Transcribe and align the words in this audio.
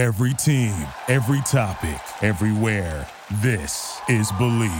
Every 0.00 0.32
team, 0.32 0.74
every 1.08 1.42
topic, 1.42 2.00
everywhere. 2.22 3.06
This 3.42 4.00
is 4.08 4.32
Believe. 4.32 4.70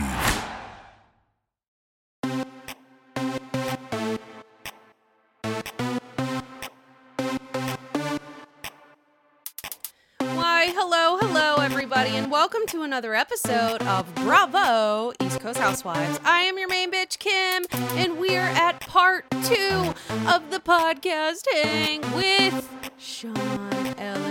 Why, 10.21 10.73
hello, 10.75 11.19
hello, 11.19 11.57
everybody, 11.57 12.17
and 12.17 12.31
welcome 12.31 12.63
to 12.69 12.81
another 12.81 13.15
episode 13.15 13.83
of 13.83 14.15
Bravo 14.15 15.13
East 15.21 15.39
Coast 15.41 15.59
Housewives. 15.59 16.19
I 16.25 16.45
am 16.45 16.59
your 16.59 16.69
main 16.69 16.91
bitch, 16.91 17.19
Kim, 17.19 17.67
and 17.99 18.19
we're 18.19 18.41
at 18.41 18.81
part 18.81 19.31
two 19.45 19.93
of 20.27 20.51
the 20.51 20.61
podcast 20.65 21.45
hang 21.53 22.01
with 22.15 22.67
Sean 22.97 23.80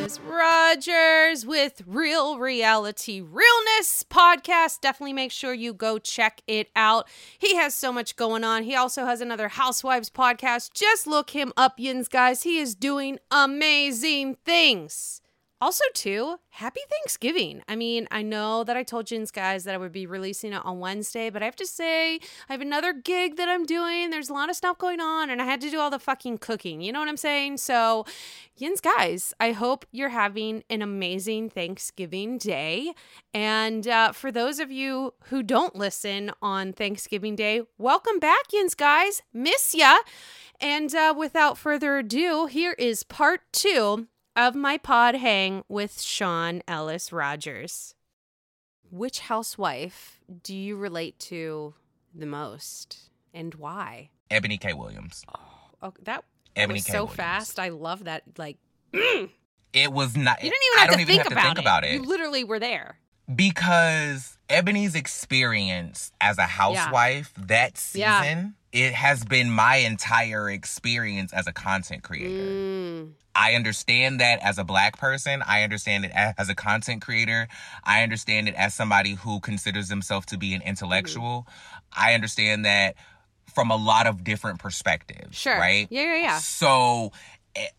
Ellis 0.10 0.20
Rogers 0.22 1.46
with 1.46 1.84
Real 1.86 2.40
Reality 2.40 3.22
Realness 3.22 4.04
podcast. 4.10 4.82
Definitely 4.82 5.14
make 5.14 5.32
sure 5.32 5.54
you 5.54 5.72
go 5.72 6.00
check 6.00 6.42
it 6.48 6.72
out. 6.76 7.08
He 7.38 7.56
has 7.58 7.76
so 7.76 7.94
much 7.94 8.16
going 8.16 8.44
on. 8.44 8.64
He 8.64 8.76
also 8.76 9.06
has 9.06 9.22
another 9.22 9.50
Housewives 9.50 10.10
podcast. 10.10 10.74
Just 10.74 11.06
look 11.06 11.30
him 11.30 11.54
up, 11.56 11.80
yins, 11.80 12.08
guys. 12.08 12.42
He 12.42 12.58
is 12.58 12.74
doing 12.74 13.20
amazing 13.30 14.38
things. 14.44 15.22
Also, 15.62 15.84
too, 15.94 16.38
happy 16.52 16.80
Thanksgiving. 16.90 17.62
I 17.68 17.76
mean, 17.76 18.08
I 18.12 18.22
know 18.22 18.64
that 18.64 18.78
I 18.78 18.84
told 18.84 19.08
Jins 19.08 19.30
guys 19.30 19.66
that 19.66 19.76
I 19.76 19.78
would 19.78 19.92
be 19.92 20.06
releasing 20.06 20.54
it 20.54 20.66
on 20.66 20.80
Wednesday, 20.80 21.30
but 21.30 21.42
I 21.42 21.46
have 21.46 21.58
to 21.58 21.68
say, 21.68 22.16
I 22.16 22.54
have 22.54 22.62
another 22.62 22.94
gig 22.94 23.36
that 23.36 23.50
I'm 23.50 23.66
doing. 23.66 24.10
There's 24.10 24.30
a 24.30 24.34
lot 24.34 24.50
of 24.50 24.56
stuff 24.56 24.78
going 24.78 25.02
on, 25.02 25.30
and 25.30 25.42
I 25.42 25.46
had 25.46 25.60
to 25.60 25.70
do 25.70 25.78
all 25.78 25.90
the 25.90 26.00
fucking 26.00 26.38
cooking. 26.38 26.80
You 26.80 26.94
know 26.94 27.00
what 27.02 27.10
I'm 27.10 27.18
saying? 27.18 27.58
So, 27.58 28.06
Yins 28.56 28.80
guys, 28.80 29.34
I 29.42 29.52
hope 29.52 29.86
you're 29.92 30.08
having 30.08 30.64
an 30.70 30.82
amazing 30.82 31.50
Thanksgiving 31.50 32.38
day. 32.38 32.94
And 33.34 33.86
uh, 33.86 34.14
for 34.14 34.32
those 34.32 34.62
of 34.62 34.72
you 34.72 35.14
who 35.26 35.44
don't 35.44 35.76
listen 35.76 36.32
on 36.42 36.72
Thanksgiving 36.72 37.36
Day, 37.36 37.64
welcome 37.78 38.18
back, 38.18 38.54
Yins 38.54 38.76
guys. 38.76 39.24
Miss 39.34 39.76
ya. 39.76 39.98
And 40.62 40.96
uh, 40.96 41.14
without 41.18 41.58
further 41.58 41.98
ado, 41.98 42.46
here 42.46 42.76
is 42.80 43.04
part 43.04 43.42
two 43.52 44.08
of 44.48 44.56
my 44.56 44.78
pod 44.78 45.16
hang 45.16 45.64
with 45.68 46.02
Sean 46.02 46.62
Ellis 46.68 47.12
Rogers. 47.12 47.94
Which 48.90 49.20
housewife 49.20 50.20
do 50.44 50.56
you 50.56 50.76
relate 50.78 51.20
to 51.20 51.74
the 52.16 52.26
most 52.26 53.10
and 53.34 53.54
why? 53.56 54.10
Ebony 54.32 54.58
K. 54.58 54.74
Williams. 54.74 55.24
Oh, 55.82 55.94
that 56.04 56.24
Ebony 56.56 56.78
was 56.78 56.86
K. 56.86 56.92
so 56.94 56.98
Williams. 57.00 57.16
fast. 57.16 57.60
I 57.60 57.70
love 57.70 58.06
that. 58.06 58.24
Like, 58.38 58.58
you 58.94 59.30
It 59.74 59.92
was 59.94 60.18
not. 60.18 60.44
You 60.44 60.50
didn't 60.50 60.64
even 60.74 60.78
I 60.78 60.82
have 60.82 60.90
don't 60.90 60.98
to 60.98 61.02
even 61.04 61.08
think, 61.16 61.22
have 61.24 61.28
to 61.28 61.34
about, 61.34 61.44
think 61.46 61.58
it. 61.60 61.62
about 61.62 61.84
it 61.84 61.92
You 61.94 62.02
literally 62.02 62.44
were 62.44 62.58
there. 62.60 62.98
because 63.36 64.39
Ebony's 64.50 64.96
experience 64.96 66.12
as 66.20 66.38
a 66.38 66.44
housewife 66.44 67.34
that 67.38 67.80
Yeah. 67.94 68.22
season, 68.22 68.56
it 68.72 68.94
has 68.94 69.24
been 69.24 69.50
my 69.52 69.78
entire 69.78 70.50
experience 70.50 71.34
as 71.34 71.48
a 71.48 71.54
content 71.54 72.04
creator. 72.04 72.44
Mm, 72.44 73.14
I 73.36 73.54
understand 73.54 74.20
that 74.20 74.40
as 74.42 74.58
a 74.58 74.64
black 74.64 74.98
person. 74.98 75.42
I 75.46 75.64
understand 75.64 76.06
it 76.06 76.12
as 76.14 76.50
a 76.50 76.56
content 76.56 77.02
creator. 77.02 77.48
I 77.84 78.04
understand 78.04 78.48
it 78.50 78.56
as 78.56 78.74
somebody 78.74 79.14
who 79.14 79.40
considers 79.40 79.88
themselves 79.88 80.26
to 80.28 80.38
be 80.38 80.54
an 80.54 80.62
intellectual. 80.62 81.48
I 81.94 82.14
understand 82.16 82.66
that 82.66 82.96
from 83.54 83.72
a 83.72 83.76
lot 83.76 84.08
of 84.08 84.24
different 84.24 84.60
perspectives. 84.60 85.38
sure. 85.38 85.58
Right? 85.58 85.88
Yeah, 85.90 86.04
yeah, 86.16 86.22
yeah. 86.22 86.38
So 86.40 87.12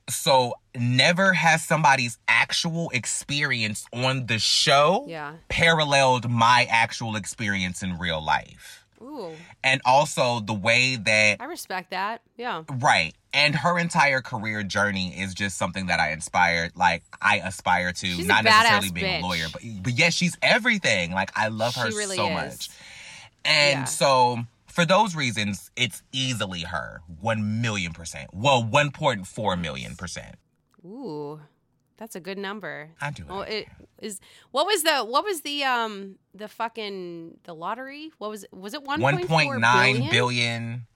so 0.08 0.54
never 0.74 1.32
has 1.32 1.62
somebody's 1.64 2.18
actual 2.28 2.90
experience 2.90 3.86
on 3.92 4.26
the 4.26 4.38
show 4.38 5.04
Yeah. 5.08 5.34
paralleled 5.48 6.30
my 6.30 6.66
actual 6.70 7.16
experience 7.16 7.82
in 7.82 7.98
real 7.98 8.22
life. 8.24 8.84
Ooh, 9.02 9.32
And 9.64 9.80
also 9.86 10.40
the 10.40 10.52
way 10.52 10.96
that 10.96 11.40
I 11.40 11.44
respect 11.44 11.90
that. 11.90 12.20
Yeah. 12.36 12.64
Right. 12.68 13.14
And 13.32 13.54
her 13.54 13.78
entire 13.78 14.20
career 14.20 14.62
journey 14.62 15.18
is 15.18 15.32
just 15.34 15.56
something 15.56 15.86
that 15.86 16.00
I 16.00 16.12
inspired, 16.12 16.72
like 16.76 17.02
I 17.22 17.36
aspire 17.38 17.92
to, 17.92 18.06
She's 18.06 18.26
not 18.26 18.44
necessarily 18.44 18.90
being 18.90 19.06
bitch. 19.06 19.22
a 19.22 19.26
lawyer, 19.26 19.46
but 19.52 19.62
but 19.82 19.92
yes, 19.94 20.12
she's 20.14 20.36
everything. 20.42 21.12
Like 21.12 21.30
I 21.34 21.48
love 21.48 21.74
her 21.76 21.90
She 21.90 21.96
really 21.96 22.16
so 22.16 22.26
is. 22.28 22.34
much. 22.34 22.68
And 23.44 23.80
Yeah. 23.80 23.84
so 23.84 24.44
for 24.80 24.86
those 24.86 25.14
reasons, 25.14 25.70
it's 25.76 26.02
easily 26.10 26.60
her. 26.62 27.02
One 27.20 27.60
million 27.60 27.92
percent. 27.92 28.30
Well, 28.32 28.64
one 28.64 28.90
point 28.90 29.26
four 29.26 29.54
million 29.56 29.94
percent. 29.94 30.36
Ooh, 30.84 31.40
that's 31.98 32.16
a 32.16 32.20
good 32.20 32.38
number. 32.38 32.90
I 32.98 33.10
do. 33.10 33.24
Well, 33.28 33.42
it 33.42 33.68
is. 34.00 34.20
What 34.52 34.64
was 34.64 34.82
the 34.82 35.00
what 35.00 35.22
was 35.22 35.42
the 35.42 35.64
um 35.64 36.16
the 36.34 36.48
fucking 36.48 37.38
the 37.44 37.54
lottery? 37.54 38.10
What 38.16 38.30
was 38.30 38.44
it? 38.44 38.52
Was 38.54 38.72
it 38.72 38.82
one 38.82 39.02
One 39.02 39.26
point 39.26 39.60
nine 39.60 40.08
billion. 40.10 40.86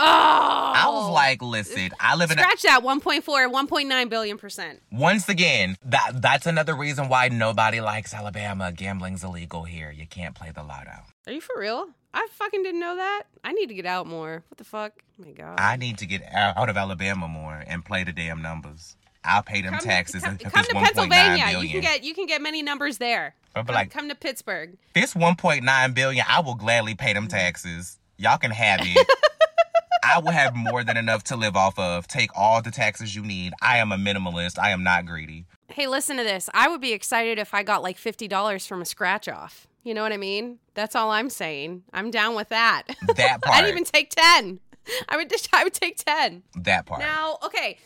Oh, 0.00 0.02
I 0.04 0.86
was 0.88 1.10
like, 1.12 1.42
listen, 1.42 1.90
I 1.98 2.14
live 2.14 2.30
in 2.30 2.38
a 2.38 2.42
scratch 2.42 2.62
that 2.62 2.82
1.4, 2.84 3.24
1.9 3.24 4.08
billion 4.08 4.38
percent. 4.38 4.80
Once 4.92 5.28
again, 5.28 5.76
that 5.84 6.12
that's 6.22 6.46
another 6.46 6.76
reason 6.76 7.08
why 7.08 7.28
nobody 7.28 7.80
likes 7.80 8.14
Alabama. 8.14 8.70
Gambling's 8.70 9.24
illegal 9.24 9.64
here. 9.64 9.90
You 9.90 10.06
can't 10.06 10.36
play 10.36 10.52
the 10.54 10.62
lotto. 10.62 11.02
Are 11.26 11.32
you 11.32 11.40
for 11.40 11.58
real? 11.58 11.88
I 12.14 12.26
fucking 12.32 12.62
didn't 12.62 12.80
know 12.80 12.96
that. 12.96 13.24
I 13.44 13.52
need 13.52 13.68
to 13.68 13.74
get 13.74 13.86
out 13.86 14.06
more. 14.06 14.42
What 14.48 14.58
the 14.58 14.64
fuck? 14.64 14.92
Oh 15.20 15.24
my 15.24 15.32
god. 15.32 15.60
I 15.60 15.76
need 15.76 15.98
to 15.98 16.06
get 16.06 16.22
out 16.32 16.68
of 16.68 16.76
Alabama 16.76 17.28
more 17.28 17.62
and 17.66 17.84
play 17.84 18.04
the 18.04 18.12
damn 18.12 18.42
numbers. 18.42 18.96
I'll 19.24 19.42
pay 19.42 19.60
them 19.62 19.72
come 19.72 19.80
taxes. 19.80 20.22
To, 20.22 20.28
come, 20.28 20.38
to 20.38 20.46
1.9 20.48 20.82
Pennsylvania. 20.84 21.58
You 21.60 21.68
can 21.68 21.80
get 21.80 22.04
you 22.04 22.14
can 22.14 22.26
get 22.26 22.40
many 22.40 22.62
numbers 22.62 22.98
there. 22.98 23.34
I'll 23.54 23.62
be 23.62 23.68
Come, 23.68 23.74
like, 23.74 23.90
come 23.90 24.08
to 24.08 24.14
Pittsburgh. 24.14 24.78
this 24.94 25.14
1.9 25.14 25.94
billion, 25.94 26.24
I 26.28 26.40
will 26.40 26.54
gladly 26.54 26.94
pay 26.94 27.12
them 27.12 27.28
taxes. 27.28 27.98
Y'all 28.16 28.38
can 28.38 28.50
have 28.52 28.80
it. 28.82 29.06
I 30.04 30.20
will 30.20 30.30
have 30.30 30.56
more 30.56 30.84
than 30.84 30.96
enough 30.96 31.24
to 31.24 31.36
live 31.36 31.56
off 31.56 31.78
of. 31.78 32.06
Take 32.08 32.30
all 32.34 32.62
the 32.62 32.70
taxes 32.70 33.14
you 33.14 33.22
need. 33.22 33.52
I 33.60 33.78
am 33.78 33.92
a 33.92 33.96
minimalist. 33.96 34.58
I 34.58 34.70
am 34.70 34.82
not 34.82 35.04
greedy. 35.04 35.44
Hey, 35.68 35.86
listen 35.86 36.16
to 36.16 36.22
this. 36.24 36.48
I 36.54 36.68
would 36.68 36.80
be 36.80 36.92
excited 36.92 37.38
if 37.38 37.52
I 37.52 37.62
got 37.62 37.82
like 37.82 37.98
fifty 37.98 38.26
dollars 38.28 38.66
from 38.66 38.80
a 38.80 38.84
scratch 38.86 39.28
off. 39.28 39.66
You 39.88 39.94
know 39.94 40.02
what 40.02 40.12
I 40.12 40.18
mean? 40.18 40.58
That's 40.74 40.94
all 40.94 41.10
I'm 41.10 41.30
saying. 41.30 41.82
I'm 41.94 42.10
down 42.10 42.34
with 42.34 42.50
that. 42.50 42.82
That 43.16 43.40
part. 43.42 43.56
I'd 43.64 43.68
even 43.70 43.84
take 43.84 44.10
ten. 44.10 44.60
I 45.08 45.16
would 45.16 45.30
just 45.30 45.48
I 45.54 45.64
would 45.64 45.72
take 45.72 45.96
ten. 46.04 46.42
that 46.56 46.84
part. 46.84 47.00
Now, 47.00 47.38
okay. 47.42 47.78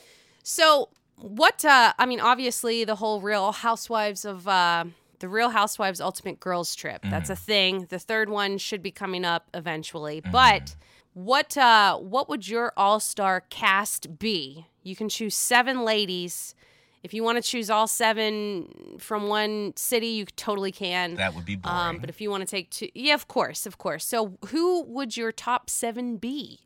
So 0.43 0.89
what 1.17 1.65
uh 1.65 1.93
I 1.97 2.07
mean, 2.07 2.19
obviously 2.19 2.83
the 2.85 2.97
whole 2.97 3.21
real 3.21 3.53
housewives 3.53 4.25
of 4.25 4.49
uh 4.49 4.85
the 5.21 5.29
Real 5.29 5.51
Housewives 5.51 6.01
Ultimate 6.01 6.41
Girls 6.41 6.75
Trip. 6.75 7.01
That's 7.05 7.31
Mm-hmm. 7.31 7.33
a 7.33 7.37
thing. 7.37 7.87
The 7.91 8.01
third 8.01 8.29
one 8.29 8.59
should 8.59 8.83
be 8.83 8.91
coming 8.91 9.25
up 9.25 9.47
eventually. 9.55 10.21
But 10.33 10.75
what 11.15 11.57
uh 11.57 11.99
what 11.99 12.29
would 12.29 12.49
your 12.49 12.73
all-star 12.77 13.43
cast 13.49 14.19
be? 14.19 14.67
You 14.83 14.97
can 14.97 15.09
choose 15.09 15.37
7 15.37 15.85
ladies. 15.85 16.57
If 17.03 17.13
you 17.13 17.25
want 17.25 17.43
to 17.43 17.43
choose 17.43 17.69
all 17.69 17.89
7 17.89 18.97
from 18.99 19.27
one 19.27 19.73
city, 19.77 20.07
you 20.09 20.25
totally 20.25 20.71
can. 20.71 21.17
that 21.17 21.35
would 21.35 21.45
be 21.45 21.57
boring. 21.57 21.77
Um, 21.79 21.99
but 21.99 22.09
if 22.09 22.21
you 22.21 22.31
want 22.31 22.43
to 22.43 22.47
take 22.51 22.71
two, 22.71 22.89
yeah, 22.95 23.15
of 23.15 23.27
course, 23.27 23.67
of 23.67 23.77
course. 23.77 24.05
So, 24.05 24.39
who 24.47 24.83
would 24.85 25.17
your 25.17 25.33
top 25.33 25.69
seven 25.69 26.17
be? 26.17 26.61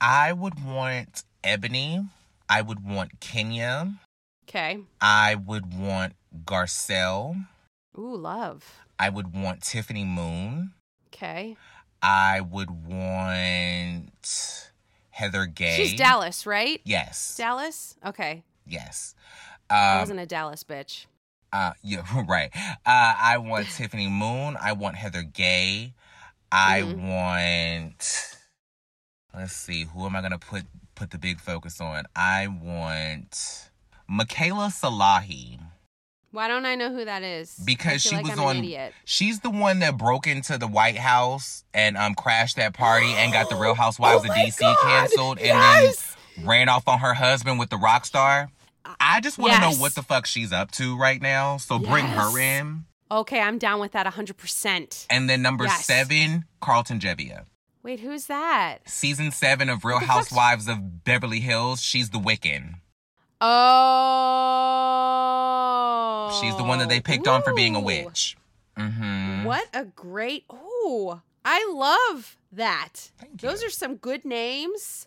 I 0.00 0.32
would 0.34 0.62
want 0.62 1.24
Ebony. 1.42 2.04
I 2.50 2.60
would 2.60 2.84
want 2.86 3.18
Kenya. 3.20 3.94
Okay. 4.48 4.78
I 5.00 5.34
would 5.36 5.72
want 5.74 6.12
Garcelle. 6.44 7.46
Ooh, 7.98 8.14
love. 8.14 8.84
I 8.98 9.08
would 9.08 9.34
want 9.34 9.62
Tiffany 9.62 10.04
Moon. 10.04 10.72
Okay. 11.08 11.56
I 12.02 12.42
would 12.42 12.86
want 12.86 14.70
Heather 15.10 15.46
Gay. 15.46 15.76
She's 15.76 15.94
Dallas, 15.94 16.44
right? 16.46 16.80
Yes. 16.84 17.36
Dallas? 17.36 17.96
Okay. 18.04 18.42
Yes. 18.66 19.14
I 19.70 19.94
Um, 19.94 20.00
wasn't 20.00 20.20
a 20.20 20.26
Dallas 20.26 20.64
bitch. 20.64 21.06
uh, 21.52 21.72
yeah, 21.82 22.04
right. 22.28 22.50
Uh, 22.54 22.74
I 22.86 23.38
want 23.38 23.68
Tiffany 23.76 24.08
Moon. 24.08 24.56
I 24.60 24.72
want 24.72 24.96
Heather 24.96 25.22
Gay. 25.22 25.94
I 26.52 26.82
Mhm. 26.82 27.08
want. 27.08 28.36
Let's 29.34 29.52
see. 29.52 29.84
Who 29.84 30.06
am 30.06 30.16
I 30.16 30.22
gonna 30.22 30.38
put 30.38 30.64
put 30.94 31.10
the 31.10 31.18
big 31.18 31.40
focus 31.40 31.80
on? 31.80 32.04
I 32.14 32.46
want 32.48 33.70
Michaela 34.08 34.68
Salahi 34.68 35.60
Why 36.30 36.48
don't 36.48 36.64
I 36.64 36.74
know 36.74 36.92
who 36.92 37.04
that 37.04 37.22
is? 37.22 37.60
because 37.64 37.94
I 37.94 37.96
she 37.98 38.14
like 38.16 38.24
was 38.24 38.32
I'm 38.38 38.40
on. 38.44 38.72
She's 39.04 39.40
the 39.40 39.50
one 39.50 39.80
that 39.80 39.96
broke 39.98 40.26
into 40.26 40.56
the 40.58 40.66
White 40.68 40.96
House 40.98 41.64
and 41.74 41.96
um 41.96 42.14
crashed 42.14 42.56
that 42.56 42.72
party 42.74 43.06
and 43.08 43.32
got 43.32 43.48
the 43.50 43.56
Real 43.56 43.74
Housewives 43.82 44.22
Oh 44.24 44.28
of 44.28 44.32
DC 44.32 44.58
God, 44.58 44.76
canceled 44.82 45.38
and 45.38 45.46
yes! 45.48 46.16
then 46.36 46.46
ran 46.46 46.68
off 46.68 46.86
on 46.88 47.00
her 47.00 47.14
husband 47.14 47.58
with 47.58 47.70
the 47.70 47.76
rock 47.78 48.04
star. 48.06 48.50
I 49.00 49.20
just 49.20 49.38
want 49.38 49.52
to 49.54 49.60
Yes. 49.60 49.76
know 49.76 49.80
what 49.80 49.94
the 49.94 50.02
fuck 50.02 50.26
she's 50.26 50.52
up 50.52 50.70
to 50.72 50.96
right 50.96 51.20
now. 51.20 51.56
So 51.56 51.78
bring 51.78 52.06
her 52.06 52.38
in. 52.38 52.84
Okay, 53.10 53.40
I'm 53.40 53.58
down 53.58 53.78
with 53.80 53.92
that 53.92 54.06
100%. 54.06 55.06
And 55.10 55.28
then 55.30 55.40
number 55.42 55.64
Yes. 55.64 55.84
seven, 55.84 56.44
Carlton 56.60 56.98
Gebbia. 57.00 57.44
Wait, 57.82 58.00
who's 58.00 58.26
that? 58.26 58.78
Season 58.88 59.30
seven 59.30 59.68
of 59.68 59.84
Real 59.84 60.00
Housewives 60.00 60.66
of 60.66 61.04
Beverly 61.04 61.38
Hills. 61.40 61.80
She's 61.82 62.10
the 62.10 62.18
Wiccan. 62.18 62.80
Oh. 65.46 66.38
She's 66.40 66.56
the 66.56 66.64
one 66.64 66.78
that 66.80 66.88
they 66.88 67.00
picked 67.00 67.28
on 67.28 67.42
for 67.42 67.54
being 67.54 67.76
a 67.76 67.80
witch. 67.80 68.36
Mm-hmm. 68.76 69.44
What 69.44 69.68
a 69.72 69.84
great. 69.84 70.44
Oh, 70.50 71.20
I 71.44 71.64
love 71.72 72.36
that. 72.52 73.10
Thank 73.18 73.40
Those 73.40 73.62
you. 73.62 73.68
are 73.68 73.70
some 73.70 73.96
good 73.96 74.24
names. 74.24 75.05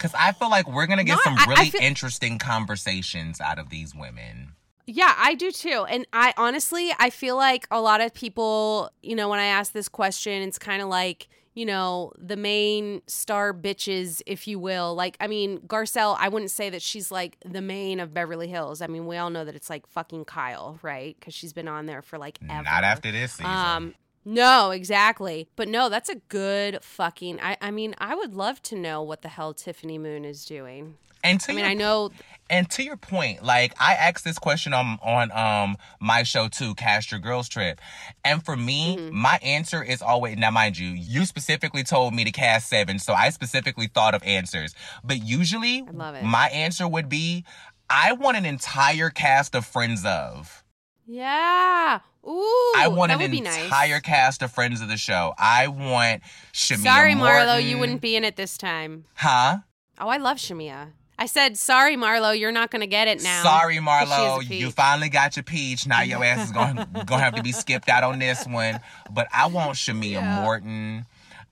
Because 0.00 0.14
I 0.18 0.32
feel 0.32 0.48
like 0.50 0.66
we're 0.66 0.86
gonna 0.86 1.04
get 1.04 1.14
Not- 1.16 1.24
some 1.24 1.38
I- 1.38 1.44
I 1.46 1.46
really 1.58 1.70
feel- 1.70 1.82
interesting 1.82 2.38
conversations 2.38 3.40
out 3.40 3.58
of 3.58 3.68
these 3.68 3.94
women. 3.94 4.54
Yeah, 4.86 5.14
I 5.18 5.34
do 5.34 5.52
too. 5.52 5.84
And 5.88 6.06
I 6.12 6.32
honestly, 6.36 6.92
I 6.98 7.10
feel 7.10 7.36
like 7.36 7.66
a 7.70 7.80
lot 7.80 8.00
of 8.00 8.14
people, 8.14 8.90
you 9.02 9.14
know, 9.14 9.28
when 9.28 9.38
I 9.38 9.44
ask 9.44 9.72
this 9.72 9.88
question, 9.88 10.42
it's 10.42 10.58
kind 10.58 10.80
of 10.82 10.88
like, 10.88 11.28
you 11.54 11.66
know, 11.66 12.12
the 12.16 12.36
main 12.36 13.02
star 13.06 13.52
bitches, 13.52 14.22
if 14.26 14.48
you 14.48 14.58
will. 14.58 14.94
Like, 14.94 15.16
I 15.20 15.26
mean, 15.26 15.58
Garcelle, 15.60 16.16
I 16.18 16.28
wouldn't 16.28 16.50
say 16.50 16.70
that 16.70 16.80
she's 16.80 17.10
like 17.12 17.36
the 17.44 17.60
main 17.60 18.00
of 18.00 18.14
Beverly 18.14 18.48
Hills. 18.48 18.80
I 18.80 18.86
mean, 18.86 19.06
we 19.06 19.16
all 19.16 19.30
know 19.30 19.44
that 19.44 19.54
it's 19.54 19.68
like 19.68 19.86
fucking 19.86 20.24
Kyle, 20.24 20.78
right? 20.82 21.14
Because 21.20 21.34
she's 21.34 21.52
been 21.52 21.68
on 21.68 21.86
there 21.86 22.02
for 22.02 22.18
like 22.18 22.38
ever. 22.48 22.62
Not 22.62 22.82
after 22.84 23.12
this 23.12 23.32
season. 23.34 23.46
Um, 23.52 23.94
no, 24.24 24.70
exactly. 24.70 25.48
But 25.56 25.68
no, 25.68 25.88
that's 25.88 26.08
a 26.08 26.16
good 26.28 26.82
fucking. 26.82 27.40
I, 27.40 27.56
I 27.60 27.70
mean, 27.70 27.94
I 27.98 28.14
would 28.14 28.34
love 28.34 28.60
to 28.62 28.76
know 28.76 29.02
what 29.02 29.22
the 29.22 29.28
hell 29.28 29.54
Tiffany 29.54 29.98
Moon 29.98 30.24
is 30.24 30.44
doing. 30.44 30.96
and 31.24 31.40
to 31.42 31.52
I 31.52 31.54
mean, 31.54 31.64
your 31.64 31.70
I 31.70 31.74
know. 31.74 32.10
And 32.48 32.68
to 32.70 32.82
your 32.82 32.96
point, 32.96 33.44
like 33.44 33.74
I 33.78 33.94
asked 33.94 34.24
this 34.24 34.38
question 34.38 34.72
on 34.72 34.98
on 35.02 35.30
um 35.32 35.76
my 36.00 36.24
show 36.24 36.48
too, 36.48 36.74
Cast 36.74 37.12
Your 37.12 37.20
Girls 37.20 37.48
Trip, 37.48 37.80
and 38.24 38.44
for 38.44 38.56
me, 38.56 38.96
Mm-hmm. 38.96 39.14
my 39.16 39.38
answer 39.42 39.82
is 39.84 40.02
always 40.02 40.36
now. 40.36 40.50
Mind 40.50 40.76
you, 40.76 40.88
you 40.88 41.24
specifically 41.26 41.84
told 41.84 42.12
me 42.12 42.24
to 42.24 42.32
cast 42.32 42.68
seven, 42.68 42.98
so 42.98 43.12
I 43.12 43.30
specifically 43.30 43.86
thought 43.86 44.14
of 44.14 44.22
answers. 44.24 44.74
But 45.04 45.22
usually, 45.22 45.82
love 45.92 46.16
it. 46.16 46.24
my 46.24 46.48
answer 46.48 46.88
would 46.88 47.08
be, 47.08 47.44
I 47.88 48.12
want 48.14 48.36
an 48.36 48.44
entire 48.44 49.10
cast 49.10 49.54
of 49.54 49.64
Friends 49.64 50.04
of. 50.04 50.64
Yeah. 51.06 52.00
Ooh. 52.26 52.72
I 52.76 52.88
want 52.88 53.12
an 53.12 53.20
entire 53.20 53.94
nice. 53.94 54.02
cast 54.02 54.42
of 54.42 54.52
Friends 54.52 54.80
of 54.80 54.88
the 54.88 54.96
show. 54.96 55.34
I 55.38 55.68
want 55.68 56.22
Shamea 56.52 56.82
Sorry, 56.82 57.14
Marlo, 57.14 57.62
you 57.62 57.78
wouldn't 57.78 58.00
be 58.00 58.16
in 58.16 58.24
it 58.24 58.36
this 58.36 58.58
time. 58.58 59.04
Huh? 59.14 59.58
Oh, 59.98 60.08
I 60.08 60.18
love 60.18 60.36
Shamea. 60.36 60.88
I 61.18 61.26
said, 61.26 61.58
sorry, 61.58 61.96
Marlo, 61.96 62.38
you're 62.38 62.50
not 62.50 62.70
going 62.70 62.80
to 62.80 62.86
get 62.86 63.06
it 63.06 63.22
now. 63.22 63.42
Sorry, 63.42 63.76
Marlo. 63.76 64.42
You 64.48 64.70
finally 64.70 65.10
got 65.10 65.36
your 65.36 65.42
peach. 65.42 65.86
Now 65.86 66.00
your 66.00 66.24
ass 66.24 66.46
is 66.46 66.52
going 66.52 66.76
gonna 67.06 67.22
have 67.22 67.34
to 67.34 67.42
be 67.42 67.52
skipped 67.52 67.90
out 67.90 68.02
on 68.04 68.18
this 68.18 68.46
one. 68.46 68.80
But 69.10 69.28
I 69.34 69.46
want 69.48 69.72
Shamea 69.72 70.12
Yeah. 70.12 70.42
Morton. 70.42 71.04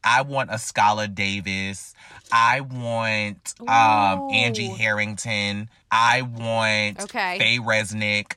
I 0.03 0.23
want 0.23 0.50
Askale 0.50 1.14
Davis. 1.14 1.94
I 2.32 2.61
want 2.61 3.55
um, 3.61 4.31
Angie 4.32 4.69
Harrington. 4.69 5.69
I 5.91 6.23
want 6.23 7.03
Okay. 7.03 7.38
Faye 7.38 7.59
Resnick. 7.59 8.32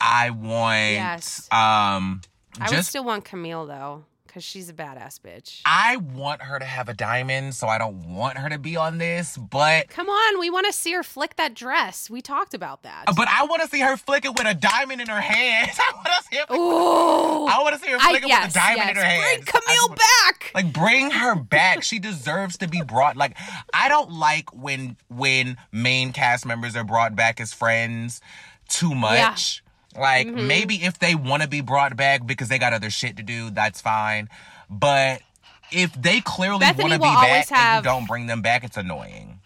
I 0.00 0.30
want 0.30 0.92
Yes. 0.92 1.48
um 1.52 2.20
I 2.60 2.70
would 2.70 2.84
still 2.84 3.04
want 3.04 3.24
Camille, 3.24 3.66
though, 3.66 4.04
because 4.28 4.44
she's 4.44 4.68
a 4.68 4.72
badass 4.72 5.18
bitch. 5.18 5.60
I 5.66 5.96
want 5.96 6.40
her 6.42 6.56
to 6.60 6.64
have 6.64 6.88
a 6.88 6.94
diamond, 6.94 7.54
so 7.56 7.66
I 7.66 7.78
don't 7.78 8.14
want 8.14 8.38
her 8.38 8.48
to 8.48 8.58
be 8.60 8.76
on 8.76 8.98
this, 8.98 9.36
but 9.36 9.88
Come 9.88 10.08
on, 10.08 10.38
we 10.38 10.50
want 10.50 10.66
to 10.66 10.72
see 10.72 10.92
her 10.92 11.02
flick 11.02 11.34
that 11.34 11.54
dress. 11.54 12.08
We 12.08 12.20
talked 12.22 12.54
about 12.54 12.84
that. 12.84 13.06
but 13.16 13.26
I 13.26 13.44
want 13.46 13.62
to 13.62 13.68
see 13.68 13.80
her 13.80 13.96
flick 13.96 14.24
it 14.24 14.30
with 14.38 14.46
a 14.46 14.54
diamond 14.54 15.00
in 15.00 15.08
her 15.08 15.20
hand. 15.20 15.70
I 15.78 15.92
want 15.96 16.06
to 16.06 16.22
see 16.30 16.36
her 16.36 16.46
flick 16.46 16.58
Ooh. 16.60 17.46
I 17.46 17.58
want 17.60 17.74
to 17.74 17.80
see 17.80 17.90
her 17.90 17.98
I, 18.00 18.12
it 18.14 18.22
yes, 18.26 18.46
with 18.46 18.56
a 18.56 18.58
diamond 18.60 18.78
yes. 18.78 18.90
in 18.90 18.96
her 18.96 19.04
hand. 19.04 19.44
Bring 19.44 19.62
Camille 19.62 19.88
back. 19.88 20.50
Like 20.54 20.72
bring 20.72 21.10
her 21.10 21.34
back. 21.34 21.82
She 21.82 21.98
deserves 21.98 22.58
to 22.58 22.68
be 22.68 22.82
brought. 22.82 23.16
Like 23.16 23.36
I 23.72 23.88
don't 23.88 24.12
like 24.12 24.54
when 24.54 24.96
when 25.08 25.56
main 25.72 26.12
cast 26.12 26.46
members 26.46 26.76
are 26.76 26.84
brought 26.84 27.16
back 27.16 27.40
as 27.40 27.52
friends 27.52 28.20
too 28.68 28.94
much. 28.94 29.63
Like 29.96 30.26
Mm-hmm. 30.26 30.46
maybe 30.46 30.74
if 30.84 30.98
they 30.98 31.14
want 31.14 31.42
to 31.42 31.48
be 31.48 31.60
brought 31.60 31.96
back 31.96 32.26
because 32.26 32.48
they 32.48 32.58
got 32.58 32.72
other 32.72 32.90
shit 32.90 33.16
to 33.18 33.22
do, 33.22 33.50
that's 33.50 33.80
fine. 33.80 34.28
But 34.70 35.22
if 35.70 35.92
they 35.94 36.20
clearly 36.20 36.58
want 36.64 36.76
to 36.78 36.84
be 36.84 36.98
back 36.98 37.50
and 37.52 37.76
you 37.84 37.90
don't 37.90 38.06
bring 38.06 38.26
them 38.26 38.42
back, 38.42 38.64
it's 38.64 38.76
annoying. 38.76 39.40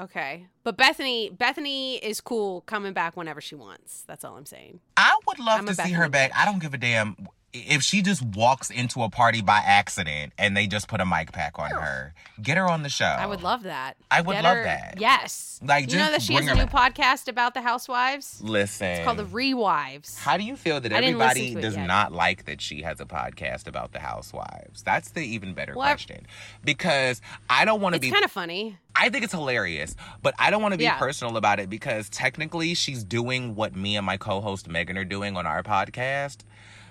Okay. 0.00 0.46
But 0.62 0.76
Bethany, 0.76 1.30
Bethany 1.30 1.96
is 1.96 2.20
cool 2.20 2.60
coming 2.62 2.92
back 2.92 3.16
whenever 3.16 3.40
she 3.40 3.54
wants. 3.56 4.02
That's 4.06 4.24
all 4.24 4.36
I'm 4.36 4.46
saying. 4.46 4.80
I 4.96 5.18
would 5.26 5.38
love 5.40 5.60
I'm 5.60 5.66
to 5.66 5.74
see 5.74 5.90
her 5.92 6.08
back. 6.08 6.30
I 6.36 6.44
don't 6.44 6.60
give 6.60 6.74
a 6.74 6.78
damn 6.78 7.16
if 7.54 7.82
she 7.82 8.02
just 8.02 8.22
walks 8.22 8.70
into 8.70 9.02
a 9.02 9.08
party 9.08 9.40
by 9.40 9.58
accident 9.64 10.32
and 10.38 10.56
they 10.56 10.66
just 10.66 10.86
put 10.86 11.00
a 11.00 11.06
mic 11.06 11.32
pack 11.32 11.58
on 11.58 11.70
her. 11.70 12.12
Get 12.42 12.56
her 12.58 12.68
on 12.68 12.82
the 12.82 12.88
show. 12.90 13.06
I 13.06 13.24
would 13.26 13.42
love 13.42 13.62
that. 13.64 13.96
I 14.10 14.20
would 14.20 14.34
Get 14.34 14.44
love 14.44 14.56
her- 14.58 14.64
that. 14.64 14.94
Yes. 14.98 15.58
Like, 15.64 15.90
you 15.90 15.96
know 15.98 16.04
just 16.04 16.12
that 16.12 16.22
she 16.22 16.34
has 16.34 16.40
bring 16.44 16.48
a 16.48 16.56
her 16.60 16.66
new 16.66 16.70
back. 16.70 16.94
podcast 16.94 17.26
about 17.26 17.54
the 17.54 17.62
housewives. 17.62 18.40
Listen. 18.42 18.86
It's 18.88 19.04
called 19.04 19.16
the 19.16 19.24
Rewives. 19.24 20.18
How 20.18 20.36
do 20.36 20.44
you 20.44 20.56
feel 20.56 20.78
that 20.80 20.92
I 20.92 21.00
didn't 21.00 21.18
listen 21.18 21.30
everybody 21.30 21.52
to 21.54 21.58
it 21.58 21.62
does 21.62 21.76
yet. 21.76 21.86
not 21.86 22.12
like 22.12 22.44
that 22.44 22.60
she 22.60 22.82
has 22.82 23.00
a 23.00 23.06
podcast 23.06 23.66
about 23.66 23.92
the 23.92 23.98
housewives? 23.98 24.82
That's 24.82 25.10
the 25.10 25.22
even 25.22 25.54
better 25.54 25.74
Well, 25.74 25.86
question. 25.86 26.26
Because 26.64 27.20
I 27.50 27.64
don't 27.64 27.80
want 27.80 27.94
to 27.94 27.96
It's 27.96 28.06
be 28.06 28.12
kind 28.12 28.24
of 28.24 28.30
funny. 28.30 28.76
I 28.94 29.08
think 29.08 29.24
it's 29.24 29.32
hilarious, 29.32 29.96
but 30.22 30.34
I 30.38 30.50
don't 30.50 30.60
want 30.62 30.72
to 30.74 30.78
be 30.78 30.84
Yeah. 30.84 30.98
personal 30.98 31.36
about 31.36 31.60
it 31.60 31.70
because 31.70 32.08
technically 32.08 32.74
she's 32.74 33.04
doing 33.04 33.54
what 33.54 33.74
me 33.74 33.96
and 33.96 34.04
my 34.04 34.16
co-host 34.16 34.68
Megan 34.68 34.98
are 34.98 35.04
doing 35.04 35.36
on 35.36 35.46
our 35.46 35.62
podcast, 35.62 36.38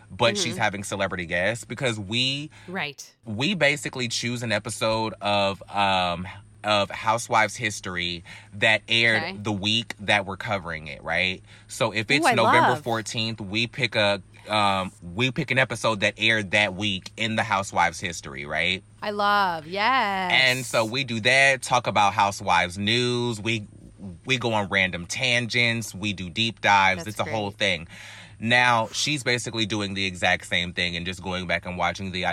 but 0.10 0.34
Mm-hmm. 0.36 0.44
she's 0.44 0.58
having 0.58 0.84
celebrity 0.84 1.26
guests 1.26 1.66
because 1.66 2.00
we 2.00 2.50
Right. 2.68 3.10
we 3.26 3.54
basically 3.56 4.08
choose 4.08 4.44
an 4.44 4.52
episode 4.52 5.14
of 5.22 5.62
um 5.74 6.28
of 6.64 6.90
Housewives 6.90 7.56
history 7.56 8.24
that 8.56 8.82
aired 8.90 9.24
Okay. 9.24 9.38
the 9.42 9.52
week 9.52 9.94
that 10.02 10.26
we're 10.26 10.36
covering 10.38 10.88
it, 10.88 11.02
right? 11.04 11.42
So 11.68 11.92
if 11.94 12.10
it's 12.12 12.26
I 12.26 12.34
November 12.34 12.72
love. 12.72 12.84
14th, 12.84 13.40
we 13.40 13.68
pick 13.68 13.96
a 13.96 14.22
um 14.50 14.92
we 15.16 15.30
pick 15.32 15.52
an 15.52 15.60
episode 15.60 16.00
that 16.02 16.14
aired 16.18 16.52
that 16.52 16.74
week 16.74 17.12
in 17.18 17.36
the 17.36 17.44
Housewives 17.44 18.00
history, 18.00 18.46
right? 18.46 18.84
I 19.02 19.12
love. 19.12 19.68
Yes. 19.68 20.32
And 20.34 20.66
so 20.66 20.84
we 20.86 21.04
do 21.04 21.20
that, 21.22 21.62
talk 21.62 21.86
about 21.88 22.14
Housewives 22.14 22.78
news, 22.78 23.40
we 23.40 23.68
we 24.26 24.38
go 24.38 24.54
on 24.54 24.68
random 24.70 25.06
tangents, 25.06 25.94
we 25.94 26.14
do 26.14 26.30
deep 26.30 26.62
dives, 26.62 27.00
That's 27.06 27.10
it's 27.16 27.20
a 27.20 27.24
great. 27.24 27.36
whole 27.36 27.52
thing. 27.52 27.88
Now, 28.40 28.90
she's 28.92 29.24
basically 29.24 29.66
doing 29.66 29.94
the 29.94 30.06
exact 30.06 30.46
same 30.46 30.74
thing 30.74 30.96
and 30.96 31.06
just 31.06 31.24
going 31.24 31.48
back 31.48 31.66
and 31.66 31.78
watching 31.78 32.12
the 32.12 32.26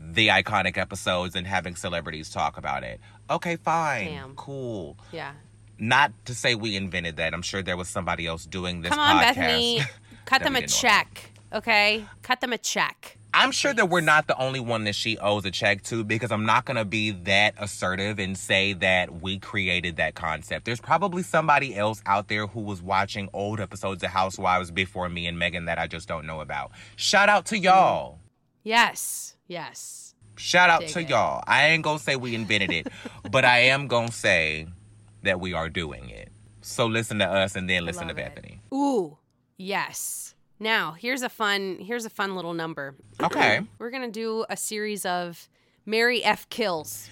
the 0.00 0.28
iconic 0.28 0.76
episodes 0.76 1.34
and 1.34 1.46
having 1.46 1.76
celebrities 1.76 2.30
talk 2.30 2.58
about 2.58 2.82
it. 2.84 3.00
Okay, 3.30 3.56
fine. 3.56 4.06
Damn. 4.06 4.34
Cool. 4.34 4.98
Yeah. 5.12 5.32
Not 5.78 6.12
to 6.26 6.34
say 6.34 6.54
we 6.54 6.76
invented 6.76 7.16
that. 7.16 7.32
I'm 7.34 7.42
sure 7.42 7.62
there 7.62 7.76
was 7.76 7.88
somebody 7.88 8.26
else 8.26 8.44
doing 8.44 8.82
this 8.82 8.90
Come 8.90 9.00
on, 9.00 9.16
podcast. 9.16 9.34
Bethany. 9.36 9.80
Cut 10.24 10.42
them 10.44 10.56
a 10.56 10.60
know 10.60 10.66
check. 10.66 11.32
Okay. 11.52 12.04
Cut 12.22 12.40
them 12.40 12.52
a 12.52 12.58
check. 12.58 13.18
I'm 13.36 13.50
sure 13.50 13.74
that 13.74 13.90
we're 13.90 14.00
not 14.00 14.28
the 14.28 14.38
only 14.38 14.60
one 14.60 14.84
that 14.84 14.94
she 14.94 15.18
owes 15.18 15.44
a 15.44 15.50
check 15.50 15.82
to 15.84 16.04
because 16.04 16.30
I'm 16.30 16.46
not 16.46 16.66
going 16.66 16.76
to 16.76 16.84
be 16.84 17.10
that 17.10 17.54
assertive 17.58 18.20
and 18.20 18.38
say 18.38 18.74
that 18.74 19.22
we 19.22 19.40
created 19.40 19.96
that 19.96 20.14
concept. 20.14 20.64
There's 20.64 20.80
probably 20.80 21.24
somebody 21.24 21.74
else 21.74 22.00
out 22.06 22.28
there 22.28 22.46
who 22.46 22.60
was 22.60 22.80
watching 22.80 23.28
old 23.32 23.58
episodes 23.58 24.04
of 24.04 24.10
Housewives 24.10 24.70
before 24.70 25.08
me 25.08 25.26
and 25.26 25.36
Megan 25.36 25.64
that 25.64 25.80
I 25.80 25.88
just 25.88 26.06
don't 26.06 26.26
know 26.26 26.40
about. 26.42 26.70
Shout 26.94 27.28
out 27.28 27.44
to 27.46 27.56
mm-hmm. 27.56 27.64
y'all. 27.64 28.20
Yes. 28.62 29.34
Yes. 29.48 30.14
Shout 30.36 30.70
out 30.70 30.82
Dig 30.82 30.90
to 30.90 31.00
it. 31.00 31.08
y'all. 31.08 31.42
I 31.44 31.66
ain't 31.66 31.82
going 31.82 31.98
to 31.98 32.04
say 32.04 32.14
we 32.14 32.36
invented 32.36 32.70
it, 32.70 32.86
but 33.32 33.44
I 33.44 33.58
am 33.58 33.88
going 33.88 34.08
to 34.08 34.14
say 34.14 34.68
that 35.24 35.40
we 35.40 35.54
are 35.54 35.68
doing 35.68 36.08
it. 36.08 36.30
So 36.60 36.86
listen 36.86 37.18
to 37.18 37.26
us 37.26 37.56
and 37.56 37.68
then 37.68 37.84
listen 37.84 38.06
to 38.06 38.12
it. 38.12 38.16
Bethany. 38.16 38.60
Ooh. 38.72 39.18
Yes. 39.56 40.33
Now, 40.58 40.92
here's 40.92 41.22
a 41.22 41.28
fun 41.28 41.78
here's 41.80 42.04
a 42.04 42.10
fun 42.10 42.36
little 42.36 42.54
number. 42.54 42.94
Okay. 43.22 43.60
We're 43.78 43.90
going 43.90 44.04
to 44.04 44.10
do 44.10 44.44
a 44.48 44.56
series 44.56 45.04
of 45.04 45.48
Mary 45.84 46.22
F 46.22 46.48
kills. 46.48 47.08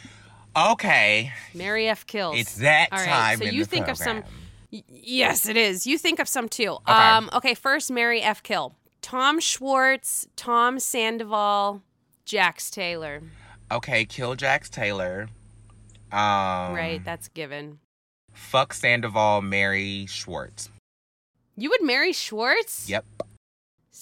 Okay. 0.56 1.32
Mary 1.54 1.88
F 1.88 2.06
kills. 2.06 2.38
It's 2.38 2.56
that 2.56 2.88
All 2.92 2.98
right, 2.98 3.06
time 3.06 3.38
So 3.38 3.44
you 3.44 3.64
think 3.64 3.88
of 3.88 3.96
some. 3.96 4.22
Y- 4.70 4.82
Yes, 4.88 5.46
it 5.48 5.56
is. 5.58 5.86
You 5.86 5.98
think 5.98 6.18
of 6.18 6.28
some 6.28 6.48
too. 6.48 6.78
Um, 6.86 7.28
okay, 7.34 7.52
first 7.52 7.90
Mary 7.90 8.22
F. 8.22 8.42
Kill. 8.42 8.74
Tom 9.02 9.38
Schwartz, 9.40 10.26
Tom 10.36 10.78
Sandoval, 10.78 11.82
Jax 12.24 12.70
Taylor. 12.70 13.22
Okay, 13.70 14.04
kill 14.06 14.34
Jax 14.34 14.70
Taylor. 14.70 15.28
Um, 16.10 16.74
right, 16.74 17.00
that's 17.04 17.28
given. 17.28 17.80
Fuck 18.32 18.72
Sandoval, 18.72 19.42
marry 19.42 20.06
Schwartz. 20.06 20.70
You 21.56 21.68
would 21.70 21.82
marry 21.82 22.12
Schwartz? 22.12 22.88
Yep. 22.88 23.04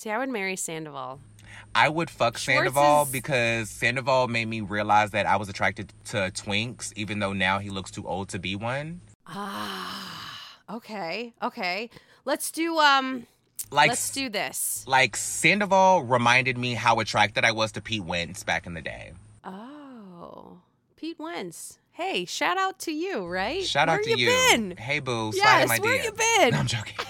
See, 0.01 0.09
I 0.09 0.17
would 0.17 0.31
marry 0.31 0.57
Sandoval. 0.57 1.21
I 1.75 1.91
would 1.91 2.09
fuck 2.09 2.39
Schwartz 2.39 2.73
Sandoval 2.73 3.03
is- 3.03 3.13
because 3.13 3.69
Sandoval 3.69 4.29
made 4.29 4.47
me 4.47 4.63
realize 4.63 5.11
that 5.11 5.27
I 5.27 5.37
was 5.37 5.51
attracted 5.51 5.93
to 6.07 6.31
twinks, 6.31 6.91
even 6.97 7.19
though 7.19 7.35
now 7.35 7.59
he 7.59 7.69
looks 7.69 7.91
too 7.91 8.09
old 8.09 8.31
to 8.31 8.39
be 8.39 8.57
one. 8.57 9.03
Ah, 9.27 10.57
okay, 10.71 11.35
okay. 11.43 11.91
Let's 12.25 12.51
do 12.51 12.79
um. 12.79 13.27
Like, 13.71 13.91
let's 13.91 14.11
do 14.11 14.31
this. 14.31 14.87
like 14.89 15.19
Sandoval 15.19 16.05
reminded 16.05 16.57
me 16.57 16.73
how 16.73 16.99
attracted 17.01 17.45
I 17.45 17.53
was 17.53 17.71
to 17.73 17.83
Pete 17.83 18.03
Wentz 18.03 18.43
back 18.43 18.67
in 18.67 18.73
the 18.73 18.81
day. 18.81 19.13
Oh, 19.45 20.61
Pete 20.97 21.19
Wentz. 21.19 21.79
Hey, 21.93 22.25
shout 22.25 22.57
out 22.57 22.79
to 22.79 22.91
you, 22.91 23.27
right? 23.27 23.63
Shout 23.67 23.89
where 23.89 23.99
out 23.99 24.05
to 24.05 24.11
you. 24.13 24.17
you. 24.17 24.29
Been? 24.51 24.77
Hey 24.79 25.01
boo, 25.01 25.31
Yes, 25.35 25.69
my 25.69 25.77
where 25.79 25.99
DM. 25.99 26.05
you 26.05 26.13
been? 26.13 26.51
No, 26.53 26.59
I'm 26.61 26.67
joking. 26.67 26.95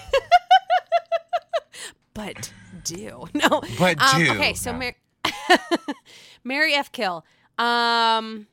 but 2.13 2.51
do 2.83 3.27
no. 3.33 3.61
But 3.79 4.01
Um, 4.01 4.23
do. 4.23 4.31
Okay, 4.33 4.53
so 4.53 4.71
No. 4.71 4.77
Mary, 4.79 4.95
Mary 6.43 6.73
F. 6.73 6.91
Kill. 6.91 7.25
Um, 7.57 8.47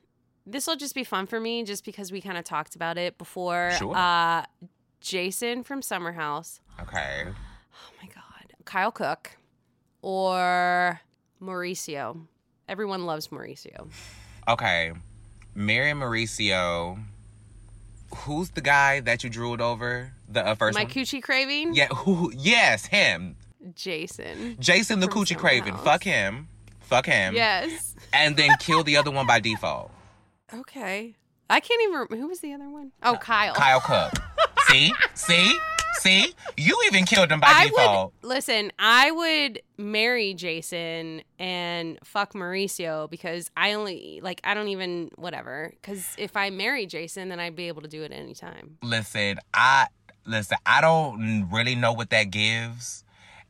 this 0.47 0.66
will 0.66 0.76
just 0.76 0.94
be 0.94 1.04
fun 1.04 1.26
for 1.26 1.40
me, 1.40 1.62
just 1.64 1.85
because 1.85 2.11
we 2.12 2.20
kind 2.20 2.38
of 2.38 2.44
talked 2.44 2.75
about 2.76 2.99
it 2.99 3.18
before. 3.18 3.73
Sure. 3.78 3.94
Uh, 3.97 4.44
Jason 5.00 5.62
from 5.62 5.82
Summer 5.82 6.12
House. 6.12 6.61
Okay. 6.80 7.25
Oh 7.26 7.92
my 8.02 8.08
God, 8.08 8.52
Kyle 8.64 8.90
Cooke, 8.90 9.37
or 10.02 11.00
Mauricio. 11.42 12.26
Everyone 12.68 13.06
loves 13.06 13.28
Mauricio. 13.28 13.90
Okay. 14.47 14.92
Mary 15.54 15.90
and 15.90 16.00
Mauricio. 16.00 16.99
Who's 18.14 18.50
the 18.50 18.61
guy 18.61 19.00
that 19.00 19.23
you 19.25 19.30
drooled 19.30 19.61
over? 19.61 20.12
The 20.28 20.47
uh, 20.47 20.54
first 20.54 20.76
My 20.76 20.85
one? 20.85 20.92
coochie 20.92 21.23
craving. 21.23 21.75
Yeah, 21.75 21.88
who 21.88 22.32
yes, 22.35 22.87
him. 22.87 23.37
Jason. 23.78 24.56
Jason 24.58 25.00
the 25.00 25.06
Coochie 25.06 25.37
Craven. 25.37 25.73
House. 25.73 25.85
Fuck 25.85 26.02
him. 26.02 26.49
Fuck 26.80 27.06
him. 27.06 27.35
Yes. 27.35 27.94
And 28.12 28.37
then 28.37 28.50
kill 28.58 28.82
the 28.82 28.97
other 28.97 29.11
one 29.11 29.26
by 29.26 29.40
default. 29.40 29.90
Okay. 30.52 31.14
I 31.49 31.61
can't 31.61 31.80
even. 31.82 32.18
Who 32.20 32.28
was 32.28 32.40
the 32.40 32.52
other 32.52 32.68
one? 32.68 32.92
Oh, 33.02 33.16
Kyle. 33.20 33.54
Kyle 33.54 33.80
Cooke. 33.80 34.12
See? 34.68 34.92
See? 35.14 35.58
See? 36.00 36.35
You 36.56 36.78
even 36.87 37.04
killed 37.04 37.30
him 37.30 37.40
by 37.40 37.49
I 37.49 37.68
default. 37.68 38.12
would 38.23 38.28
listen. 38.28 38.73
I 38.78 39.11
would 39.11 39.61
marry 39.78 40.35
Jason 40.35 41.23
and 41.38 41.99
fuck 42.04 42.35
Mauricio 42.35 43.08
because 43.08 43.50
I 43.56 43.73
only 43.75 44.20
like 44.23 44.40
I 44.44 44.54
don't 44.54 44.68
even 44.68 45.11
whatever. 45.16 45.73
Because 45.80 46.06
if 46.18 46.37
I 46.37 46.50
marry 46.50 46.87
Jason, 46.87 47.28
then 47.28 47.40
I'd 47.40 47.56
be 47.56 47.68
able 47.68 47.82
to 47.82 47.88
do 47.88 48.02
it 48.02 48.12
anytime. 48.12 48.76
Listen, 48.82 49.38
I 49.54 49.87
listen, 50.26 50.58
I 50.66 50.80
don't 50.80 51.49
really 51.50 51.75
know 51.75 51.92
what 51.92 52.11
that 52.11 52.30
gives. 52.30 53.04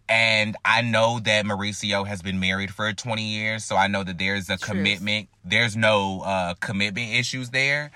And 0.08 0.56
I 0.64 0.80
know 0.82 1.20
that 1.20 1.44
Mauricio 1.44 2.06
has 2.06 2.22
been 2.22 2.40
married 2.40 2.72
for 2.72 2.90
20 2.92 3.22
years, 3.22 3.64
so 3.64 3.76
I 3.76 3.88
know 3.88 4.02
that 4.04 4.18
there's 4.18 4.48
a 4.48 4.56
Truth. 4.56 4.62
commitment. 4.62 5.28
There's 5.44 5.76
no 5.76 6.22
uh, 6.22 6.54
commitment 6.54 7.12
issues 7.12 7.50
there. 7.50 7.90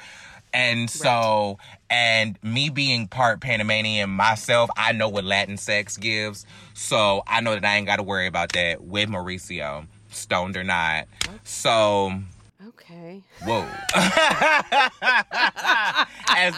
And 0.54 0.90
so, 0.90 1.56
and 1.88 2.38
me 2.42 2.68
being 2.68 3.08
part 3.08 3.40
Panamanian 3.40 4.10
myself, 4.10 4.68
I 4.76 4.92
know 4.92 5.08
what 5.08 5.24
Latin 5.24 5.56
sex 5.56 5.96
gives. 5.96 6.44
So 6.74 7.22
I 7.26 7.40
know 7.40 7.54
that 7.54 7.64
I 7.64 7.76
ain't 7.76 7.86
got 7.86 7.96
to 7.96 8.02
worry 8.02 8.26
about 8.26 8.52
that 8.52 8.82
with 8.82 9.08
Mauricio, 9.08 9.86
stoned 10.10 10.58
or 10.58 10.64
not. 10.64 11.06
So, 11.44 12.12
Okay. 12.68 13.22
whoa. 13.42 13.66
as, 16.28 16.54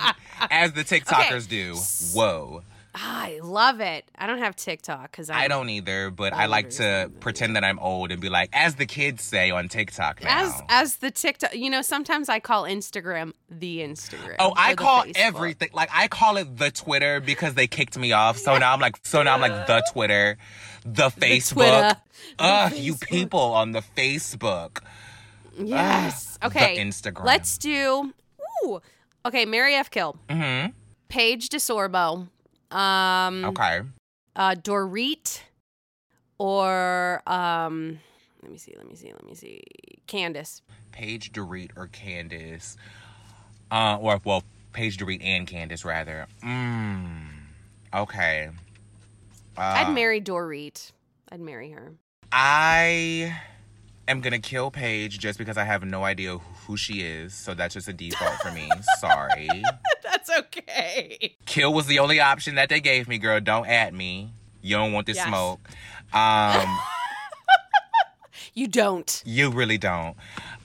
as 0.50 0.72
the 0.72 0.82
TikTokers 0.82 1.48
do, 1.48 1.76
whoa. 2.18 2.62
I 2.96 3.40
love 3.42 3.80
it. 3.80 4.04
I 4.16 4.28
don't 4.28 4.38
have 4.38 4.54
TikTok 4.54 5.10
because 5.10 5.28
I 5.28 5.48
don't 5.48 5.68
either, 5.68 6.10
but 6.10 6.32
I 6.32 6.46
like 6.46 6.70
to 6.70 7.10
pretend 7.18 7.56
that 7.56 7.64
I'm 7.64 7.78
old 7.80 8.12
and 8.12 8.20
be 8.20 8.28
like, 8.28 8.50
as 8.52 8.76
the 8.76 8.86
kids 8.86 9.22
say 9.24 9.50
on 9.50 9.68
TikTok 9.68 10.22
now. 10.22 10.44
As 10.44 10.62
as 10.68 10.96
the 10.96 11.10
TikTok, 11.10 11.56
you 11.56 11.70
know, 11.70 11.82
sometimes 11.82 12.28
I 12.28 12.38
call 12.38 12.62
Instagram 12.64 13.32
the 13.50 13.78
Instagram. 13.80 14.36
Oh, 14.38 14.52
I 14.56 14.74
call 14.76 15.02
Facebook. 15.04 15.12
everything 15.16 15.70
like 15.72 15.90
I 15.92 16.06
call 16.06 16.36
it 16.36 16.56
the 16.56 16.70
Twitter 16.70 17.20
because 17.20 17.54
they 17.54 17.66
kicked 17.66 17.98
me 17.98 18.12
off. 18.12 18.38
So 18.38 18.56
now 18.58 18.72
I'm 18.72 18.80
like, 18.80 18.96
so 19.02 19.22
now 19.24 19.34
I'm 19.34 19.40
like 19.40 19.66
the 19.66 19.82
Twitter, 19.92 20.36
the 20.84 21.08
Facebook. 21.10 21.96
Ugh, 22.38 22.72
you 22.76 22.94
people 22.94 23.40
on 23.40 23.72
the 23.72 23.82
Facebook. 23.96 24.78
Yes. 25.58 26.38
the 26.40 26.46
Okay. 26.46 26.76
Instagram. 26.78 27.24
Let's 27.24 27.58
do. 27.58 28.12
Ooh. 28.64 28.80
Okay. 29.26 29.44
Mary 29.46 29.74
F. 29.74 29.90
Kill. 29.90 30.16
Mm-hmm. 30.28 30.70
Paige 31.08 31.48
DeSorbo. 31.48 32.28
Um. 32.74 33.44
Okay. 33.46 33.80
Uh, 34.36 34.54
Dorit. 34.54 35.40
Or 36.38 37.22
um. 37.26 38.00
Let 38.42 38.50
me 38.50 38.58
see. 38.58 38.74
Let 38.76 38.88
me 38.88 38.94
see. 38.94 39.12
Let 39.12 39.24
me 39.24 39.34
see. 39.34 39.62
Candace. 40.06 40.62
Paige 40.92 41.32
Dorit 41.32 41.70
or 41.76 41.86
Candace. 41.88 42.76
Uh, 43.70 43.96
or 44.00 44.20
well, 44.24 44.44
Paige 44.72 44.98
Dorit 44.98 45.24
and 45.24 45.46
Candace 45.46 45.84
rather. 45.84 46.26
Mm. 46.42 47.28
Okay. 47.94 48.50
Uh, 49.56 49.60
I'd 49.60 49.94
marry 49.94 50.20
Dorit. 50.20 50.92
I'd 51.30 51.40
marry 51.40 51.70
her. 51.70 51.94
I 52.30 53.36
am 54.08 54.20
gonna 54.20 54.40
kill 54.40 54.70
Paige 54.70 55.18
just 55.18 55.38
because 55.38 55.56
I 55.56 55.64
have 55.64 55.84
no 55.84 56.04
idea 56.04 56.38
who 56.38 56.76
she 56.76 57.02
is, 57.02 57.34
so 57.34 57.54
that's 57.54 57.74
just 57.74 57.88
a 57.88 57.92
default 57.92 58.34
for 58.40 58.50
me. 58.50 58.68
Sorry. 58.98 59.62
That's 60.26 60.40
okay. 60.46 61.36
Kill 61.46 61.72
was 61.74 61.86
the 61.86 61.98
only 61.98 62.20
option 62.20 62.54
that 62.56 62.68
they 62.68 62.80
gave 62.80 63.08
me, 63.08 63.18
girl. 63.18 63.40
Don't 63.40 63.66
at 63.66 63.92
me. 63.94 64.32
You 64.62 64.76
don't 64.76 64.92
want 64.92 65.06
this 65.06 65.16
Yes. 65.16 65.26
smoke. 65.28 65.60
Um, 66.12 66.78
You 68.56 68.68
don't. 68.68 69.22
you 69.26 69.50
really 69.50 69.78
don't. 69.78 70.16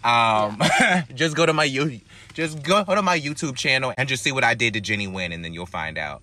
Um, 0.04 0.62
just 1.16 1.36
go 1.36 1.46
to 1.48 1.54
my 1.54 1.63
you, 1.63 2.01
just 2.36 2.62
go 2.62 2.84
to 2.84 3.01
my 3.01 3.20
YouTube 3.20 3.56
channel 3.56 3.92
and 3.98 4.08
just 4.08 4.22
see 4.24 4.32
what 4.32 4.44
I 4.44 4.54
did 4.54 4.75
to 4.75 4.82
Jennie 4.82 5.08
Nguyen, 5.08 5.34
and 5.34 5.44
then 5.44 5.54
you'll 5.56 5.66
find 5.66 5.98
out. 5.98 6.22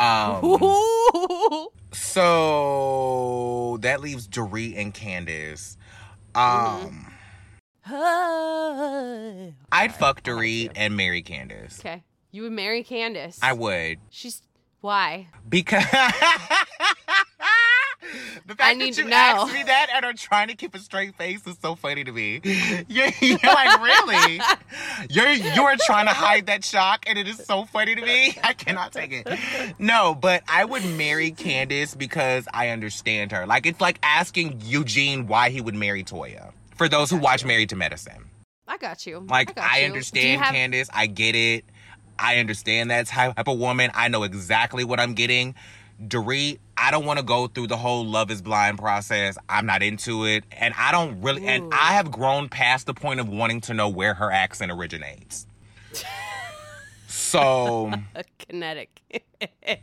Um, 0.00 0.40
so 1.92 3.78
that 3.82 4.00
leaves 4.00 4.26
Dorit 4.26 4.76
and 4.76 4.92
Candace. 4.92 5.76
Um, 6.34 7.12
I'd 9.70 9.94
fuck 9.96 10.22
Dorit 10.24 10.72
and 10.74 10.96
marry 10.96 11.22
Candace. 11.22 11.78
Okay. 11.78 12.02
You 12.36 12.42
would 12.42 12.52
marry 12.52 12.82
Candace. 12.82 13.38
I 13.40 13.54
would 13.54 13.96
She's 14.10 14.42
why? 14.82 15.28
because 15.48 15.82
the 15.90 15.96
fact 18.54 18.60
I 18.60 18.74
need 18.74 18.92
that 18.92 18.98
you 18.98 19.04
to 19.04 19.08
know. 19.08 19.16
asked 19.16 19.54
me 19.54 19.62
that 19.62 19.86
and 19.94 20.04
are 20.04 20.12
trying 20.12 20.48
to 20.48 20.54
keep 20.54 20.74
a 20.74 20.78
straight 20.78 21.14
face 21.14 21.46
is 21.46 21.56
so 21.62 21.74
funny 21.76 22.04
to 22.04 22.12
me. 22.12 22.42
You're, 22.88 23.08
you're 23.22 23.38
like 23.42 23.80
really, 23.80 24.38
you're 25.08 25.30
you're 25.30 25.76
trying 25.86 26.04
to 26.08 26.12
hide 26.12 26.44
that 26.48 26.62
shock, 26.62 27.04
and 27.08 27.18
it 27.18 27.26
is 27.26 27.38
so 27.38 27.64
funny 27.64 27.94
to 27.94 28.02
me. 28.02 28.36
I 28.44 28.52
cannot 28.52 28.92
take 28.92 29.12
it. 29.12 29.26
No, 29.78 30.14
but 30.14 30.42
I 30.46 30.66
would 30.66 30.84
marry 30.84 31.30
Candace 31.30 31.94
because 31.94 32.46
I 32.52 32.68
understand 32.68 33.32
her. 33.32 33.46
Like 33.46 33.64
it's 33.64 33.80
like 33.80 33.98
asking 34.02 34.60
Eugene 34.62 35.26
why 35.26 35.48
he 35.48 35.62
would 35.62 35.74
marry 35.74 36.04
Toya. 36.04 36.52
For 36.74 36.86
those 36.86 37.08
who 37.08 37.16
watch 37.16 37.46
Married 37.46 37.70
to 37.70 37.76
Medicine. 37.76 38.26
I 38.68 38.76
got 38.76 39.06
you. 39.06 39.20
Like 39.26 39.58
I, 39.58 39.62
you. 39.62 39.74
Do 39.76 39.80
you 39.80 39.86
understand 39.86 40.42
have- 40.42 40.52
Candace. 40.54 40.90
I 40.92 41.06
get 41.06 41.34
it. 41.34 41.64
I 42.18 42.38
understand 42.38 42.90
that 42.90 43.06
type 43.06 43.34
of 43.46 43.58
woman. 43.58 43.90
I 43.94 44.08
know 44.08 44.22
exactly 44.22 44.84
what 44.84 45.00
I'm 45.00 45.14
getting. 45.14 45.54
Dorit, 46.02 46.58
I 46.76 46.90
don't 46.90 47.06
want 47.06 47.18
to 47.18 47.24
go 47.24 47.46
through 47.46 47.68
the 47.68 47.76
whole 47.76 48.04
love 48.04 48.30
is 48.30 48.42
blind 48.42 48.78
process. 48.78 49.38
I'm 49.48 49.66
not 49.66 49.82
into 49.82 50.26
it. 50.26 50.44
And 50.52 50.74
I 50.76 50.92
don't 50.92 51.22
really 51.22 51.46
and 51.46 51.72
I 51.72 51.94
have 51.94 52.10
grown 52.10 52.48
past 52.48 52.86
the 52.86 52.94
point 52.94 53.20
of 53.20 53.28
wanting 53.28 53.60
to 53.62 53.74
know 53.74 53.88
where 53.88 54.14
her 54.14 54.30
accent 54.30 54.70
originates. 54.70 55.46
so 57.08 57.92
Kinetic. 58.38 59.00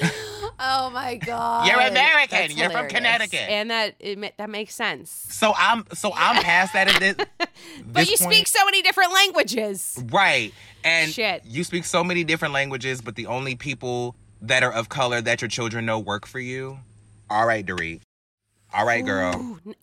oh 0.60 0.90
my 0.92 1.16
god. 1.26 1.66
You're 1.66 1.80
American. 1.80 2.38
That's 2.38 2.56
You're 2.56 2.70
from. 2.70 2.88
Connecticut. 2.88 3.40
And 3.48 3.70
that 3.70 3.94
it, 4.00 4.36
that 4.38 4.50
makes 4.50 4.74
sense. 4.74 5.10
so 5.10 5.52
I'm 5.56 5.84
so 5.94 6.12
I'm 6.14 6.42
past 6.42 6.72
that 6.72 6.88
at 6.88 7.00
this, 7.16 7.48
But 7.86 8.10
you 8.10 8.16
speak 8.16 8.46
so 8.46 8.64
many 8.64 8.82
different 8.82 9.12
languages. 9.12 10.02
Right. 10.10 10.52
And 10.84 11.10
Shit. 11.10 11.42
you 11.44 11.64
speak 11.64 11.84
so 11.84 12.02
many 12.02 12.24
different 12.24 12.54
languages, 12.54 13.00
but 13.02 13.14
the 13.16 13.26
only 13.26 13.54
people 13.54 14.16
that 14.40 14.62
are 14.62 14.72
of 14.72 14.88
color 14.88 15.20
that 15.20 15.42
your 15.42 15.48
children 15.48 15.84
know 15.86 15.98
work 15.98 16.26
for 16.26 16.40
you. 16.40 16.78
All 17.28 17.46
right, 17.46 17.64
Dorit. 17.64 18.00
All 18.72 18.86
right, 18.86 19.04
girl. 19.04 19.34
Ooh, 19.66 19.74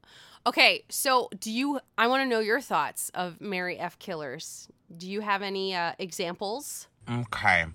Okay, 0.48 0.86
so 0.88 1.30
do 1.38 1.52
you 1.52 1.80
I 1.98 2.08
want 2.08 2.22
to 2.24 2.26
know 2.26 2.40
your 2.40 2.62
thoughts 2.62 3.12
of 3.14 3.42
Mary 3.42 3.78
F 3.78 4.00
killers. 4.00 4.70
Do 4.96 5.10
you 5.10 5.20
have 5.20 5.42
any 5.42 5.76
uh, 5.76 5.92
examples? 6.00 6.88
Okay. 7.10 7.66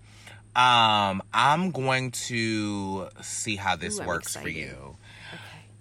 Um, 0.54 1.22
I'm 1.32 1.70
going 1.70 2.10
to 2.12 3.08
see 3.22 3.56
how 3.56 3.76
this 3.76 3.98
Ooh, 4.00 4.04
works 4.04 4.36
for 4.36 4.48
you. 4.48 4.96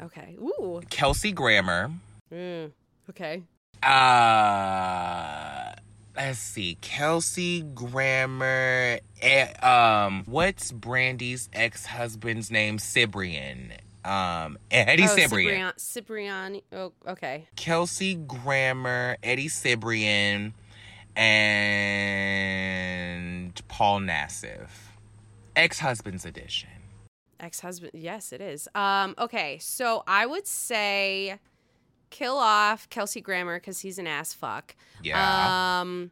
Okay. 0.02 0.32
Okay. 0.32 0.38
Ooh. 0.42 0.82
Kelsey 0.90 1.32
Grammer. 1.32 1.92
Mm, 2.34 2.72
okay. 3.10 3.44
Uh 3.84 5.72
let's 6.16 6.40
see. 6.40 6.78
Kelsey 6.82 7.62
Grammer. 7.62 9.00
eh, 9.22 9.54
um, 9.62 10.24
what's 10.26 10.72
Brandy's 10.72 11.50
ex-husband's 11.54 12.52
name? 12.52 12.80
Cyprian. 12.80 13.74
Um, 14.04 14.58
Eddie 14.72 15.04
oh, 15.04 15.08
Cyprian. 15.08 15.74
Ciprian. 15.78 15.78
Cipriani. 15.78 16.64
Oh, 16.74 16.92
okay. 17.08 17.48
Kelsey 17.56 18.16
Grammer, 18.16 19.18
Eddie 19.22 19.50
Cibrian, 19.50 20.54
and 21.92 23.62
Paul 23.68 24.00
Nassif. 24.02 24.70
Ex 25.56 25.80
Husband's 25.80 26.26
Edition. 26.26 26.70
Ex-husband. 27.40 27.92
Yes, 27.96 28.32
it 28.32 28.40
is. 28.42 28.68
Um. 28.76 29.16
Okay. 29.18 29.58
So 29.60 30.04
I 30.08 30.26
would 30.28 30.46
say 30.46 31.40
kill 32.12 32.38
off 32.38 32.88
Kelsey 32.90 33.20
Grammer 33.20 33.60
because 33.60 33.80
he's 33.80 33.98
an 33.98 34.06
ass 34.08 34.34
fuck. 34.34 34.76
Yeah. 35.04 35.80
Um. 35.82 36.12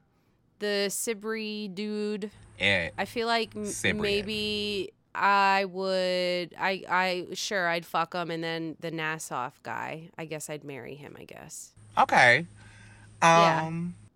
The 0.57 0.87
Sibri 0.89 1.73
dude. 1.73 2.31
Eh, 2.59 2.89
I 2.97 3.05
feel 3.05 3.27
like 3.27 3.55
m- 3.55 3.71
maybe 4.01 4.91
I 5.13 5.65
would. 5.65 6.55
I. 6.59 6.83
I 6.89 7.27
sure 7.33 7.67
I'd 7.67 7.85
fuck 7.85 8.13
him, 8.13 8.31
and 8.31 8.43
then 8.43 8.75
the 8.79 8.89
Nassau 8.91 9.51
guy. 9.61 10.09
I 10.17 10.25
guess 10.25 10.49
I'd 10.49 10.63
marry 10.63 10.95
him. 10.95 11.15
I 11.17 11.25
guess. 11.25 11.71
Okay. 11.97 12.47
Yeah. 13.21 13.69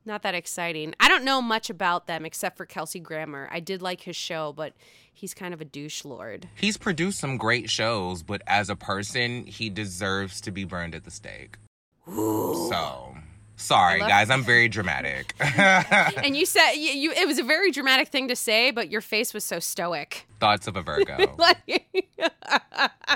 Not 0.06 0.22
that 0.24 0.36
exciting. 0.36 0.94
I 1.00 1.08
don't 1.08 1.24
know 1.24 1.42
much 1.42 1.70
about 1.70 2.08
them 2.08 2.26
except 2.26 2.58
for 2.58 2.66
Kelsey 2.66 3.00
Grammer. 3.00 3.48
I 3.52 3.60
did 3.60 3.82
like 3.82 4.02
his 4.02 4.16
show, 4.16 4.52
but 4.52 4.74
he's 5.14 5.34
kind 5.34 5.54
of 5.54 5.62
a 5.62 5.66
douche 5.66 6.04
lord. 6.04 6.50
he's 6.56 6.76
produced 6.78 7.20
some 7.20 7.38
great 7.38 7.70
shows, 7.70 8.22
but 8.24 8.42
as 8.48 8.70
a 8.70 8.76
person, 8.76 9.46
he 9.46 9.70
deserves 9.70 10.42
to 10.42 10.52
be 10.52 10.66
burned 10.66 10.94
at 10.96 11.06
the 11.06 11.12
stake. 11.12 11.58
So, 12.06 13.16
sorry 13.56 14.02
love- 14.02 14.10
guys, 14.10 14.30
I'm 14.30 14.44
very 14.44 14.68
dramatic. 14.68 15.34
and 15.40 16.36
you 16.36 16.46
said 16.46 16.74
you, 16.74 16.92
you. 16.92 17.12
It 17.14 17.26
was 17.28 17.40
a 17.40 17.44
very 17.44 17.72
dramatic 17.72 18.10
thing 18.10 18.28
to 18.28 18.36
say, 18.36 18.72
but 18.72 18.92
your 18.92 19.00
face 19.02 19.34
was 19.34 19.46
so 19.46 19.60
stoic. 19.60 20.28
Thoughts 20.42 20.68
of 20.68 20.76
a 20.76 20.82
Virgo. 20.82 21.36
Like, 21.38 21.60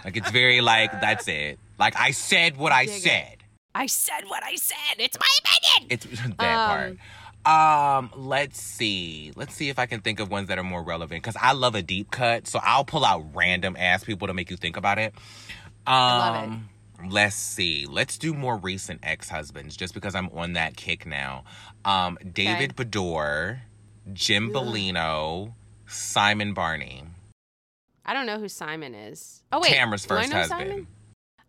like 0.06 0.16
it's 0.18 0.32
very 0.32 0.62
like 0.62 0.92
that's 1.02 1.28
it. 1.28 1.60
Like 1.78 1.96
I 1.98 2.12
said 2.12 2.56
what 2.58 2.72
I 2.72 2.86
dig 2.86 3.06
it. 3.08 3.37
I 3.78 3.86
said 3.86 4.22
what 4.28 4.44
I 4.44 4.56
said. 4.56 4.98
It's 4.98 5.18
my 5.20 5.28
opinion. 5.44 5.88
It's 5.92 6.06
that 6.38 6.40
Um, 6.40 6.98
part. 7.46 8.10
Um, 8.10 8.12
let's 8.16 8.60
see. 8.60 9.32
Let's 9.36 9.54
see 9.54 9.70
if 9.70 9.78
I 9.80 9.86
can 9.86 10.02
think 10.02 10.20
of 10.20 10.30
ones 10.32 10.48
that 10.50 10.58
are 10.58 10.64
more 10.64 10.82
relevant 10.84 11.24
because 11.24 11.38
I 11.42 11.54
love 11.54 11.76
a 11.76 11.82
deep 11.82 12.12
cut. 12.12 12.48
So 12.48 12.60
I'll 12.62 12.84
pull 12.84 13.06
out 13.06 13.24
random 13.34 13.76
ass 13.78 14.04
people 14.04 14.28
to 14.28 14.34
make 14.34 14.50
you 14.50 14.58
think 14.58 14.76
about 14.78 14.98
it. 14.98 15.14
Um, 15.86 15.96
love 15.96 16.54
it. 17.06 17.12
Let's 17.14 17.36
see. 17.36 17.86
Let's 17.86 18.18
do 18.18 18.34
more 18.34 18.58
recent 18.58 19.02
ex 19.04 19.30
husbands 19.30 19.78
just 19.78 19.94
because 19.94 20.16
I'm 20.16 20.30
on 20.30 20.54
that 20.54 20.76
kick 20.76 21.06
now. 21.06 21.44
Um, 21.86 22.18
David 22.34 22.76
Beador, 22.76 23.60
Jim 24.12 24.50
Bellino, 24.50 25.54
Simon 25.86 26.54
Barney, 26.54 27.04
I 28.08 28.14
don't 28.14 28.26
know 28.26 28.40
who 28.40 28.48
Simon 28.48 28.96
is. 28.96 29.44
Oh 29.52 29.60
wait, 29.60 29.74
Tamara's 29.74 30.06
first 30.06 30.32
husband. 30.32 30.70
Simon? 30.70 30.88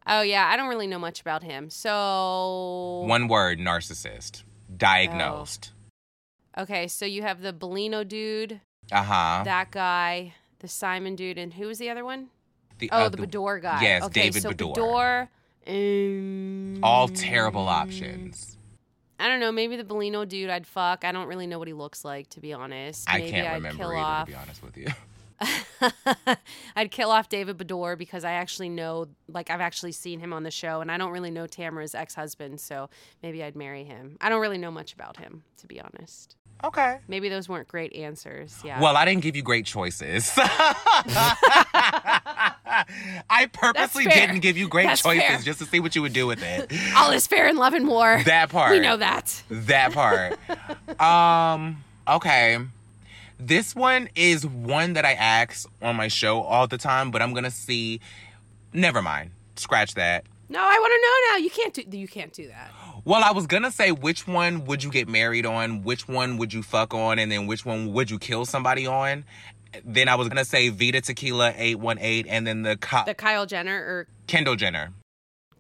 Oh 0.09 0.23
yeah, 0.23 0.47
I 0.51 0.57
don't 0.57 0.69
really 0.69 0.87
know 0.87 0.99
much 0.99 1.21
about 1.21 1.43
him. 1.43 1.69
So 1.71 3.05
One 3.07 3.29
word, 3.29 3.59
narcissist. 3.59 4.43
Diagnosed. 4.75 5.73
okay, 6.57 6.89
so 6.89 7.05
you 7.05 7.23
have 7.23 7.41
the 7.43 7.53
Bellino 7.53 8.07
dude, 8.07 8.61
Uh 8.93 9.03
huh. 9.03 9.43
that 9.45 9.71
guy, 9.71 10.35
the 10.61 10.69
Simon 10.69 11.15
dude, 11.17 11.39
and 11.39 11.53
who 11.55 11.67
was 11.67 11.79
the 11.79 11.91
other 11.91 12.05
one? 12.05 12.29
The 12.79 12.91
Oh, 12.93 13.05
uh, 13.05 13.09
the 13.09 13.17
Beador 13.19 13.61
guy. 13.61 13.83
yes, 13.83 14.03
okay, 14.05 14.23
David 14.31 14.43
so 14.43 14.51
Beador. 14.51 14.75
Beador. 15.67 16.77
um, 16.77 16.79
All 16.85 17.09
terrible 17.09 17.69
options. 17.69 18.57
I 19.21 19.27
don't 19.27 19.41
know. 19.41 19.51
Maybe 19.51 19.75
the 19.77 19.83
Bellino 19.85 20.29
dude 20.29 20.49
I'd 20.49 20.67
fuck. 20.67 21.05
I 21.05 21.11
don't 21.11 21.27
really 21.27 21.47
know 21.49 21.59
what 21.59 21.67
he 21.67 21.75
looks 21.75 22.05
like, 22.05 22.31
to 22.31 22.41
be 22.41 22.53
honest. 22.53 23.11
I 23.11 23.19
Maybe 23.19 23.31
can't 23.33 23.49
I'd 23.49 23.55
remember 23.55 23.79
kill 23.83 23.89
either, 23.91 23.99
off. 23.99 24.27
to 24.27 24.33
be 24.33 24.37
honest 24.39 24.63
with 24.63 24.77
you. 24.77 24.87
I'd 26.77 26.91
kill 26.91 27.11
off 27.11 27.29
David 27.29 27.59
Beador 27.59 27.97
because 27.97 28.25
I 28.25 28.33
actually 28.33 28.69
know, 28.69 29.07
like, 29.29 29.51
I've 29.51 29.61
actually 29.61 29.93
seen 29.93 30.21
him 30.21 30.33
on 30.33 30.43
the 30.43 30.51
show, 30.51 30.81
and 30.81 30.91
I 30.91 30.99
don't 30.99 31.13
really 31.13 31.31
know 31.31 31.47
Tamara's 31.47 31.95
ex 31.95 32.15
husband, 32.15 32.61
so 32.61 32.91
maybe 33.23 33.43
I'd 33.43 33.57
marry 33.57 33.85
him. 33.85 34.17
I 34.21 34.29
don't 34.29 34.41
really 34.41 34.59
know 34.59 34.71
much 34.71 34.93
about 34.93 35.17
him, 35.17 35.45
to 35.59 35.67
be 35.67 35.81
honest. 35.81 36.37
Okay. 36.65 36.99
Maybe 37.07 37.29
those 37.29 37.49
weren't 37.49 37.69
great 37.69 37.95
answers. 37.95 38.61
Yeah. 38.65 38.81
Well, 38.81 38.97
I 38.97 39.05
didn't 39.05 39.23
give 39.23 39.37
you 39.37 39.43
great 39.43 39.65
choices. 39.65 40.33
I 43.31 43.49
purposely 43.53 44.07
didn't 44.07 44.41
give 44.41 44.57
you 44.57 44.69
great 44.69 44.87
That's 44.87 45.03
choices 45.03 45.23
fair. 45.23 45.39
just 45.39 45.61
to 45.61 45.67
see 45.67 45.79
what 45.79 45.95
you 45.95 46.03
would 46.03 46.13
do 46.13 46.27
with 46.27 46.43
it. 46.43 46.73
all 46.97 47.13
is 47.13 47.29
fair 47.29 47.47
in 47.47 47.57
love 47.57 47.75
and 47.75 47.87
war. 47.87 48.21
That 48.25 48.51
part. 48.51 48.73
We 48.73 48.81
know 48.81 48.97
that. 48.97 49.41
That 49.49 49.93
part. 49.93 50.37
um, 51.01 51.85
okay. 52.09 52.59
This 53.39 53.75
one 53.75 54.09
is 54.17 54.45
one 54.47 54.95
that 54.95 55.05
I 55.05 55.13
ask 55.13 55.69
on 55.81 55.97
my 55.97 56.09
show 56.09 56.43
all 56.43 56.67
the 56.67 56.79
time, 56.79 57.11
but 57.11 57.23
I'm 57.23 57.33
gonna 57.35 57.51
see. 57.51 58.01
Never 58.73 59.01
mind. 59.01 59.31
Scratch 59.57 59.95
that. 59.95 60.25
No, 60.49 60.61
I 60.61 60.79
want 60.79 60.93
to 60.93 61.01
know 61.03 61.33
now. 61.33 61.45
You 61.45 61.51
can't 61.51 61.91
do. 61.91 61.99
You 61.99 62.09
can't 62.09 62.33
do 62.33 62.49
that. 62.49 62.73
Well, 63.05 63.23
I 63.23 63.33
was 63.33 63.47
gonna 63.47 63.71
say 63.71 63.93
which 63.93 64.27
one 64.27 64.65
would 64.65 64.83
you 64.83 64.91
get 64.91 65.09
married 65.09 65.47
on, 65.47 65.83
which 65.83 66.09
one 66.09 66.37
would 66.39 66.53
you 66.53 66.63
fuck 66.63 66.93
on, 66.95 67.19
and 67.19 67.31
then 67.31 67.47
which 67.47 67.65
one 67.65 67.93
would 67.93 68.11
you 68.11 68.19
kill 68.19 68.45
somebody 68.45 68.87
on. 68.87 69.25
Then 69.85 70.09
I 70.09 70.15
was 70.17 70.29
gonna 70.29 70.45
say 70.45 70.69
Vita 70.71 71.01
Tequila 71.01 71.53
eight 71.57 71.79
one 71.79 71.99
eight, 72.01 72.27
and 72.29 72.47
then 72.47 72.63
the, 72.63 72.77
co- 72.77 73.05
The 73.07 73.15
Kyle 73.15 73.47
Jenner 73.47 73.77
or 73.77 74.07
Kendall 74.27 74.57
Jenner. 74.57 74.93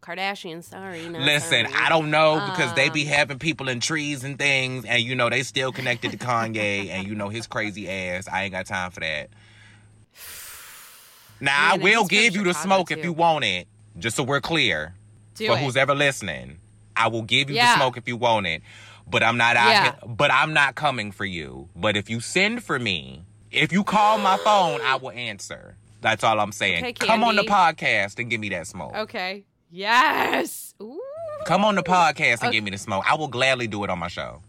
Kardashian. 0.00 0.62
Sorry. 0.64 1.02
Listen, 1.08 1.66
sorry. 1.66 1.74
I 1.84 1.88
don't 1.88 2.10
know 2.10 2.34
because 2.50 2.72
they 2.74 2.88
be 2.88 3.02
Um, 3.02 3.08
having 3.08 3.38
people 3.38 3.68
in 3.68 3.80
trees 3.80 4.24
and 4.24 4.38
things, 4.38 4.84
and 4.84 5.02
you 5.02 5.14
know 5.14 5.28
they 5.30 5.42
still 5.42 5.72
connected 5.72 6.10
to 6.12 6.16
Kanye, 6.18 6.88
and 6.90 7.06
you 7.06 7.14
know 7.14 7.28
his 7.28 7.46
crazy 7.46 7.88
ass. 7.90 8.28
I 8.28 8.44
ain't 8.44 8.52
got 8.52 8.66
time 8.66 8.90
for 8.90 9.00
that. 9.00 9.30
Now 11.40 11.76
Man, 11.76 11.80
I 11.80 11.84
will 11.84 12.06
give 12.06 12.34
you 12.34 12.42
the 12.44 12.54
smoke 12.54 12.90
if 12.90 13.04
you 13.04 13.12
want 13.12 13.44
it, 13.44 13.68
just 13.98 14.16
so 14.16 14.22
we're 14.24 14.40
clear 14.40 14.94
Do 15.34 15.46
for 15.46 15.52
it. 15.52 15.58
who's 15.60 15.76
ever 15.76 15.94
listening. 15.94 16.58
I 16.96 17.06
will 17.08 17.22
give 17.22 17.48
you 17.48 17.56
Yeah. 17.56 17.74
the 17.74 17.76
smoke 17.80 17.96
if 17.96 18.08
you 18.08 18.16
want 18.16 18.46
it, 18.48 18.62
but 19.06 19.22
I'm 19.22 19.36
not 19.36 19.56
out 19.56 19.68
Yeah. 19.68 19.82
here. 19.84 19.94
But 20.06 20.32
I'm 20.32 20.52
not 20.52 20.74
coming 20.74 21.12
for 21.12 21.24
you. 21.24 21.68
But 21.76 21.96
if 21.96 22.10
you 22.10 22.18
send 22.20 22.64
for 22.64 22.78
me, 22.78 23.22
if 23.52 23.72
you 23.72 23.84
call 23.84 24.18
my 24.18 24.36
phone, 24.38 24.80
I 24.80 24.96
will 24.96 25.12
answer. 25.12 25.76
That's 26.00 26.24
all 26.24 26.38
I'm 26.40 26.52
saying. 26.52 26.78
Okay, 26.84 26.92
Come 26.92 27.22
on 27.24 27.36
the 27.36 27.42
podcast 27.44 28.18
and 28.18 28.28
give 28.30 28.40
me 28.40 28.48
that 28.50 28.66
smoke. 28.66 28.94
Okay. 28.96 29.44
Yes. 29.70 30.74
Ooh. 30.82 31.00
Come 31.46 31.64
on 31.64 31.74
the 31.74 31.82
podcast 31.82 32.40
and 32.40 32.44
Okay. 32.44 32.52
give 32.52 32.64
me 32.64 32.70
the 32.70 32.78
smoke. 32.78 33.04
I 33.08 33.14
will 33.14 33.28
gladly 33.28 33.66
do 33.66 33.84
it 33.84 33.90
on 33.90 33.98
my 33.98 34.08
show. 34.08 34.42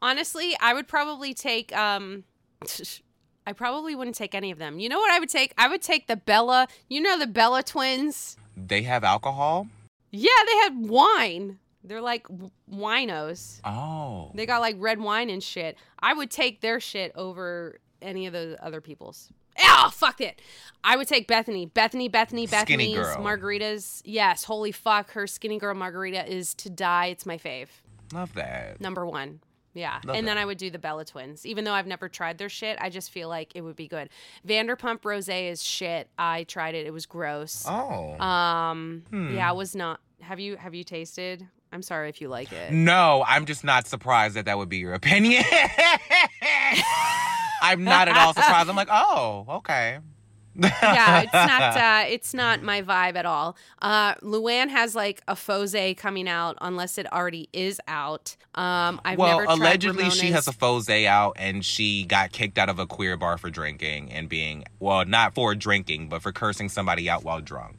Honestly, 0.00 0.56
I 0.60 0.74
would 0.74 0.86
probably 0.88 1.34
take 1.34 1.74
um 1.76 2.24
I 3.46 3.52
probably 3.52 3.94
wouldn't 3.94 4.16
take 4.16 4.34
any 4.34 4.50
of 4.50 4.58
them. 4.58 4.78
You 4.78 4.88
know 4.88 4.98
what 4.98 5.10
I 5.12 5.18
would 5.20 5.28
take? 5.28 5.54
I 5.56 5.68
would 5.68 5.82
take 5.82 6.06
the 6.08 6.16
Bella, 6.16 6.66
you 6.88 7.00
know 7.00 7.18
the 7.18 7.26
Bella 7.28 7.62
twins? 7.62 8.36
They 8.56 8.82
have 8.82 9.04
alcohol? 9.04 9.68
Yeah, 10.10 10.30
they 10.46 10.56
had 10.58 10.88
wine. 10.88 11.58
They're 11.84 12.00
like 12.00 12.26
winos. 12.70 13.60
Oh. 13.64 14.32
They 14.34 14.46
got 14.46 14.60
like 14.60 14.76
red 14.78 14.98
wine 15.00 15.30
and 15.30 15.42
shit. 15.42 15.76
I 16.00 16.12
would 16.14 16.30
take 16.30 16.60
their 16.60 16.80
shit 16.80 17.12
over 17.14 17.78
any 18.02 18.26
of 18.26 18.32
the 18.32 18.56
other 18.60 18.80
people's. 18.80 19.30
Oh, 19.62 19.90
fuck 19.92 20.20
it. 20.20 20.40
I 20.84 20.96
would 20.96 21.08
take 21.08 21.26
Bethany. 21.26 21.66
Bethany, 21.66 22.08
Bethany, 22.08 22.46
Bethany's 22.46 22.96
margaritas. 23.16 24.02
Yes, 24.04 24.44
holy 24.44 24.72
fuck. 24.72 25.10
Her 25.12 25.26
skinny 25.26 25.58
girl 25.58 25.74
margarita 25.74 26.30
is 26.32 26.54
to 26.56 26.70
die. 26.70 27.06
It's 27.06 27.26
my 27.26 27.38
fave. 27.38 27.68
Love 28.12 28.32
that. 28.34 28.80
Number 28.80 29.04
one. 29.04 29.40
Yeah. 29.74 29.98
Love 30.04 30.16
and 30.16 30.26
then. 30.28 30.38
I 30.38 30.44
would 30.44 30.58
do 30.58 30.70
the 30.70 30.78
Bella 30.78 31.04
twins. 31.04 31.44
Even 31.44 31.64
though 31.64 31.72
I've 31.72 31.86
never 31.86 32.08
tried 32.08 32.38
their 32.38 32.48
shit, 32.48 32.78
I 32.80 32.88
just 32.88 33.10
feel 33.10 33.28
like 33.28 33.52
it 33.54 33.62
would 33.62 33.76
be 33.76 33.88
good. 33.88 34.08
Vanderpump 34.46 35.04
Rose 35.04 35.28
is 35.28 35.62
shit. 35.62 36.08
I 36.18 36.44
tried 36.44 36.74
it. 36.74 36.86
It 36.86 36.92
was 36.92 37.04
gross. 37.06 37.64
Oh. 37.68 38.18
Um 38.22 39.02
Hmm. 39.10 39.34
yeah, 39.34 39.50
it 39.50 39.56
was 39.56 39.74
not 39.74 40.00
have 40.22 40.40
you 40.40 40.56
have 40.56 40.74
you 40.74 40.84
tasted? 40.84 41.46
I'm 41.72 41.82
sorry 41.82 42.08
if 42.08 42.20
you 42.20 42.28
like 42.28 42.52
it. 42.52 42.72
no, 42.72 43.24
I'm 43.26 43.44
just 43.44 43.64
not 43.64 43.86
surprised 43.88 44.36
that 44.36 44.44
that 44.46 44.56
would 44.56 44.68
be 44.68 44.78
your 44.78 44.94
opinion. 44.94 45.42
I'm 47.70 47.84
not 47.84 48.08
at 48.08 48.16
all 48.16 48.34
surprised. 48.34 48.68
I'm 48.68 48.76
like, 48.76 48.88
oh, 48.90 49.46
okay. 49.48 49.98
yeah, 50.58 51.22
it's 51.22 51.32
not 51.34 51.76
uh, 51.76 52.04
it's 52.08 52.34
not 52.34 52.62
my 52.62 52.82
vibe 52.82 53.16
at 53.16 53.26
all. 53.26 53.56
Uh, 53.82 54.14
Luann 54.16 54.68
has 54.70 54.94
like 54.94 55.22
a 55.28 55.34
Fose 55.34 55.96
coming 55.96 56.28
out, 56.28 56.56
unless 56.60 56.98
it 56.98 57.10
already 57.12 57.48
is 57.52 57.80
out. 57.86 58.36
Um, 58.54 59.00
I've 59.04 59.18
well, 59.18 59.32
never 59.32 59.44
tried 59.44 59.58
Well, 59.58 59.68
allegedly 59.68 60.10
she 60.10 60.30
has 60.32 60.48
a 60.48 60.52
fose 60.52 61.06
out 61.06 61.34
and 61.36 61.64
she 61.64 62.04
got 62.04 62.32
kicked 62.32 62.56
out 62.56 62.70
of 62.70 62.78
a 62.78 62.86
queer 62.86 63.16
bar 63.16 63.36
for 63.36 63.50
drinking 63.50 64.10
and 64.12 64.28
being 64.28 64.64
well, 64.80 65.04
not 65.04 65.34
for 65.34 65.54
drinking, 65.54 66.08
but 66.08 66.22
for 66.22 66.32
cursing 66.32 66.68
somebody 66.68 67.10
out 67.10 67.22
while 67.22 67.40
drunk. 67.40 67.76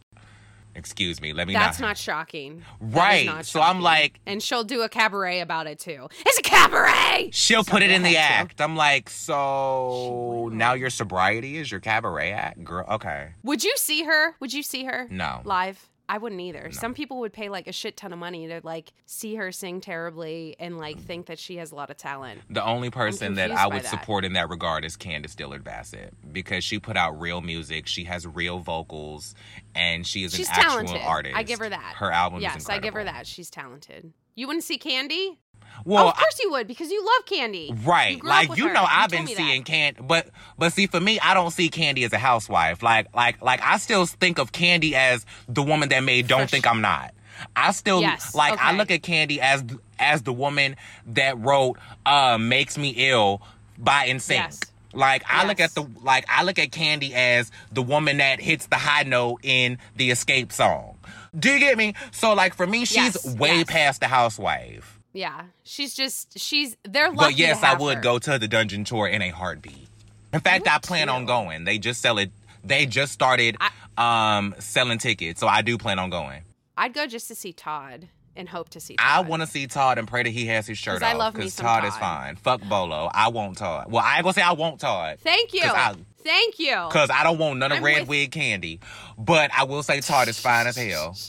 Excuse 0.77 1.19
me. 1.19 1.33
Let 1.33 1.47
me 1.47 1.53
That's 1.53 1.79
not. 1.79 1.87
not 1.87 1.97
shocking. 1.97 2.63
That 2.79 2.87
is 2.89 2.95
Right. 2.95 3.25
not 3.25 3.45
So 3.45 3.59
I'm 3.61 3.81
like- 3.81 4.19
and 4.25 4.41
she'll 4.41 4.63
do 4.63 4.83
a 4.83 4.89
cabaret 4.89 5.39
about 5.39 5.65
it 5.67 5.79
too. 5.79 6.07
It's 6.25 6.37
a 6.37 6.41
cabaret. 6.43 7.31
She'll 7.33 7.63
put 7.63 7.81
it 7.83 7.89
in 7.91 8.03
the 8.03 8.13
had 8.13 8.13
to. 8.13 8.33
act. 8.51 8.61
I'm 8.61 8.75
like, 8.75 9.09
so 9.09 10.49
now 10.53 10.73
your 10.73 10.89
sobriety 10.89 11.57
is 11.57 11.71
your 11.71 11.79
cabaret 11.79 12.31
act, 12.31 12.63
girl. 12.63 12.85
Okay, 12.89 13.29
Would 13.43 13.63
you 13.63 13.73
see 13.77 14.03
her? 14.03 14.35
Would 14.39 14.53
you 14.53 14.63
see 14.63 14.85
her 14.85 15.07
no, 15.09 15.41
live? 15.43 15.89
I 16.09 16.17
wouldn't 16.19 16.39
either. 16.39 16.69
Some 16.71 16.93
people 16.93 17.19
would 17.19 17.33
pay 17.33 17.49
like 17.49 17.67
a 17.67 17.71
shit 17.73 17.97
ton 17.97 18.13
of 18.13 18.19
money 18.19 18.47
to 18.47 18.61
like 18.63 18.93
see 19.05 19.35
her 19.35 19.51
sing 19.51 19.81
terribly 19.81 20.55
and 20.59 20.77
like 20.77 20.97
think 20.99 21.25
that 21.25 21.37
she 21.37 21.57
has 21.57 21.71
a 21.71 21.75
lot 21.75 21.89
of 21.89 21.97
talent. 21.97 22.41
the 22.49 22.63
only 22.63 22.89
person 22.89 23.33
that 23.35 23.51
I 23.51 23.67
would 23.67 23.83
that. 23.83 23.89
support 23.89 24.23
in 24.23 24.33
that 24.33 24.49
regard 24.49 24.85
is 24.85 24.95
Candace 24.95 25.35
Dillard 25.35 25.63
Bassett 25.65 26.13
because 26.31 26.63
she 26.63 26.79
put 26.79 26.95
out 26.95 27.19
real 27.19 27.41
music. 27.41 27.87
She 27.87 28.05
has 28.05 28.25
real 28.25 28.59
vocals, 28.59 29.35
and 29.75 30.07
she 30.07 30.23
is 30.23 30.33
She's 30.33 30.47
an 30.47 30.53
actual 30.55 30.71
talented. 30.85 31.01
artist. 31.01 31.35
I 31.35 31.43
give 31.43 31.59
her 31.59 31.69
that. 31.69 31.95
Her 31.97 32.11
album 32.11 32.39
yes, 32.41 32.69
I 32.69 32.79
give 32.79 32.93
her 32.93 33.03
that. 33.03 33.27
She's 33.27 33.49
talented. 33.49 34.13
You 34.35 34.47
wouldn't 34.47 34.63
see 34.63 34.77
Kandi? 34.77 35.37
Well, 35.85 36.05
oh, 36.05 36.09
of 36.09 36.15
course 36.15 36.39
you 36.41 36.51
would 36.51 36.67
because 36.67 36.91
you 36.91 37.03
love 37.05 37.25
Kandi. 37.25 37.85
Right. 37.85 38.17
You 38.17 38.27
like 38.27 38.57
you 38.57 38.71
know 38.71 38.85
I've 38.87 39.09
been 39.09 39.27
seeing. 39.27 39.63
Kandi 39.63 40.05
but 40.05 40.29
but 40.57 40.73
see 40.73 40.87
for 40.87 40.99
me 40.99 41.19
I 41.19 41.33
don't 41.33 41.51
see 41.51 41.69
Kandi 41.69 42.05
as 42.05 42.13
a 42.13 42.17
housewife. 42.17 42.81
Like 42.83 43.13
like 43.15 43.41
like 43.41 43.61
I 43.61 43.77
still 43.77 44.05
think 44.05 44.39
of 44.39 44.51
Kandi 44.51 44.93
as 44.93 45.25
the 45.47 45.63
woman 45.63 45.89
that 45.89 46.01
made 46.01 46.27
Don't 46.27 46.49
Think. 46.49 46.65
I'm 46.67 46.81
Not. 46.81 47.13
I 47.55 47.71
still 47.71 48.01
Yes, 48.01 48.33
like 48.33 48.59
I 48.59 48.75
look 48.75 48.89
at 48.91 49.01
Kandi 49.01 49.37
as 49.37 49.63
as 49.99 50.23
the 50.23 50.33
woman 50.33 50.75
that 51.07 51.37
wrote 51.37 51.77
uh 52.05 52.37
Makes 52.39 52.77
Me 52.77 52.89
Ill 52.97 53.41
by 53.77 54.07
NSYNC. 54.09 54.29
Yes. 54.31 54.59
Like 54.93 55.23
I 55.27 55.45
look 55.45 55.59
at 55.59 55.71
the 55.75 55.85
like 56.01 56.25
I 56.27 56.43
look 56.43 56.57
at 56.57 56.71
Kandi 56.71 57.11
as 57.11 57.51
the 57.71 57.83
woman 57.83 58.17
that 58.17 58.39
hits 58.41 58.65
the 58.67 58.77
high 58.77 59.03
note 59.03 59.41
in 59.43 59.77
the 59.95 60.09
Xscape 60.09 60.51
song. 60.51 60.97
Do 61.37 61.49
you 61.51 61.59
get 61.59 61.77
me? 61.77 61.93
So 62.11 62.33
like 62.33 62.55
for 62.55 62.65
me, 62.65 62.85
she's 62.85 62.95
Yes, 63.23 63.35
way 63.35 63.57
yes. 63.57 63.67
past 63.69 63.99
the 63.99 64.07
housewife. 64.07 64.96
Yeah, 65.17 65.41
she's 65.63 65.93
just 65.95 66.37
she's 66.39 66.77
they're 66.83 67.09
lucky. 67.09 67.17
But 67.33 67.37
yes, 67.37 67.63
I 67.63 67.73
would 67.75 67.95
her. 67.97 68.01
go 68.01 68.19
to 68.19 68.37
the 68.37 68.47
dungeon 68.47 68.83
tour 68.83 69.07
in 69.07 69.21
a 69.21 69.29
heartbeat. 69.29 69.87
In 70.33 70.39
fact, 70.41 70.67
I 70.67 70.75
would 70.75 70.83
plan 70.83 71.09
on 71.09 71.25
going. 71.25 71.63
They 71.63 71.79
just 71.79 72.01
sell 72.01 72.17
it. 72.19 72.31
They 72.63 72.85
just 72.85 73.13
started 73.13 73.57
um 73.97 74.53
selling 74.59 74.99
tickets, 74.99 75.39
so 75.39 75.47
I 75.47 75.61
do 75.63 75.77
plan 75.77 75.97
on 75.99 76.09
going. 76.09 76.43
I'd 76.77 76.93
go 76.93 77.07
just 77.07 77.27
to 77.29 77.35
see 77.35 77.51
Todd 77.53 78.07
and 78.35 78.47
hope 78.47 78.69
to 78.69 78.79
see. 78.79 78.95
I 78.99 79.21
want 79.21 79.41
to 79.41 79.47
see 79.47 79.65
Todd 79.65 79.97
and 79.97 80.07
pray 80.07 80.21
that 80.21 80.29
he 80.29 80.45
has 80.45 80.67
his 80.67 80.77
shirt 80.77 80.99
'Cause 81.01 81.03
I 81.09 81.13
off 81.13 81.17
love 81.17 81.33
me 81.33 81.39
because 81.39 81.53
some 81.55 81.65
Todd, 81.65 81.85
is 81.85 81.97
fine. 81.97 82.35
Fuck 82.35 82.61
Bolo. 82.61 83.09
I 83.11 83.29
want 83.29 83.57
Todd. 83.57 83.91
Well, 83.91 84.03
I 84.05 84.17
ain't 84.17 84.23
gonna 84.23 84.33
say 84.35 84.43
I 84.43 84.51
want 84.51 84.79
Todd 84.79 85.17
Thank 85.21 85.53
you. 85.53 85.63
I- 85.63 85.95
Thank 86.23 86.59
you. 86.59 86.75
because 86.87 87.09
I 87.09 87.23
don't 87.23 87.39
want 87.39 87.57
none 87.57 87.71
of 87.71 87.77
I'm 87.79 87.83
red 87.83 88.01
with- 88.01 88.09
wig 88.09 88.31
Kandi. 88.31 88.79
But 89.17 89.49
I 89.57 89.63
will 89.63 89.81
say 89.81 90.01
Todd 90.01 90.27
is 90.27 90.37
fine 90.39 90.67
as 90.67 90.75
hell. 90.77 91.17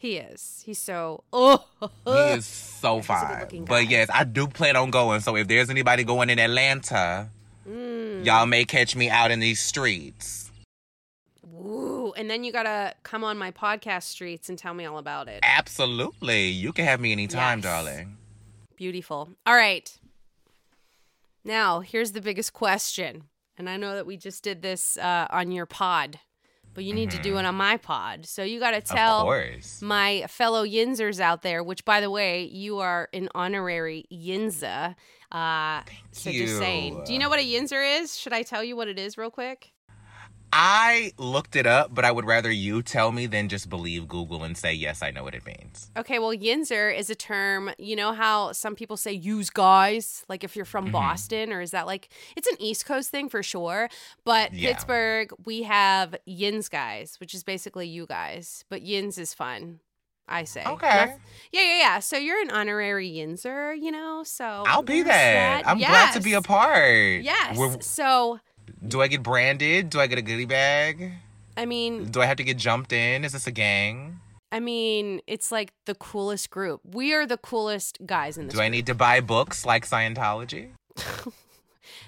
He 0.00 0.16
is. 0.16 0.62
He's 0.64 0.78
so. 0.78 1.22
Oh. 1.32 1.62
He 2.06 2.10
is 2.38 2.46
so 2.46 2.98
a 2.98 3.02
fine. 3.02 3.64
But 3.66 3.88
yes, 3.90 4.08
I 4.12 4.24
do 4.24 4.46
plan 4.48 4.74
on 4.74 4.90
going. 4.90 5.20
So 5.20 5.36
if 5.36 5.46
there's 5.46 5.68
anybody 5.70 6.02
going 6.04 6.30
in 6.30 6.38
Atlanta, 6.40 7.28
Mm. 7.68 8.24
y'all 8.24 8.46
may 8.46 8.64
catch 8.64 8.96
me 8.96 9.10
out 9.10 9.30
in 9.30 9.38
these 9.38 9.60
streets. 9.60 10.50
Ooh, 11.46 12.12
and 12.16 12.28
then 12.30 12.42
you 12.42 12.50
gotta 12.52 12.94
come 13.02 13.22
on 13.22 13.36
my 13.36 13.50
podcast 13.50 14.04
streets 14.04 14.48
and 14.48 14.58
tell 14.58 14.72
me 14.72 14.86
all 14.86 14.96
about 14.96 15.28
it. 15.28 15.40
Absolutely. 15.42 16.48
You 16.48 16.72
can 16.72 16.86
have 16.86 17.00
me 17.00 17.12
anytime, 17.12 17.58
Yes. 17.58 17.64
darling. 17.64 18.16
Beautiful. 18.76 19.28
All 19.46 19.54
right. 19.54 19.94
Now, 21.44 21.80
here's 21.80 22.12
the 22.12 22.22
biggest 22.22 22.54
question. 22.54 23.24
And 23.58 23.68
I 23.68 23.76
know 23.76 23.94
that 23.94 24.06
we 24.06 24.16
just 24.16 24.42
did 24.42 24.62
this 24.62 24.96
uh, 24.96 25.26
on 25.30 25.52
your 25.52 25.66
pod, 25.66 26.18
but 26.74 26.84
you 26.84 26.94
need 26.94 27.10
to 27.10 27.18
do 27.18 27.36
it 27.38 27.44
on 27.44 27.54
my 27.54 27.76
pod. 27.76 28.26
So 28.26 28.42
you 28.42 28.60
got 28.60 28.72
to 28.72 28.80
tell 28.80 29.26
my 29.80 30.24
fellow 30.28 30.64
Yinzers 30.64 31.20
out 31.20 31.42
there, 31.42 31.62
which, 31.62 31.84
by 31.84 32.00
the 32.00 32.10
way, 32.10 32.44
you 32.44 32.78
are 32.78 33.08
an 33.12 33.28
honorary 33.34 34.06
Yinza. 34.12 34.94
Uh, 35.32 35.82
so 36.12 36.30
just 36.30 36.58
saying. 36.58 37.02
Do 37.04 37.12
you 37.12 37.18
you. 37.18 37.22
know 37.22 37.28
what 37.28 37.38
a 37.38 37.44
Yinzer 37.44 38.02
is? 38.02 38.16
Should 38.18 38.32
I 38.32 38.42
tell 38.42 38.64
you 38.64 38.76
what 38.76 38.88
it 38.88 38.98
is 38.98 39.16
real 39.16 39.30
quick? 39.30 39.72
I 40.52 41.12
looked 41.16 41.54
it 41.56 41.66
up, 41.66 41.94
but 41.94 42.04
I 42.04 42.10
would 42.10 42.24
rather 42.24 42.50
you 42.50 42.82
tell 42.82 43.12
me 43.12 43.26
than 43.26 43.48
just 43.48 43.68
believe 43.68 44.08
Google 44.08 44.42
and 44.42 44.56
say, 44.56 44.72
yes, 44.72 45.02
I 45.02 45.10
know 45.10 45.22
what 45.22 45.34
it 45.34 45.46
means. 45.46 45.90
Okay, 45.96 46.18
well, 46.18 46.32
Yinzer 46.34 46.96
is 46.96 47.08
a 47.10 47.14
term. 47.14 47.70
You 47.78 47.94
know 47.96 48.12
how 48.12 48.52
some 48.52 48.74
people 48.74 48.96
say 48.96 49.12
use 49.12 49.48
guys, 49.50 50.24
like 50.28 50.42
if 50.42 50.56
you're 50.56 50.64
from 50.64 50.88
Mhm. 50.88 50.92
Boston, 50.92 51.52
or 51.52 51.60
is 51.60 51.70
that 51.70 51.86
like 51.86 52.08
it's 52.36 52.48
an 52.48 52.56
East 52.58 52.84
Coast 52.86 53.10
thing 53.10 53.28
for 53.28 53.42
sure? 53.42 53.88
But 54.24 54.52
Yeah. 54.52 54.70
Pittsburgh, 54.72 55.30
we 55.44 55.62
have 55.62 56.16
Yins 56.26 56.68
guys, 56.68 57.16
which 57.20 57.34
is 57.34 57.44
basically 57.44 57.86
you 57.86 58.06
guys, 58.06 58.64
but 58.68 58.82
Yins 58.82 59.18
is 59.18 59.32
fun. 59.34 59.80
I 60.32 60.44
say. 60.44 60.62
Okay. 60.64 61.16
Yeah, 61.50 61.60
yeah, 61.60 61.78
yeah. 61.78 61.98
So 61.98 62.16
you're 62.16 62.40
an 62.40 62.52
honorary 62.52 63.10
Yinzer, 63.10 63.76
you 63.76 63.90
know. 63.90 64.22
So 64.22 64.44
I'll 64.64 64.80
be 64.82 65.02
that. 65.02 65.62
I'm 65.66 65.78
glad 65.78 66.12
to 66.12 66.20
be 66.20 66.34
a 66.34 66.40
part. 66.42 67.22
Yes. 67.22 67.56
We're- 67.58 67.80
so 67.80 68.38
do 68.86 69.00
I 69.02 69.08
get 69.08 69.22
branded? 69.22 69.90
Do 69.90 70.00
I 70.00 70.06
get 70.06 70.18
a 70.18 70.22
goodie 70.22 70.44
bag? 70.46 71.12
I 71.56 71.66
mean, 71.66 72.10
Do 72.10 72.20
I 72.20 72.26
have 72.26 72.36
to 72.38 72.44
get 72.44 72.56
jumped 72.56 72.92
in? 72.92 73.24
Is 73.24 73.32
this 73.32 73.46
a 73.46 73.50
gang? 73.50 74.20
I 74.52 74.60
mean, 74.60 75.20
it's 75.26 75.52
like 75.52 75.72
the 75.86 75.94
coolest 75.94 76.50
group. 76.50 76.80
We 76.84 77.12
are 77.14 77.26
the 77.26 77.36
coolest 77.36 77.98
guys 78.04 78.36
in 78.38 78.46
this. 78.46 78.54
Do 78.54 78.60
I 78.60 78.68
need 78.68 78.86
to 78.86 78.94
buy 78.94 79.20
books 79.20 79.64
like 79.66 79.86
Scientology? 79.86 80.70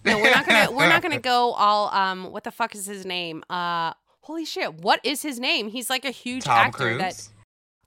No, 0.04 0.18
we're 0.18 0.34
not 0.34 0.46
gonna 0.46 0.72
we're 0.72 0.88
not 0.88 1.00
gonna 1.00 1.20
go 1.34 1.52
all 1.52 1.88
um 1.94 2.32
what 2.32 2.42
the 2.42 2.50
fuck 2.50 2.74
is 2.74 2.86
his 2.86 3.06
name? 3.06 3.44
Uh 3.48 3.92
holy 4.22 4.44
shit, 4.44 4.74
what 4.74 4.98
is 5.04 5.22
his 5.22 5.38
name? 5.38 5.68
He's 5.68 5.88
like 5.88 6.04
a 6.04 6.10
huge 6.10 6.42
Tom 6.44 6.58
actor 6.58 6.96
Cruise? 6.96 6.98
that 6.98 7.28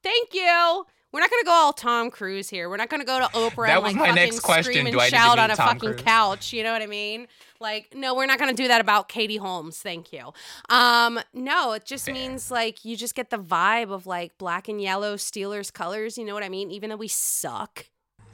Thank 0.02 0.34
you. 0.34 0.86
We're 1.16 1.22
not 1.22 1.32
gonna 1.32 1.46
go 1.46 1.52
all 1.52 1.72
Tom 1.72 2.12
Cruise 2.12 2.50
here. 2.50 2.70
We're 2.70 2.76
not 2.76 2.90
gonna 2.90 3.06
go 3.06 3.20
to 3.20 3.26
Oprah 3.34 3.68
That 3.68 3.76
and 3.76 3.84
like 3.84 3.96
my 3.96 4.08
fucking 4.08 4.16
next 4.16 4.42
question. 4.42 4.86
Do 4.92 5.00
I 5.00 5.08
shout 5.08 5.40
on 5.40 5.50
a 5.50 5.56
Tom 5.56 5.68
fucking 5.70 5.90
Cruise? 5.92 6.02
couch. 6.02 6.52
You 6.52 6.62
know 6.62 6.74
what 6.74 6.82
I 6.82 6.88
mean? 6.88 7.28
Like, 7.62 7.96
no, 7.96 8.14
we're 8.16 8.26
not 8.26 8.38
gonna 8.38 8.54
do 8.54 8.68
that 8.68 8.82
about 8.82 9.08
Katie 9.08 9.38
Holmes. 9.38 9.78
Thank 9.78 10.12
you. 10.12 10.34
Um, 10.68 11.18
no, 11.34 11.72
it 11.72 11.86
just 11.86 12.04
Fair. 12.08 12.14
means 12.14 12.52
like 12.52 12.84
you 12.84 12.98
just 12.98 13.16
get 13.16 13.30
the 13.30 13.38
vibe 13.38 13.92
of 13.94 14.06
like 14.06 14.38
black 14.38 14.68
and 14.68 14.82
yellow 14.82 15.16
Steelers 15.16 15.72
colors. 15.72 16.18
You 16.18 16.26
know 16.26 16.34
what 16.34 16.44
I 16.44 16.50
mean? 16.50 16.70
Even 16.70 16.90
though 16.90 16.98
we 16.98 17.08
suck. 17.08 17.86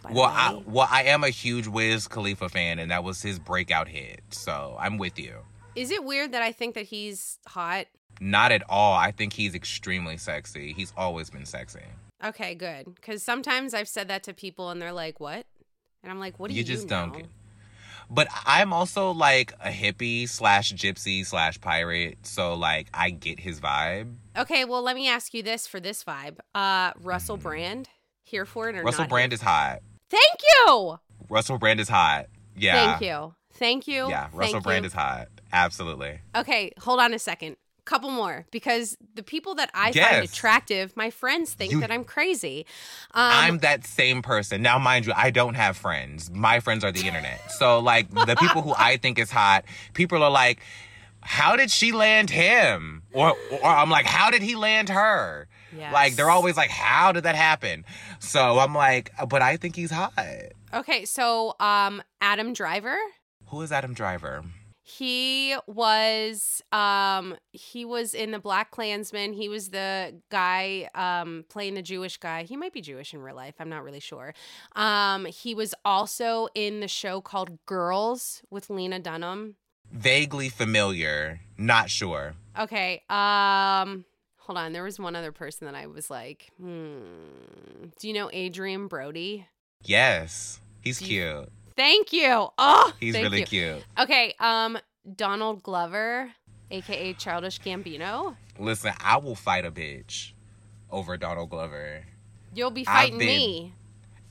Well, 0.09 0.23
I, 0.23 0.59
well, 0.65 0.87
I 0.89 1.03
am 1.03 1.23
a 1.23 1.29
huge 1.29 1.67
Wiz 1.67 2.07
Khalifa 2.07 2.49
fan, 2.49 2.79
and 2.79 2.89
that 2.89 3.03
was 3.03 3.21
his 3.21 3.37
breakout 3.37 3.89
hit. 3.89 4.21
So 4.31 4.75
I'm 4.79 4.97
with 4.97 5.19
you. 5.19 5.35
is 5.75 5.91
it 5.91 6.03
weird 6.03 6.31
that 6.31 6.41
I 6.41 6.51
think 6.51 6.73
that 6.73 6.85
he's 6.87 7.37
hot? 7.47 7.85
Not 8.19 8.51
at 8.51 8.63
all. 8.69 8.93
I 8.93 9.11
think 9.11 9.33
he's 9.33 9.55
extremely 9.55 10.17
sexy. 10.17 10.73
He's 10.73 10.93
always 10.97 11.29
been 11.29 11.45
sexy. 11.45 11.81
Okay, 12.23 12.53
good. 12.53 12.93
Because 12.95 13.23
sometimes 13.23 13.73
I've 13.73 13.87
said 13.87 14.07
that 14.09 14.23
to 14.23 14.33
people 14.33 14.69
and 14.69 14.81
they're 14.81 14.91
like, 14.93 15.19
"What?" 15.19 15.45
And 16.03 16.11
I'm 16.11 16.19
like, 16.19 16.39
"What 16.39 16.49
do 16.49 16.53
you, 16.53 16.59
You 16.59 16.63
just 16.63 16.83
know? 16.89 17.07
don't 17.07 17.13
get. 17.13 17.25
But 18.13 18.27
I'm 18.45 18.73
also 18.73 19.11
like 19.11 19.53
a 19.63 19.69
hippie 19.69 20.27
slash 20.27 20.73
gypsy 20.73 21.25
slash 21.25 21.61
pirate, 21.61 22.17
so 22.23 22.53
like 22.55 22.89
I 22.93 23.09
get 23.09 23.39
his 23.39 23.59
vibe. 23.61 24.15
Okay, 24.37 24.65
well, 24.65 24.81
let 24.81 24.95
me 24.95 25.07
ask 25.07 25.33
you 25.33 25.41
this 25.41 25.65
for 25.65 25.79
this 25.79 26.03
vibe. 26.03 26.39
Uh, 26.53 26.91
Russell 27.01 27.37
Brand, 27.37 27.87
here 28.23 28.45
for 28.45 28.69
it 28.69 28.75
or. 28.75 28.83
Russell? 28.83 29.07
Brand 29.07 29.31
here? 29.31 29.35
is 29.35 29.41
hot. 29.41 29.79
Thank 30.09 30.39
you. 30.67 30.99
Russell 31.29 31.57
Brand 31.57 31.79
is 31.79 31.87
hot. 31.87 32.27
Yeah. 32.55 32.97
Thank 32.97 33.01
you. 33.09 33.33
Thank 33.53 33.87
you. 33.87 34.09
Yeah, 34.09 34.23
Thank 34.27 34.33
Russell 34.35 34.59
Brand 34.61 34.83
you. 34.83 34.87
is 34.87 34.93
hot. 34.93 35.27
Absolutely. 35.53 36.19
Okay, 36.35 36.71
hold 36.79 36.99
on 36.99 37.13
a 37.13 37.19
second. 37.19 37.55
Couple 37.91 38.11
more 38.11 38.45
because 38.51 38.97
the 39.15 39.21
people 39.21 39.55
that 39.55 39.69
I 39.73 39.91
find 39.91 40.23
attractive, 40.23 40.95
my 40.95 41.09
friends 41.09 41.53
think 41.53 41.73
You- 41.73 41.81
that 41.81 41.91
I'm 41.91 42.05
crazy. 42.05 42.65
Um, 43.13 43.31
I'm 43.33 43.57
that 43.59 43.85
same 43.85 44.21
person. 44.21 44.61
Now, 44.61 44.79
mind 44.79 45.05
you, 45.07 45.13
I 45.13 45.29
don't 45.29 45.55
have 45.55 45.75
friends. 45.75 46.31
My 46.31 46.61
friends 46.61 46.85
are 46.85 46.93
the 46.93 47.05
internet. 47.05 47.51
So, 47.51 47.79
like, 47.79 48.09
the 48.09 48.37
people 48.39 48.61
who 48.61 48.73
I 48.77 48.95
think 48.95 49.19
is 49.19 49.29
hot, 49.29 49.65
people 49.93 50.23
are 50.23 50.31
like, 50.31 50.61
how 51.19 51.57
did 51.57 51.69
she 51.69 51.91
land 51.91 52.29
him? 52.29 53.03
Or, 53.11 53.35
or 53.51 53.65
I'm 53.65 53.89
like, 53.89 54.05
how 54.05 54.31
did 54.31 54.41
he 54.41 54.55
land 54.55 54.87
her? 54.87 55.49
Like, 55.91 56.15
they're 56.15 56.29
always 56.29 56.55
like, 56.55 56.69
how 56.69 57.11
did 57.11 57.23
that 57.23 57.35
happen? 57.35 57.83
So 58.19 58.59
I'm 58.59 58.73
like, 58.73 59.11
but 59.27 59.41
I 59.41 59.57
think 59.57 59.75
he's 59.75 59.91
hot. 59.91 60.13
okay. 60.73 61.03
So, 61.03 61.55
um, 61.59 62.01
Adam 62.21 62.53
Driver. 62.53 62.95
Who 63.47 63.61
is 63.63 63.71
Adam 63.73 63.93
Driver? 63.93 64.45
He 64.97 65.55
was 65.67 66.61
um 66.71 67.35
he 67.51 67.85
was 67.85 68.13
in 68.13 68.31
the 68.31 68.39
Black 68.39 68.71
Klansman. 68.71 69.33
He 69.33 69.47
was 69.49 69.69
the 69.69 70.15
guy 70.29 70.89
um 70.95 71.45
playing 71.49 71.75
the 71.75 71.81
Jewish 71.81 72.17
guy. 72.17 72.43
He 72.43 72.57
might 72.57 72.73
be 72.73 72.81
Jewish 72.81 73.13
in 73.13 73.21
real 73.21 73.35
life. 73.35 73.55
I'm 73.59 73.69
not 73.69 73.83
really 73.83 73.99
sure. 73.99 74.33
Um 74.75 75.25
he 75.25 75.55
was 75.55 75.73
also 75.85 76.47
in 76.55 76.79
the 76.79 76.87
show 76.87 77.21
called 77.21 77.63
Girls 77.65 78.41
with 78.49 78.69
Lena 78.69 78.99
Dunham. 78.99 79.55
Vaguely 79.91 80.49
familiar. 80.49 81.41
Not 81.57 81.89
sure. 81.89 82.33
Okay. 82.59 83.03
Um 83.09 84.05
hold 84.37 84.57
on. 84.57 84.73
There 84.73 84.83
was 84.83 84.99
one 84.99 85.15
other 85.15 85.31
person 85.31 85.65
that 85.67 85.75
I 85.75 85.87
was 85.87 86.09
like, 86.09 86.49
hmm. 86.59 86.95
Do 87.99 88.07
you 88.07 88.13
know 88.13 88.29
Adrien 88.33 88.87
Brody? 88.87 89.45
Yes. 89.83 90.59
He's 90.81 90.99
Do 90.99 91.05
you- 91.05 91.21
cute. 91.21 91.49
Thank 91.75 92.13
you. 92.13 92.47
Oh, 92.57 92.93
He's 92.99 93.13
thank 93.13 93.23
really 93.23 93.39
you. 93.41 93.45
cute. 93.45 93.83
Okay, 93.99 94.33
um 94.39 94.77
Donald 95.15 95.63
Glover, 95.63 96.31
aka 96.69 97.13
Childish 97.13 97.59
Gambino. 97.61 98.35
Listen, 98.59 98.93
I 99.03 99.17
will 99.17 99.35
fight 99.35 99.65
a 99.65 99.71
bitch 99.71 100.31
over 100.91 101.17
Donald 101.17 101.49
Glover. 101.49 102.03
You'll 102.53 102.71
be 102.71 102.83
fighting 102.83 103.17
been- 103.17 103.27
me 103.27 103.73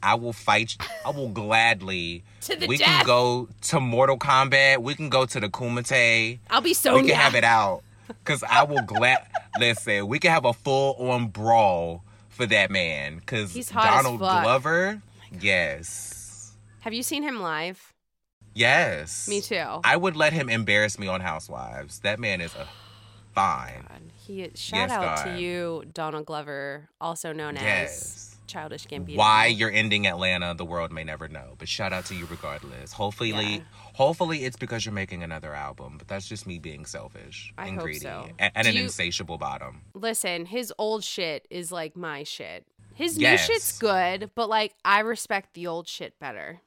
I 0.03 0.14
will 0.14 0.33
fight. 0.33 0.79
I 1.05 1.11
will 1.11 1.29
gladly. 1.29 2.22
to 2.42 2.57
the 2.57 2.66
we 2.66 2.79
death. 2.79 2.87
can 2.87 3.05
go 3.07 3.48
to 3.62 3.81
Mortal 3.81 4.16
Kombat. 4.18 4.79
We 4.79 4.94
can 4.94 5.11
go 5.11 5.26
to 5.26 5.38
the 5.40 5.48
Kumite. 5.50 6.38
I'll 6.48 6.62
be 6.62 6.72
so. 6.72 6.94
we 6.94 7.07
can 7.07 7.16
have 7.16 7.35
it 7.35 7.44
out. 7.44 7.83
Cause 8.24 8.42
I 8.42 8.62
will 8.64 8.81
glad. 8.83 9.26
listen, 9.59 10.07
we 10.09 10.18
can 10.18 10.31
have 10.31 10.44
a 10.46 10.53
full 10.55 10.94
on 11.11 11.29
brawl 11.29 12.03
for 12.31 12.46
that 12.46 12.70
man. 12.70 13.20
Cause 13.26 13.53
He's 13.53 13.68
hot 13.70 13.85
as 13.87 14.03
Donald 14.05 14.20
fuck. 14.20 14.38
Oh 14.38 14.42
Glover. 14.42 15.03
Yes. 15.38 16.16
Have 16.80 16.92
you 16.94 17.02
seen 17.02 17.22
him 17.22 17.40
live? 17.40 17.92
Yes. 18.54 19.28
Me 19.28 19.40
too. 19.40 19.80
I 19.84 19.96
would 19.96 20.16
let 20.16 20.32
him 20.32 20.48
embarrass 20.48 20.98
me 20.98 21.06
on 21.06 21.20
Housewives. 21.20 22.00
That 22.00 22.18
man 22.18 22.40
is 22.40 22.54
a 22.54 22.66
fine. 23.34 23.84
God, 23.88 24.00
he 24.16 24.42
shout 24.54 24.88
Yes, 24.88 24.90
out 24.90 25.02
God. 25.16 25.24
to 25.36 25.40
you, 25.40 25.84
Donald 25.92 26.26
Glover, 26.26 26.88
also 27.00 27.32
known 27.32 27.56
as 27.56 28.34
Childish 28.48 28.86
Gambino. 28.88 29.16
Why 29.16 29.46
you're 29.46 29.70
ending 29.70 30.06
Atlanta, 30.08 30.54
the 30.54 30.64
world 30.64 30.90
may 30.90 31.04
never 31.04 31.28
know. 31.28 31.54
But 31.58 31.68
shout 31.68 31.92
out 31.92 32.06
to 32.06 32.14
you 32.16 32.26
regardless. 32.26 32.92
Hopefully, 32.92 33.30
Yeah. 33.30 33.58
hopefully 33.94 34.44
it's 34.44 34.56
because 34.56 34.84
you're 34.84 34.92
making 34.94 35.22
another 35.22 35.54
album. 35.54 35.96
But 35.98 36.08
that's 36.08 36.26
just 36.26 36.46
me 36.46 36.58
being 36.58 36.84
selfish 36.86 37.52
I 37.56 37.68
and 37.68 37.78
greedy 37.78 38.00
so. 38.00 38.28
and, 38.40 38.50
and 38.56 38.66
an 38.66 38.74
you- 38.74 38.82
insatiable 38.84 39.38
bottom. 39.38 39.82
Listen, 39.94 40.46
his 40.46 40.72
old 40.78 41.04
shit 41.04 41.46
is 41.50 41.70
like 41.70 41.94
my 41.96 42.24
shit. 42.24 42.66
His 42.94 43.16
Yes. 43.16 43.48
new 43.48 43.54
shit's 43.54 43.78
good, 43.78 44.30
but 44.34 44.48
like 44.48 44.74
I 44.84 45.00
respect 45.00 45.54
the 45.54 45.68
old 45.68 45.86
shit 45.86 46.18
better. 46.18 46.60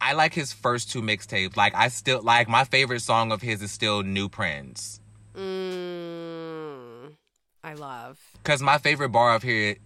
I 0.00 0.14
like 0.14 0.34
his 0.34 0.52
first 0.52 0.90
two 0.90 1.02
mixtapes. 1.02 1.56
Like 1.56 1.74
I 1.74 1.88
still 1.88 2.22
like 2.22 2.48
my 2.48 2.64
favorite 2.64 3.00
song 3.00 3.32
of 3.32 3.42
his 3.42 3.62
is 3.62 3.70
still 3.70 4.02
New 4.02 4.28
Prince. 4.28 5.00
Mm, 5.34 7.14
I 7.62 7.74
love. 7.74 8.18
Cause 8.44 8.62
my 8.62 8.78
favorite 8.78 9.10
bar 9.10 9.34
of 9.34 9.42
here 9.42 9.76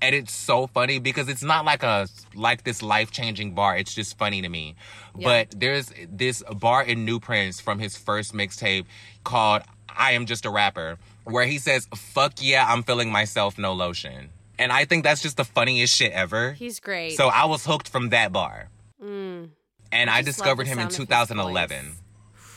and 0.00 0.14
it's 0.14 0.32
so 0.32 0.66
funny 0.66 0.98
because 0.98 1.28
it's 1.28 1.42
not 1.42 1.64
like 1.64 1.82
a 1.82 2.08
like 2.34 2.64
this 2.64 2.82
life 2.82 3.10
changing 3.10 3.54
bar. 3.54 3.76
It's 3.76 3.94
just 3.94 4.16
funny 4.16 4.42
to 4.42 4.48
me. 4.48 4.76
Yeah. 5.16 5.24
But 5.26 5.60
there's 5.60 5.92
this 6.08 6.42
bar 6.56 6.82
in 6.82 7.04
New 7.04 7.18
Prince 7.20 7.60
from 7.60 7.78
his 7.78 7.96
first 7.96 8.32
mixtape 8.32 8.86
called 9.24 9.62
I 9.88 10.12
Am 10.12 10.26
Just 10.26 10.46
a 10.46 10.50
Rapper, 10.50 10.98
where 11.24 11.46
he 11.46 11.58
says, 11.58 11.88
Fuck 11.94 12.34
yeah, 12.40 12.64
I'm 12.68 12.82
feeling 12.82 13.10
myself, 13.10 13.58
no 13.58 13.72
lotion. 13.72 14.30
And 14.58 14.72
I 14.72 14.84
think 14.84 15.04
that's 15.04 15.22
just 15.22 15.36
the 15.36 15.44
funniest 15.44 15.94
shit 15.94 16.12
ever. 16.12 16.52
He's 16.52 16.80
great. 16.80 17.16
So 17.16 17.28
I 17.28 17.44
was 17.46 17.64
hooked 17.64 17.88
from 17.88 18.10
that 18.10 18.32
bar. 18.32 18.68
Mm. 19.02 19.50
And 19.92 20.10
I, 20.10 20.16
love 20.16 20.24
discovered 20.24 20.66
him 20.66 20.78
in 20.78 20.90
sound 20.90 20.92
of 20.92 20.96
his 20.98 21.06
2011. 21.06 21.96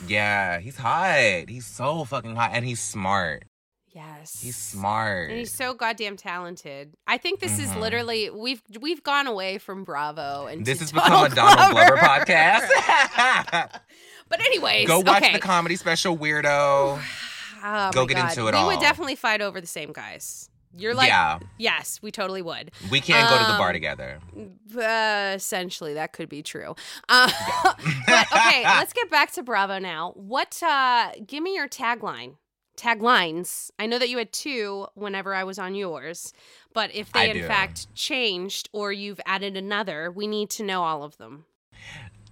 Yeah, 0.07 0.59
he's 0.59 0.77
hot. 0.77 1.45
He's 1.49 1.65
so 1.65 2.03
fucking 2.05 2.35
hot. 2.35 2.51
And 2.53 2.65
he's 2.65 2.79
smart. 2.81 3.43
Yes. 3.93 4.39
He's 4.41 4.55
smart. 4.55 5.29
And 5.29 5.39
he's 5.39 5.53
so 5.53 5.73
goddamn 5.73 6.15
talented. 6.17 6.93
I 7.07 7.17
think 7.17 7.39
this 7.41 7.59
is 7.59 7.69
Mhm. 7.69 7.81
literally 7.81 8.29
we've 8.29 8.61
we've 8.79 9.03
gone 9.03 9.27
away 9.27 9.57
from 9.57 9.83
Bravo 9.83 10.47
and 10.47 10.65
this 10.65 10.79
has 10.79 10.91
become 10.93 11.25
a 11.25 11.35
Donald 11.35 11.71
Glover 11.73 11.97
podcast. 11.97 12.69
But 14.29 14.39
anyways, 14.39 14.87
Go 14.87 14.99
watch 15.01 15.23
okay. 15.23 15.33
the 15.33 15.39
comedy 15.39 15.75
special, 15.75 16.17
Weirdo. 16.17 17.01
Oh 17.63 17.91
Go 17.91 18.07
get 18.07 18.15
God. 18.17 18.29
into 18.29 18.47
it 18.47 18.53
We 18.53 18.57
all. 18.57 18.67
would 18.67 18.79
definitely 18.79 19.15
fight 19.15 19.39
over 19.41 19.61
the 19.61 19.67
same 19.67 19.91
guys. 19.91 20.49
You're 20.75 20.93
like, 20.93 21.09
yeah, 21.09 21.39
yes, 21.57 21.99
we 22.01 22.11
totally 22.11 22.41
would. 22.41 22.71
we 22.89 23.01
can't 23.01 23.29
go 23.29 23.37
to 23.37 23.43
the 23.51 23.57
bar 23.57 23.69
Um, 23.69 23.73
together. 23.73 24.19
Uh, 24.75 25.33
essentially, 25.35 25.93
that 25.95 26.13
could 26.13 26.29
be 26.29 26.41
true. 26.41 26.75
Uh, 27.09 27.29
but 28.07 28.27
okay, 28.31 28.63
let's 28.63 28.93
get 28.93 29.09
back 29.09 29.31
to 29.33 29.43
Bravo 29.43 29.79
now. 29.79 30.13
What? 30.15 30.61
uh 30.63 31.11
Give 31.27 31.43
me 31.43 31.55
your 31.55 31.67
tagline. 31.67 32.35
Taglines. 32.77 33.69
I 33.77 33.85
know 33.85 33.99
that 33.99 34.09
you 34.09 34.17
had 34.17 34.31
two 34.31 34.87
whenever 34.95 35.35
I 35.35 35.43
was 35.43 35.59
on 35.59 35.75
yours, 35.75 36.33
but 36.73 36.93
if 36.95 37.11
they 37.11 37.19
I 37.19 37.25
in 37.25 37.37
do. 37.37 37.47
fact 37.47 37.93
changed 37.93 38.69
or 38.71 38.91
you've 38.93 39.19
added 39.25 39.57
another, 39.57 40.09
we 40.09 40.25
need 40.25 40.49
to 40.51 40.63
know 40.63 40.81
all 40.83 41.03
of 41.03 41.17
them. 41.17 41.45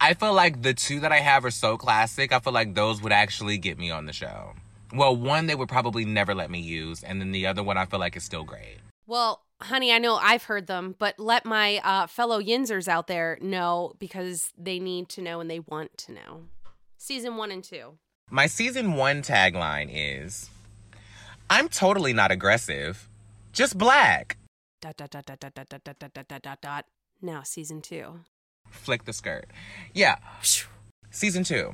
I 0.01 0.13
feel 0.13 0.33
like 0.33 0.61
the 0.61 0.73
two 0.73 1.01
that 1.01 1.11
I 1.11 1.19
have 1.19 1.43
are 1.43 1.51
so 1.51 1.77
classic. 1.77 2.31
I 2.31 2.39
feel 2.39 2.53
like 2.53 2.73
those 2.73 3.01
would 3.01 3.11
actually 3.11 3.57
get 3.57 3.77
me 3.77 3.91
on 3.91 4.05
the 4.05 4.13
show. 4.13 4.53
Well, 4.93 5.15
one 5.15 5.45
they 5.47 5.55
would 5.55 5.69
probably 5.69 6.05
never 6.05 6.33
let 6.33 6.49
me 6.49 6.59
use, 6.59 7.03
and 7.03 7.21
then 7.21 7.31
the 7.31 7.45
other 7.47 7.61
one 7.63 7.77
I 7.77 7.85
feel 7.85 7.99
like 7.99 8.15
is 8.15 8.23
still 8.23 8.43
great. 8.43 8.77
Well, 9.05 9.43
honey, 9.61 9.91
I 9.91 9.97
know 9.97 10.15
I've 10.15 10.43
heard 10.43 10.67
them, 10.67 10.95
but 10.97 11.19
let 11.19 11.45
my 11.45 11.77
uh, 11.83 12.07
fellow 12.07 12.41
Yinzers 12.41 12.87
out 12.87 13.07
there 13.07 13.37
know 13.41 13.93
because 13.99 14.51
they 14.57 14.79
need 14.79 15.09
to 15.09 15.21
know 15.21 15.39
and 15.39 15.49
they 15.49 15.59
want 15.59 15.97
to 15.99 16.11
know. 16.13 16.43
Season 16.97 17.37
one 17.37 17.51
and 17.51 17.63
two. 17.63 17.97
My 18.31 18.45
season 18.47 18.93
one 18.93 19.21
tagline 19.21 19.89
is 19.91 20.49
I'm 21.49 21.67
totally 21.69 22.13
not 22.13 22.31
aggressive, 22.31 23.07
just 23.53 23.77
black. 23.77 24.37
Dot 24.81 24.97
dot 24.97 25.09
dot 25.09 25.25
dot 25.25 25.39
dot 25.39 25.55
dot 25.55 25.83
dot 25.83 25.99
dot 25.99 26.27
dot 26.27 26.41
dot 26.41 26.61
dot. 26.61 26.85
Now 27.21 27.43
season 27.43 27.81
two. 27.81 28.19
Flick 28.69 29.05
the 29.05 29.13
skirt. 29.13 29.47
Yeah, 29.93 30.17
season 31.09 31.43
two. 31.43 31.73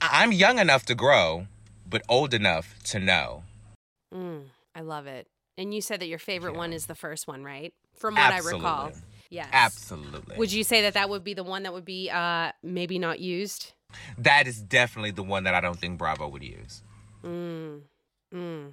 I- 0.00 0.22
I'm 0.22 0.32
young 0.32 0.58
enough 0.58 0.84
to 0.86 0.94
grow, 0.96 1.46
but 1.92 2.02
old 2.08 2.34
enough 2.34 2.74
to 2.84 2.98
know. 2.98 3.44
Mm, 4.12 4.46
I 4.74 4.80
love 4.80 5.06
it. 5.06 5.28
And 5.56 5.72
you 5.72 5.80
said 5.80 6.00
that 6.00 6.08
your 6.08 6.18
favorite 6.18 6.52
Yeah. 6.52 6.58
one 6.58 6.72
is 6.72 6.86
the 6.86 6.94
first 6.94 7.28
one, 7.28 7.44
right? 7.44 7.72
From 7.94 8.14
what 8.14 8.32
I 8.32 8.38
recall. 8.38 8.86
Absolutely. 8.86 9.08
Yes. 9.30 9.48
Absolutely. 9.52 10.36
Would 10.38 10.52
you 10.52 10.64
say 10.64 10.82
that 10.82 10.94
that 10.94 11.08
would 11.08 11.22
be 11.22 11.34
the 11.34 11.44
one 11.44 11.62
that 11.62 11.72
would 11.72 11.84
be 11.84 12.10
uh 12.10 12.52
maybe 12.62 12.98
not 12.98 13.20
used? 13.20 13.72
that 14.16 14.46
is 14.46 14.62
definitely 14.62 15.10
the 15.10 15.22
one 15.22 15.44
that 15.44 15.54
I 15.54 15.60
don't 15.60 15.78
think 15.78 15.98
Bravo 15.98 16.26
would 16.26 16.42
use. 16.42 16.82
Mm. 17.22 17.82
Mm. 18.34 18.72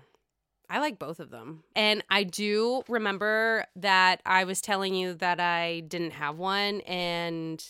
I 0.70 0.80
like 0.80 0.98
both 0.98 1.20
of 1.20 1.30
them. 1.30 1.64
And 1.76 2.04
I 2.10 2.24
do 2.24 2.84
remember 2.88 3.66
that 3.76 4.22
I 4.26 4.46
was 4.46 4.62
telling 4.62 4.96
you 4.96 5.16
that 5.16 5.40
I 5.42 5.82
didn't 5.82 6.12
have 6.12 6.38
one 6.38 6.80
and 6.82 7.62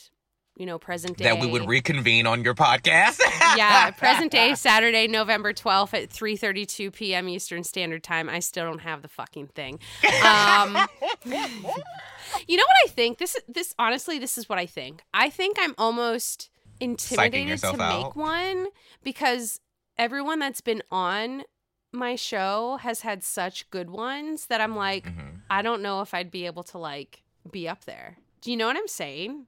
you 0.59 0.65
know, 0.65 0.77
present 0.77 1.17
day. 1.17 1.23
That 1.23 1.39
we 1.39 1.47
would 1.47 1.67
reconvene 1.67 2.27
on 2.27 2.43
your 2.43 2.53
podcast. 2.53 3.19
yeah, 3.57 3.89
present 3.91 4.31
day 4.31 4.53
Saturday, 4.55 5.07
November 5.07 5.53
12th 5.53 5.93
at 5.95 6.09
3:32 6.09 6.93
p.m. 6.93 7.27
Eastern 7.29 7.63
Standard 7.63 8.03
Time. 8.03 8.29
I 8.29 8.39
still 8.39 8.65
don't 8.65 8.81
have 8.81 9.01
the 9.01 9.07
fucking 9.07 9.47
thing. 9.47 9.79
Um, 10.23 10.77
you 11.25 12.57
know 12.57 12.63
what 12.63 12.77
I 12.85 12.87
think? 12.89 13.17
This 13.17 13.35
is 13.35 13.41
this 13.47 13.73
honestly, 13.79 14.19
this 14.19 14.37
is 14.37 14.47
what 14.49 14.59
I 14.59 14.65
think. 14.65 15.01
I 15.13 15.29
think 15.29 15.57
I'm 15.59 15.73
almost 15.77 16.49
intimidated 16.79 17.33
to 17.45 17.49
yourself 17.51 17.77
make 17.77 18.15
one 18.15 18.67
because 19.03 19.59
everyone 19.97 20.39
that's 20.39 20.61
been 20.61 20.83
on 20.91 21.43
my 21.91 22.15
show 22.15 22.77
has 22.81 23.01
had 23.01 23.23
such 23.23 23.69
good 23.71 23.89
ones 23.89 24.45
that 24.47 24.61
I'm 24.61 24.75
like, 24.75 25.05
Mhm. 25.05 25.41
I 25.49 25.61
don't 25.61 25.81
know 25.81 26.01
if 26.01 26.13
I'd 26.13 26.29
be 26.31 26.45
able 26.45 26.63
to 26.63 26.77
like 26.77 27.23
be 27.49 27.67
up 27.67 27.85
there. 27.85 28.17
Do 28.41 28.51
you 28.51 28.57
know 28.57 28.67
what 28.67 28.77
I'm 28.77 28.87
saying? 28.87 29.47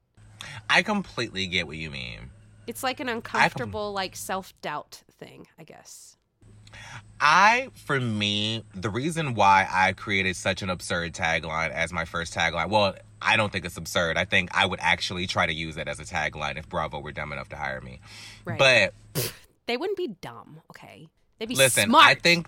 I 0.70 0.82
completely 0.82 1.48
get 1.48 1.68
what 1.68 1.78
you 1.78 1.90
mean. 1.90 2.32
It's 2.68 2.84
like 2.84 3.00
an 3.00 3.10
uncomfortable, 3.10 3.92
like 3.92 4.16
self 4.16 4.54
doubt 4.62 5.04
thing, 5.18 5.48
I 5.60 5.64
guess. 5.64 6.16
I, 7.20 7.70
for 7.76 8.00
me, 8.00 8.64
the 8.74 8.90
reason 8.90 9.36
why 9.36 9.68
I 9.70 9.94
created 9.94 10.36
such 10.36 10.62
an 10.62 10.70
absurd 10.70 11.14
tagline 11.14 11.72
as 11.72 11.94
my 11.94 12.06
first 12.06 12.34
tagline, 12.34 12.70
well, 12.70 12.96
I 13.22 13.38
don't 13.38 13.52
think 13.52 13.66
it's 13.66 13.78
absurd. 13.78 14.18
I 14.18 14.26
think 14.26 14.50
I 14.54 14.66
would 14.66 14.80
actually 14.82 15.28
try 15.28 15.46
to 15.46 15.54
use 15.54 15.78
it 15.78 15.88
as 15.88 16.00
a 16.00 16.04
tagline 16.04 16.58
if 16.58 16.68
Bravo 16.68 17.00
were 17.00 17.12
dumb 17.12 17.32
enough 17.32 17.50
to 17.50 17.56
hire 17.56 17.82
me. 17.82 18.00
Right. 18.46 18.58
But 18.58 18.94
they 19.68 19.78
wouldn't 19.78 19.98
be 19.98 20.16
dumb, 20.22 20.62
okay? 20.72 21.10
They'd 21.38 21.50
be 21.50 21.56
listen, 21.56 21.90
smart. 21.90 22.06
I 22.06 22.16
think 22.16 22.48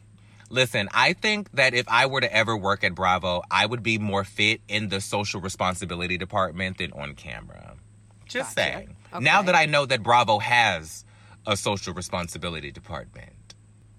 listen, 0.49 0.89
I 0.91 1.13
think 1.13 1.51
that 1.51 1.73
if 1.73 1.87
I 1.87 2.07
were 2.07 2.21
to 2.21 2.33
ever 2.33 2.57
work 2.57 2.83
at 2.83 2.95
Bravo, 2.95 3.43
I 3.51 3.65
would 3.65 3.83
be 3.83 3.97
more 3.99 4.23
fit 4.23 4.61
in 4.67 4.89
the 4.89 5.01
social 5.01 5.41
responsibility 5.41 6.17
department 6.17 6.79
than 6.79 6.91
on 6.93 7.13
camera. 7.13 7.75
Just 8.33 8.55
Gotcha. 8.55 8.71
saying. 8.71 8.95
Now 9.21 9.43
that 9.43 9.53
I 9.53 9.67
know 9.67 9.85
that 9.85 10.01
Bravo 10.01 10.39
has 10.39 11.05
a 11.45 11.55
social 11.55 11.93
responsibility 11.93 12.71
department, 12.71 13.53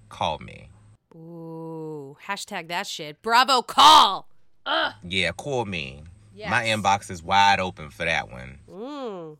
call 0.08 0.38
me. 0.38 0.70
Ooh, 1.14 2.16
hashtag 2.26 2.66
that 2.66 2.88
shit. 2.88 3.22
Bravo 3.22 3.62
call. 3.62 4.26
Ugh. 4.66 4.92
Yeah, 5.04 5.30
call 5.30 5.66
me. 5.66 6.02
Yes. 6.34 6.50
My 6.50 6.64
inbox 6.64 7.12
is 7.12 7.22
wide 7.22 7.60
open 7.60 7.90
for 7.90 8.04
that 8.04 8.28
one. 8.32 8.58
Mm. 8.68 9.36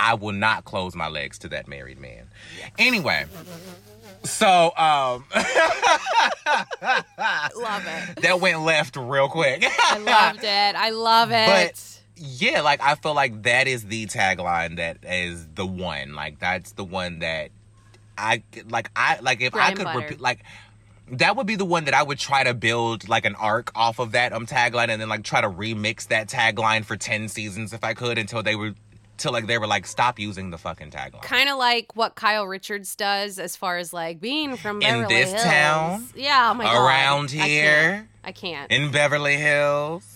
I 0.00 0.14
will 0.14 0.32
not 0.32 0.64
close 0.64 0.94
my 0.96 1.08
legs 1.08 1.38
to 1.40 1.48
that 1.50 1.68
married 1.68 2.00
man. 2.00 2.30
Anyway, 2.78 3.26
so 4.24 4.72
um 4.78 5.26
Love 7.54 7.84
it. 7.86 8.16
that 8.22 8.38
went 8.40 8.62
left 8.62 8.96
real 8.96 9.28
quick. 9.28 9.62
I 9.66 9.98
loved 9.98 10.42
it. 10.42 10.74
I 10.74 10.88
love 10.90 11.30
it. 11.32 11.46
But- 11.46 11.91
yeah, 12.22 12.60
like 12.60 12.80
I 12.80 12.94
feel 12.94 13.14
like 13.14 13.42
that 13.42 13.66
is 13.66 13.84
the 13.86 14.06
tagline 14.06 14.76
that 14.76 14.98
is 15.02 15.46
the 15.54 15.66
one. 15.66 16.14
Like 16.14 16.38
that's 16.38 16.72
the 16.72 16.84
one 16.84 17.18
that 17.18 17.50
I 18.16 18.42
like 18.68 18.90
I 18.94 19.18
like 19.20 19.40
if 19.40 19.52
Bread 19.52 19.72
I 19.72 19.74
could 19.74 19.94
repeat 19.94 20.20
like 20.20 20.40
that 21.10 21.36
would 21.36 21.46
be 21.46 21.56
the 21.56 21.64
one 21.64 21.84
that 21.86 21.94
I 21.94 22.02
would 22.02 22.18
try 22.18 22.44
to 22.44 22.54
build 22.54 23.08
like 23.08 23.24
an 23.24 23.34
arc 23.34 23.72
off 23.74 23.98
of 23.98 24.12
that 24.12 24.32
um 24.32 24.46
tagline 24.46 24.88
and 24.88 25.00
then 25.00 25.08
like 25.08 25.24
try 25.24 25.40
to 25.40 25.48
remix 25.50 26.08
that 26.08 26.28
tagline 26.28 26.84
for 26.84 26.96
10 26.96 27.28
seasons 27.28 27.72
if 27.72 27.82
I 27.82 27.92
could 27.94 28.18
until 28.18 28.42
they 28.42 28.54
were 28.54 28.74
till 29.18 29.32
like 29.32 29.46
they 29.46 29.58
were 29.58 29.66
like 29.66 29.86
stop 29.86 30.18
using 30.18 30.50
the 30.50 30.58
fucking 30.58 30.90
tagline. 30.90 31.22
kind 31.22 31.48
of 31.48 31.58
like 31.58 31.96
what 31.96 32.14
Kyle 32.14 32.46
Richards 32.46 32.94
does 32.96 33.38
as 33.38 33.56
far 33.56 33.78
as 33.78 33.92
like 33.92 34.20
being 34.20 34.56
from 34.56 34.76
In 34.76 35.02
Beverly 35.02 35.14
this 35.14 35.30
Hills. 35.30 35.42
town? 35.44 36.06
Yeah, 36.14 36.50
oh 36.50 36.54
my 36.54 36.64
god. 36.64 36.86
Around 36.86 37.24
I 37.26 37.36
can't. 37.36 37.48
here? 37.48 38.08
I 38.24 38.32
can't. 38.32 38.70
in 38.70 38.90
Beverly 38.92 39.36
Hills. 39.36 40.11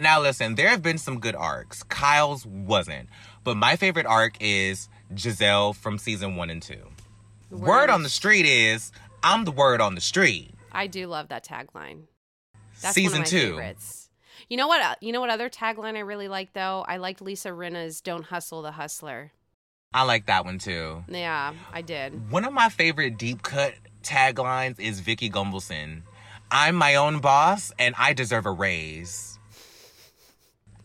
Now 0.00 0.20
listen, 0.20 0.54
there 0.54 0.68
have 0.68 0.82
been 0.82 0.98
some 0.98 1.20
good 1.20 1.34
arcs. 1.36 1.82
Kyle's 1.84 2.44
wasn't. 2.46 3.08
But 3.44 3.56
my 3.56 3.76
favorite 3.76 4.06
arc 4.06 4.36
is 4.40 4.88
Giselle 5.16 5.72
from 5.72 5.98
season 5.98 6.36
one 6.36 6.50
and 6.50 6.62
two. 6.62 6.82
Word 7.50 7.88
on 7.90 8.02
the 8.02 8.08
street 8.08 8.44
is 8.46 8.92
I'm 9.22 9.44
the 9.44 9.52
word 9.52 9.80
on 9.80 9.94
the 9.94 10.00
street. 10.00 10.52
I 10.70 10.86
do 10.86 11.06
love 11.06 11.28
that 11.28 11.44
tagline. 11.44 12.02
That's 12.82 12.94
season 12.94 13.20
one 13.20 13.26
of 13.26 13.32
my 13.32 13.38
two. 13.40 13.50
favorites. 13.56 14.10
You 14.48 14.56
know 14.56 14.68
what? 14.68 14.80
uh, 14.82 14.94
You 15.00 15.12
know 15.12 15.20
what 15.20 15.30
other 15.30 15.48
tagline 15.50 15.96
I 15.96 16.00
really 16.00 16.28
like 16.28 16.52
though? 16.52 16.84
I 16.86 16.98
liked 16.98 17.20
Lisa 17.20 17.52
Rinna's 17.52 18.00
"Don't 18.00 18.24
Hustle 18.24 18.62
the 18.62 18.72
Hustler." 18.72 19.32
I 19.94 20.02
like 20.02 20.26
that 20.26 20.44
one 20.44 20.58
too. 20.58 21.04
Yeah, 21.08 21.54
I 21.72 21.80
did. 21.80 22.30
One 22.30 22.44
of 22.44 22.52
my 22.52 22.68
favorite 22.68 23.16
deep 23.16 23.42
cut 23.42 23.74
taglines 24.02 24.78
is 24.78 25.00
Vicki 25.00 25.30
Gunvalson. 25.30 26.02
I'm 26.50 26.76
my 26.76 26.94
own 26.96 27.20
boss 27.20 27.72
and 27.78 27.94
I 27.98 28.12
deserve 28.12 28.44
a 28.46 28.50
raise. 28.50 29.37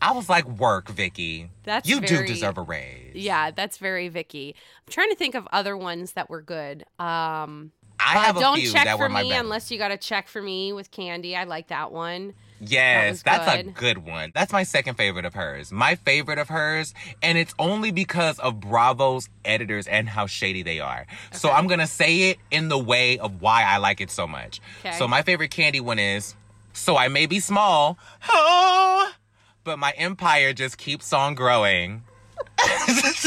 I 0.04 0.12
was 0.12 0.28
like, 0.28 0.46
work, 0.46 0.88
Vicki. 0.88 1.50
That's 1.62 1.88
you 1.88 2.00
very- 2.00 2.26
do 2.26 2.26
deserve 2.26 2.58
a 2.58 2.62
raise. 2.62 3.14
Yeah, 3.14 3.50
that's 3.50 3.78
very 3.78 4.08
Vicki. 4.08 4.54
I'm 4.86 4.92
trying 4.92 5.10
to 5.10 5.16
think 5.16 5.34
of 5.34 5.48
other 5.52 5.76
ones 5.76 6.12
that 6.12 6.28
were 6.28 6.42
good. 6.42 6.84
Um, 6.98 7.72
I 7.98 8.18
have 8.18 8.36
a 8.36 8.40
don't 8.40 8.58
few 8.58 8.70
check 8.70 8.84
that 8.84 8.96
for 8.96 9.04
were 9.04 9.08
my 9.08 9.22
me 9.22 9.32
unless 9.32 9.70
you 9.70 9.78
got 9.78 9.88
to 9.88 9.96
check 9.96 10.28
for 10.28 10.42
me 10.42 10.72
with 10.72 10.90
Kandi. 10.90 11.34
I 11.36 11.44
like 11.44 11.68
that 11.68 11.90
one. 11.90 12.34
Yes, 12.60 13.12
was 13.12 13.22
that's 13.22 13.52
a 13.52 13.62
good. 13.62 13.74
good 13.74 13.98
one. 13.98 14.30
That's 14.34 14.52
my 14.52 14.62
second 14.62 14.96
favorite 14.96 15.24
of 15.24 15.34
hers. 15.34 15.72
My 15.72 15.94
favorite 15.96 16.38
of 16.38 16.48
hers, 16.48 16.92
and 17.22 17.36
it's 17.38 17.54
only 17.58 17.90
because 17.90 18.38
of 18.38 18.60
Bravo's 18.60 19.28
editors 19.44 19.86
and 19.86 20.08
how 20.08 20.26
shady 20.26 20.62
they 20.62 20.80
are. 20.80 21.06
So 21.32 21.50
I'm 21.50 21.66
gonna 21.66 21.86
say 21.86 22.30
it 22.30 22.38
in 22.50 22.68
the 22.68 22.78
way 22.78 23.18
of 23.18 23.40
why 23.40 23.64
I 23.64 23.78
like 23.78 24.00
it 24.00 24.10
so 24.10 24.26
much. 24.26 24.60
Okay. 24.80 24.96
So 24.96 25.08
my 25.08 25.22
favorite 25.22 25.50
Kandi 25.50 25.80
one 25.80 25.98
is 25.98 26.34
So 26.72 26.96
I 26.96 27.08
may 27.08 27.26
be 27.26 27.38
small, 27.40 27.96
oh, 28.28 29.12
but 29.64 29.78
my 29.78 29.90
empire 29.92 30.52
just 30.52 30.78
keeps 30.78 31.12
on 31.12 31.34
growing. 31.34 32.04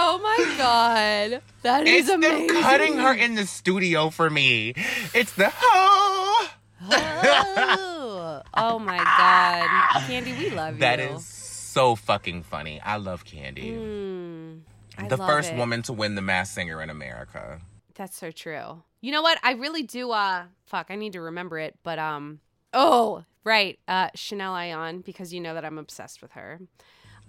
Oh 0.00 0.18
my 0.22 0.54
god, 0.56 1.42
that 1.62 1.86
is 1.88 2.04
It's 2.04 2.08
amazing. 2.08 2.46
them 2.46 2.62
cutting 2.62 2.98
her 2.98 3.12
in 3.12 3.34
the 3.34 3.46
studio 3.46 4.10
for 4.10 4.30
me. 4.30 4.74
It's 5.12 5.32
the 5.32 5.52
oh. 5.60 6.50
oh, 6.82 8.42
oh 8.54 8.78
my 8.78 8.98
god, 8.98 9.66
Kandi, 10.02 10.38
we 10.38 10.50
love 10.50 10.78
That 10.78 11.00
you. 11.00 11.06
That 11.08 11.16
is 11.16 11.26
so 11.26 11.96
fucking 11.96 12.44
funny. 12.44 12.80
I 12.80 12.96
love 12.98 13.24
Kandi. 13.24 13.76
Mm, 13.76 14.60
I 14.96 15.08
the 15.08 15.16
love 15.16 15.28
first 15.28 15.52
it. 15.52 15.56
woman 15.56 15.82
to 15.82 15.92
win 15.92 16.14
the 16.14 16.22
Masked 16.22 16.54
Singer 16.54 16.80
in 16.80 16.90
America. 16.90 17.60
That's 17.96 18.16
so 18.16 18.30
true. 18.30 18.82
You 19.00 19.10
know 19.10 19.22
what? 19.22 19.38
I 19.42 19.52
really 19.52 19.82
do. 19.82 20.12
Uh, 20.12 20.44
fuck, 20.66 20.86
I 20.90 20.94
need 20.94 21.14
to 21.14 21.20
remember 21.20 21.58
it. 21.58 21.74
But 21.82 21.98
um, 21.98 22.38
oh 22.72 23.24
right, 23.48 23.78
uh, 23.88 24.08
Chanel 24.14 24.54
Ayan, 24.54 25.04
because 25.04 25.32
you 25.34 25.40
know 25.40 25.54
that 25.54 25.64
I'm 25.64 25.78
obsessed 25.78 26.22
with 26.22 26.32
her. 26.32 26.60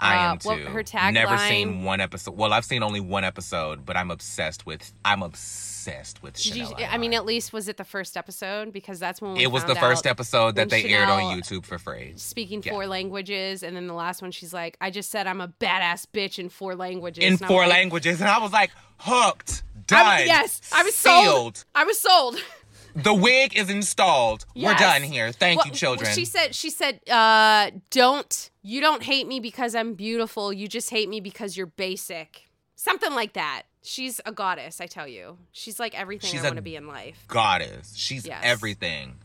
I 0.02 0.16
Uh, 0.16 0.32
am 0.32 0.38
too. 0.38 0.48
what- 0.50 0.60
her 0.60 0.82
tagline- 0.84 1.14
Never 1.14 1.38
seen 1.38 1.84
one 1.84 2.00
episode. 2.00 2.38
Well, 2.38 2.54
I've 2.54 2.64
seen 2.64 2.84
only 2.84 3.02
one 3.02 3.26
episode, 3.26 3.86
but 3.86 3.98
I'm 3.98 4.12
obsessed 4.12 4.66
with. 4.66 4.94
I'm 5.04 5.22
obsessed 5.22 6.24
with 6.24 6.36
Did 6.36 6.56
you, 6.56 6.66
Chanel. 6.68 6.88
I 6.90 6.98
mean, 6.98 7.14
at 7.14 7.26
least 7.26 7.52
was 7.52 7.68
it 7.68 7.76
the 7.76 7.84
first 7.84 8.16
episode? 8.16 8.72
Because 8.72 8.98
that's 9.00 9.22
when 9.22 9.34
we 9.34 9.44
it 9.44 9.52
was 9.52 9.66
the 9.66 9.76
first 9.76 10.06
episode 10.08 10.56
that 10.56 10.70
they 10.70 10.86
aired 10.86 11.10
on 11.10 11.38
YouTube 11.38 11.66
for 11.66 11.78
free. 11.78 12.14
Speaking 12.16 12.64
Yeah. 12.64 12.72
four 12.72 12.88
languages, 12.88 13.62
and 13.62 13.76
then 13.76 13.88
the 13.88 13.94
last 13.94 14.22
one, 14.22 14.32
she's 14.32 14.54
like, 14.54 14.78
"I 14.80 14.90
just 14.90 15.12
said 15.12 15.28
I'm 15.28 15.42
a 15.42 15.50
badass 15.50 16.06
bitch 16.14 16.40
in 16.40 16.48
four 16.48 16.76
languages." 16.76 17.24
In 17.26 17.36
four 17.38 17.64
like, 17.64 17.72
languages, 17.72 18.22
and 18.22 18.30
I 18.30 18.40
was 18.40 18.54
like, 18.54 18.72
hooked, 19.00 19.64
I 19.76 19.80
done. 19.86 20.18
was- 20.20 20.28
yes, 20.28 20.62
I 20.72 20.84
was 20.84 20.96
sold. 20.96 21.24
sealed. 21.26 21.66
I 21.76 21.84
was 21.84 22.00
sold. 22.00 22.36
The 22.96 23.14
wig 23.14 23.56
is 23.56 23.70
installed. 23.70 24.46
We're 24.56 24.74
done 24.74 25.04
here. 25.04 25.32
Thank 25.32 25.60
Well, 25.60 25.68
you, 25.68 25.74
children. 25.74 26.14
She 26.14 26.26
said, 26.26 26.56
"She 26.56 26.70
said, 26.70 27.00
uh, 27.10 27.72
don't 27.92 28.50
you 28.62 28.82
don't 28.82 29.04
hate 29.04 29.28
me 29.28 29.40
because 29.40 29.76
I'm 29.76 29.94
beautiful. 29.94 30.52
You 30.52 30.68
just 30.68 30.90
hate 30.90 31.08
me 31.10 31.20
because 31.22 31.56
you're 31.56 31.66
basic. 31.68 32.50
Something 32.76 33.14
like 33.14 33.34
that. 33.34 33.64
She's 33.82 34.20
a 34.26 34.32
goddess, 34.32 34.82
I 34.82 34.88
tell 34.88 35.08
you. 35.08 35.38
She's 35.52 35.80
like 35.80 35.98
everything 35.98 36.30
She's 36.30 36.42
I 36.42 36.46
want 36.46 36.58
to 36.58 36.62
be 36.62 36.76
in 36.76 36.88
life. 36.88 37.24
Goddess. 37.28 37.96
She's 37.96 38.26
Yes. 38.26 38.42
everything. 38.44 39.16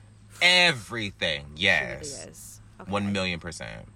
Everything. 0.40 1.46
Yes. 1.57 2.20
really. 2.20 2.83
Okay. 2.83 2.90
One 2.92 3.12
million 3.12 3.40
percent. 3.40 3.87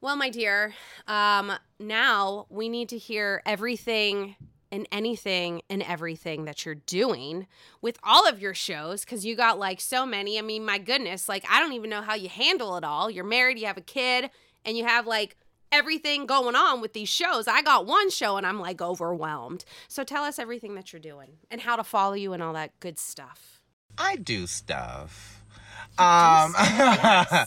Well, 0.00 0.16
my 0.16 0.30
dear, 0.30 0.74
um, 1.06 1.52
now 1.78 2.46
we 2.50 2.68
need 2.68 2.88
to 2.88 2.98
hear 2.98 3.40
everything 3.46 4.34
and 4.72 4.88
anything 4.90 5.60
and 5.68 5.82
everything 5.82 6.46
that 6.46 6.64
you're 6.64 6.74
doing 6.74 7.46
with 7.82 7.98
all 8.02 8.26
of 8.26 8.40
your 8.40 8.54
shows 8.54 9.04
because 9.04 9.24
you 9.24 9.36
got 9.36 9.58
like 9.58 9.80
so 9.80 10.06
many. 10.06 10.38
I 10.38 10.42
mean, 10.42 10.64
my 10.64 10.78
goodness, 10.78 11.28
like 11.28 11.44
I 11.48 11.60
don't 11.60 11.74
even 11.74 11.90
know 11.90 12.00
how 12.00 12.14
you 12.14 12.30
handle 12.30 12.76
it 12.76 12.82
all. 12.82 13.10
You're 13.10 13.22
married, 13.22 13.58
you 13.58 13.66
have 13.66 13.76
a 13.76 13.82
kid, 13.82 14.30
and 14.64 14.76
you 14.76 14.84
have 14.84 15.06
like 15.06 15.36
everything 15.70 16.24
going 16.24 16.56
on 16.56 16.80
with 16.80 16.94
these 16.94 17.10
shows. 17.10 17.46
I 17.46 17.60
got 17.60 17.86
one 17.86 18.10
show 18.10 18.38
and 18.38 18.46
I'm 18.46 18.58
like 18.58 18.80
overwhelmed. 18.80 19.64
So 19.88 20.04
tell 20.04 20.24
us 20.24 20.38
everything 20.38 20.74
that 20.76 20.92
you're 20.92 21.00
doing 21.00 21.32
and 21.50 21.60
how 21.60 21.76
to 21.76 21.84
follow 21.84 22.14
you 22.14 22.32
and 22.32 22.42
all 22.42 22.54
that 22.54 22.78
good 22.80 22.98
stuff. 22.98 23.60
I 23.98 24.16
do 24.16 24.46
stuff. 24.46 25.42
Um, 25.98 26.54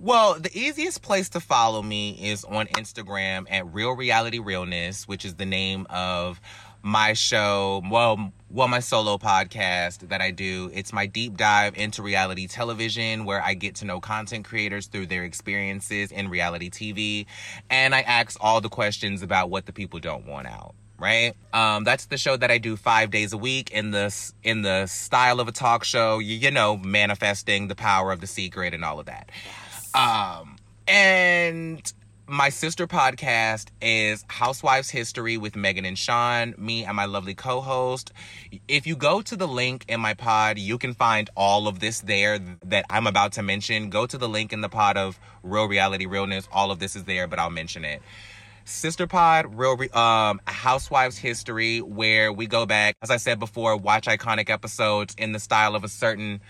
well, 0.00 0.40
the 0.40 0.50
easiest 0.58 1.02
place 1.02 1.28
to 1.30 1.40
follow 1.40 1.82
me 1.82 2.18
is 2.30 2.44
on 2.44 2.66
Instagram 2.68 3.46
at 3.50 3.70
Real 3.72 3.92
Reality 3.92 4.38
Realness, 4.38 5.06
which 5.06 5.26
is 5.26 5.34
the 5.34 5.44
name 5.44 5.86
of 5.90 6.40
my 6.82 7.12
show. 7.12 7.82
Well, 7.90 8.32
well, 8.48 8.66
my 8.66 8.80
solo 8.80 9.18
podcast 9.18 10.08
that 10.08 10.22
I 10.22 10.30
do. 10.30 10.70
It's 10.72 10.94
my 10.94 11.04
deep 11.04 11.36
dive 11.36 11.76
into 11.76 12.02
reality 12.02 12.46
television, 12.46 13.26
where 13.26 13.42
I 13.42 13.52
get 13.52 13.74
to 13.76 13.84
know 13.84 14.00
content 14.00 14.46
creators 14.46 14.86
through 14.86 15.06
their 15.06 15.24
experiences 15.24 16.10
in 16.12 16.30
reality 16.30 16.70
TV, 16.70 17.26
and 17.68 17.94
I 17.94 18.00
ask 18.00 18.38
all 18.40 18.62
the 18.62 18.70
questions 18.70 19.22
about 19.22 19.50
what 19.50 19.66
the 19.66 19.72
people 19.72 20.00
don't 20.00 20.26
want 20.26 20.46
out 20.46 20.74
right? 20.98 21.34
Um, 21.54 21.84
that's 21.84 22.04
the 22.04 22.18
show 22.18 22.36
that 22.36 22.50
I 22.50 22.58
do 22.58 22.76
five 22.76 23.10
days 23.10 23.32
a 23.32 23.38
week 23.38 23.70
in 23.70 23.90
the 23.90 24.14
in 24.42 24.60
the 24.60 24.86
style 24.86 25.40
of 25.40 25.48
a 25.48 25.52
talk 25.52 25.82
show. 25.82 26.18
You, 26.18 26.36
you 26.36 26.50
know, 26.50 26.76
manifesting 26.76 27.68
the 27.68 27.74
power 27.74 28.12
of 28.12 28.20
the 28.20 28.26
secret 28.26 28.74
and 28.74 28.84
all 28.84 29.00
of 29.00 29.06
that. 29.06 29.30
Um, 29.94 30.56
and 30.86 31.92
my 32.26 32.48
sister 32.48 32.86
podcast 32.86 33.68
is 33.82 34.24
Housewives 34.28 34.88
History 34.88 35.36
with 35.36 35.56
Megan 35.56 35.84
and 35.84 35.98
Sean, 35.98 36.54
me 36.56 36.84
and 36.84 36.96
my 36.96 37.06
lovely 37.06 37.34
co-host. 37.34 38.12
If 38.68 38.86
you 38.86 38.94
go 38.94 39.20
to 39.20 39.36
the 39.36 39.48
link 39.48 39.84
in 39.88 40.00
my 40.00 40.14
pod, 40.14 40.58
you 40.58 40.78
can 40.78 40.94
find 40.94 41.28
all 41.36 41.66
of 41.66 41.80
this 41.80 42.00
there 42.00 42.38
that 42.66 42.84
I'm 42.88 43.08
about 43.08 43.32
to 43.32 43.42
mention. 43.42 43.90
Go 43.90 44.06
to 44.06 44.16
the 44.16 44.28
link 44.28 44.52
in 44.52 44.60
the 44.60 44.68
pod 44.68 44.96
of 44.96 45.18
Real 45.42 45.66
Reality 45.66 46.06
Realness. 46.06 46.48
All 46.52 46.70
of 46.70 46.78
this 46.78 46.94
is 46.94 47.04
there, 47.04 47.26
but 47.26 47.40
I'll 47.40 47.50
mention 47.50 47.84
it. 47.84 48.00
Sister 48.64 49.08
Pod, 49.08 49.58
real 49.58 49.76
re- 49.76 49.88
um, 49.88 50.40
Housewives 50.46 51.18
history, 51.18 51.80
where 51.80 52.32
we 52.32 52.46
go 52.46 52.66
back, 52.66 52.94
as 53.02 53.10
I 53.10 53.16
said 53.16 53.40
before, 53.40 53.76
watch 53.76 54.06
iconic 54.06 54.48
episodes 54.48 55.16
in 55.18 55.32
the 55.32 55.40
style 55.40 55.74
of 55.74 55.82
a 55.82 55.88
certain 55.88 56.40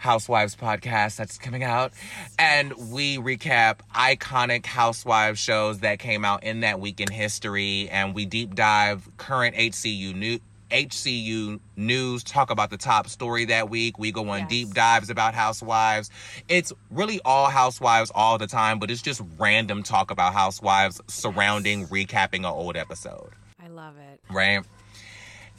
Housewives 0.00 0.56
podcast 0.56 1.16
that's 1.16 1.36
coming 1.36 1.62
out, 1.62 1.92
and 2.38 2.72
we 2.90 3.18
recap 3.18 3.80
iconic 3.94 4.64
Housewives 4.64 5.38
shows 5.38 5.80
that 5.80 5.98
came 5.98 6.24
out 6.24 6.42
in 6.42 6.60
that 6.60 6.80
week 6.80 7.00
in 7.00 7.10
history, 7.10 7.86
and 7.90 8.14
we 8.14 8.24
deep 8.24 8.54
dive 8.54 9.06
current 9.18 9.54
HCU 9.56 10.14
new 10.14 10.38
HCU 10.70 11.60
news, 11.76 12.22
talk 12.24 12.50
about 12.50 12.70
the 12.70 12.76
top 12.78 13.08
story 13.08 13.44
that 13.46 13.68
week. 13.68 13.98
We 13.98 14.10
go 14.12 14.28
on 14.30 14.38
Yes. 14.40 14.48
deep 14.48 14.70
dives 14.72 15.10
about 15.10 15.34
Housewives. 15.34 16.10
It's 16.48 16.72
really 16.90 17.20
all 17.24 17.50
Housewives 17.50 18.10
all 18.14 18.38
the 18.38 18.46
time, 18.46 18.78
but 18.78 18.90
it's 18.90 19.02
just 19.02 19.20
random 19.36 19.82
talk 19.82 20.10
about 20.10 20.32
Housewives 20.32 21.00
surrounding 21.08 21.88
recapping 21.88 22.38
an 22.38 22.44
old 22.46 22.76
episode 22.76 23.32
I 23.62 23.68
love 23.68 23.96
it. 23.98 24.20
right? 24.30 24.64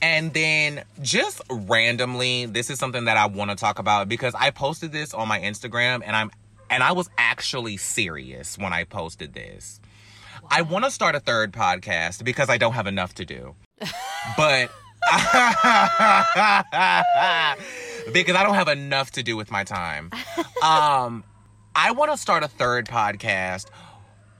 And 0.01 0.33
then 0.33 0.83
just 1.01 1.41
randomly, 1.49 2.47
this 2.47 2.69
is 2.69 2.79
something 2.79 3.05
that 3.05 3.17
I 3.17 3.27
want 3.27 3.51
to 3.51 3.55
talk 3.55 3.77
about 3.79 4.09
because 4.09 4.33
I 4.35 4.49
posted 4.49 4.91
this 4.91 5.13
on 5.13 5.27
my 5.27 5.39
Instagram 5.39 6.01
and 6.05 6.15
I'm 6.15 6.31
and 6.69 6.81
I 6.81 6.93
was 6.93 7.09
actually 7.17 7.77
serious 7.77 8.57
when 8.57 8.73
I 8.73 8.85
posted 8.85 9.33
this. 9.33 9.79
I 10.49 10.63
want 10.63 10.85
to 10.85 10.91
start 10.91 11.15
a 11.15 11.19
third 11.19 11.51
podcast 11.51 12.23
because 12.23 12.49
I 12.49 12.57
don't 12.57 12.73
have 12.73 12.87
enough 12.87 13.13
to 13.15 13.25
do. 13.25 13.55
but 14.37 14.71
because 18.13 18.35
I 18.35 18.43
don't 18.43 18.55
have 18.55 18.67
enough 18.69 19.11
to 19.11 19.23
do 19.23 19.35
with 19.37 19.51
my 19.51 19.63
time. 19.63 20.11
Um 20.63 21.23
I 21.75 21.91
want 21.91 22.11
to 22.11 22.17
start 22.17 22.43
a 22.43 22.47
third 22.47 22.85
podcast 22.85 23.65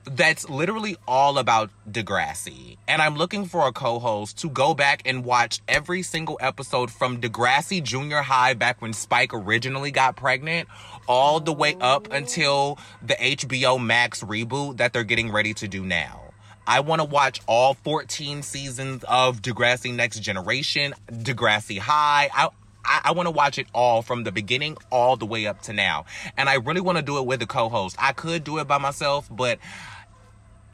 that's 0.06 0.50
literally 0.50 0.98
all 1.08 1.38
about 1.38 1.70
Degrassi. 1.90 2.78
And 2.88 3.02
I'm 3.02 3.16
looking 3.16 3.46
for 3.46 3.68
a 3.68 3.72
co 3.72 4.00
host 4.00 4.40
to 4.40 4.50
go 4.50 4.74
back 4.74 5.02
and 5.06 5.24
watch 5.24 5.60
every 5.68 6.02
single 6.02 6.38
episode 6.42 6.92
from 6.92 7.22
Degrassi 7.22 7.82
Junior 7.82 8.22
High 8.22 8.54
back 8.54 8.82
when 8.82 8.94
Spike 8.94 9.34
originally 9.34 9.92
got 9.92 10.16
pregnant, 10.16 10.68
all 11.08 11.40
the 11.40 11.54
way 11.54 11.76
up 11.80 12.12
until 12.12 12.78
the 13.02 13.16
HBO 13.16 13.84
Max 13.84 14.24
reboot 14.24 14.78
that 14.78 14.94
they're 14.94 15.04
getting 15.04 15.32
ready 15.32 15.54
to 15.56 15.68
do 15.68 15.84
now. 15.84 16.32
I 16.68 16.82
want 16.82 17.02
to 17.02 17.06
watch 17.06 17.42
all 17.48 17.74
14 17.74 18.44
seasons 18.44 19.04
of 19.08 19.42
Degrassi 19.42 19.94
Next 19.94 20.20
Generation, 20.20 20.94
Degrassi 21.12 21.80
High. 21.80 22.30
I, 22.34 22.50
I, 22.86 23.02
I 23.06 23.12
want 23.12 23.28
to 23.28 23.32
watch 23.32 23.58
it 23.58 23.68
all 23.74 24.02
from 24.02 24.24
the 24.24 24.32
beginning 24.32 24.78
all 24.90 25.18
the 25.18 25.26
way 25.26 25.48
up 25.48 25.62
to 25.64 25.74
now. 25.74 26.06
And 26.38 26.50
I 26.50 26.56
really 26.56 26.82
want 26.82 26.98
to 26.98 27.04
do 27.04 27.18
it 27.18 27.26
with 27.26 27.42
a 27.42 27.48
co 27.48 27.70
host. 27.70 27.96
I 28.00 28.14
could 28.14 28.44
do 28.44 28.60
it 28.60 28.68
by 28.68 28.78
myself, 28.78 29.28
but 29.32 29.60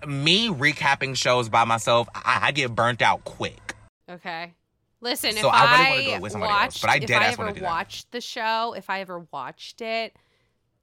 me 0.06 0.50
recapping 0.50 1.16
shows 1.16 1.50
by 1.50 1.66
myself, 1.66 2.08
I, 2.14 2.40
I 2.44 2.52
get 2.52 2.76
burnt 2.76 3.02
out 3.02 3.24
quick. 3.24 3.76
Okay. 4.10 4.54
Listen, 5.00 5.34
So 5.34 5.48
if 5.48 5.54
I 5.54 5.64
really 5.64 5.76
I, 5.76 5.90
wanna 5.90 6.04
do 6.04 6.10
it 6.12 6.22
with 6.22 6.32
somebody 6.32 6.54
watched, 6.54 6.64
else, 6.64 6.82
but 6.82 6.90
I 6.90 6.96
if 6.96 7.12
I 7.12 7.28
ever 7.28 7.44
wanna 7.44 7.54
do 7.54 7.60
that. 7.62 7.66
watched 7.68 8.12
the 8.12 8.22
show, 8.22 8.74
if 8.76 8.90
I 8.90 9.02
ever 9.02 9.28
watched 9.32 9.82
it, 9.82 10.16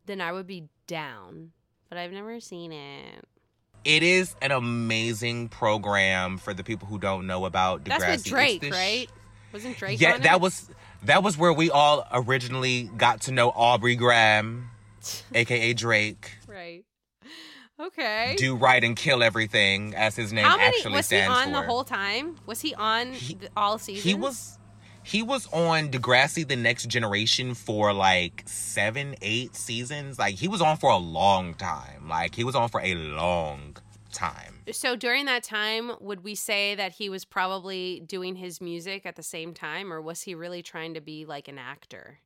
then 0.06 0.20
I 0.20 0.32
would 0.32 0.46
be 0.46 0.64
down. 0.86 1.52
But 1.88 1.98
I've 1.98 2.12
never 2.12 2.38
seen 2.40 2.72
it. 2.72 3.24
It 3.84 4.02
is 4.02 4.34
an 4.40 4.50
amazing 4.50 5.48
program 5.48 6.38
for 6.38 6.54
the 6.54 6.64
people 6.64 6.88
who 6.88 6.98
don't 6.98 7.26
know 7.26 7.44
about 7.44 7.84
Degrassi. 7.84 7.98
That's 7.98 8.24
with 8.24 8.24
Drake, 8.24 8.70
right? 8.70 9.10
Wasn't 9.52 9.76
Drake 9.76 10.00
yeah, 10.00 10.18
that 10.18 10.36
it? 10.36 10.40
was 10.40 10.70
that 11.06 11.22
was 11.22 11.36
where 11.38 11.52
we 11.52 11.70
all 11.70 12.06
originally 12.12 12.84
got 12.96 13.22
to 13.22 13.32
know 13.32 13.50
Aubrey 13.50 13.96
Graham, 13.96 14.70
aka 15.34 15.72
Drake. 15.72 16.32
right. 16.48 16.84
Okay. 17.80 18.36
Do 18.38 18.54
right 18.54 18.82
and 18.84 18.94
kill 18.96 19.20
everything, 19.22 19.96
as 19.96 20.14
his 20.14 20.32
name 20.32 20.44
How 20.44 20.56
many 20.56 20.76
actually 20.76 20.92
was 20.92 21.10
he 21.10 21.20
on 21.20 21.46
for. 21.46 21.50
the 21.50 21.62
whole 21.62 21.82
time? 21.82 22.36
Was 22.46 22.60
he 22.60 22.72
on 22.74 23.12
He- 23.12 23.34
the, 23.34 23.48
all 23.56 23.78
seasons? 23.78 24.04
He 24.04 24.14
was 24.14 24.58
he 25.02 25.22
was 25.22 25.48
on 25.52 25.90
Degrassi 25.90 26.46
The 26.46 26.54
Next 26.56 26.86
Generation 26.88 27.52
for 27.54 27.92
like 27.92 28.44
seven, 28.46 29.16
eight 29.22 29.56
seasons. 29.56 30.20
Like 30.20 30.36
he 30.36 30.46
was 30.46 30.62
on 30.62 30.76
for 30.76 30.88
a 30.90 30.96
long 30.96 31.54
time. 31.54 32.08
Like 32.08 32.36
he 32.36 32.44
was 32.44 32.54
on 32.54 32.68
for 32.68 32.80
a 32.80 32.94
long 32.94 33.76
time. 34.12 34.53
So 34.72 34.96
during 34.96 35.26
that 35.26 35.42
time, 35.42 35.92
would 36.00 36.24
we 36.24 36.34
say 36.34 36.74
that 36.74 36.92
he 36.92 37.08
was 37.08 37.24
probably 37.24 38.00
doing 38.06 38.36
his 38.36 38.60
music 38.60 39.04
at 39.04 39.16
the 39.16 39.22
same 39.22 39.52
time, 39.52 39.92
or 39.92 40.00
was 40.00 40.22
he 40.22 40.34
really 40.34 40.62
trying 40.62 40.94
to 40.94 41.00
be 41.00 41.26
like 41.26 41.48
an 41.48 41.58
actor? 41.58 42.20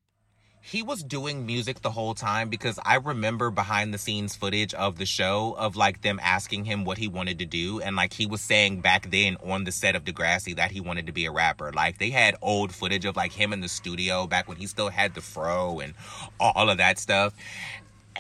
he 0.60 0.82
was 0.82 1.02
doing 1.02 1.46
music 1.46 1.80
the 1.80 1.90
whole 1.90 2.14
time 2.14 2.48
because 2.48 2.78
I 2.84 2.96
remember 2.96 3.50
behind 3.50 3.94
the 3.94 3.98
scenes 3.98 4.36
footage 4.36 4.74
of 4.74 4.98
the 4.98 5.06
show 5.06 5.54
of 5.56 5.76
like 5.76 6.02
them 6.02 6.20
asking 6.22 6.64
him 6.64 6.84
what 6.84 6.98
he 6.98 7.08
wanted 7.08 7.38
to 7.38 7.46
do. 7.46 7.80
And 7.80 7.96
like 7.96 8.12
he 8.12 8.26
was 8.26 8.40
saying 8.40 8.80
back 8.80 9.10
then 9.10 9.36
on 9.42 9.64
the 9.64 9.72
set 9.72 9.96
of 9.96 10.04
Degrassi 10.04 10.56
that 10.56 10.70
he 10.70 10.80
wanted 10.80 11.06
to 11.06 11.12
be 11.12 11.26
a 11.26 11.30
rapper. 11.30 11.72
Like 11.72 11.98
they 11.98 12.10
had 12.10 12.36
old 12.42 12.74
footage 12.74 13.04
of 13.04 13.16
like 13.16 13.32
him 13.32 13.52
in 13.52 13.60
the 13.60 13.68
studio 13.68 14.26
back 14.26 14.48
when 14.48 14.58
he 14.58 14.66
still 14.66 14.90
had 14.90 15.14
the 15.14 15.20
fro 15.20 15.80
and 15.80 15.94
all 16.38 16.68
of 16.68 16.78
that 16.78 16.98
stuff. 16.98 17.34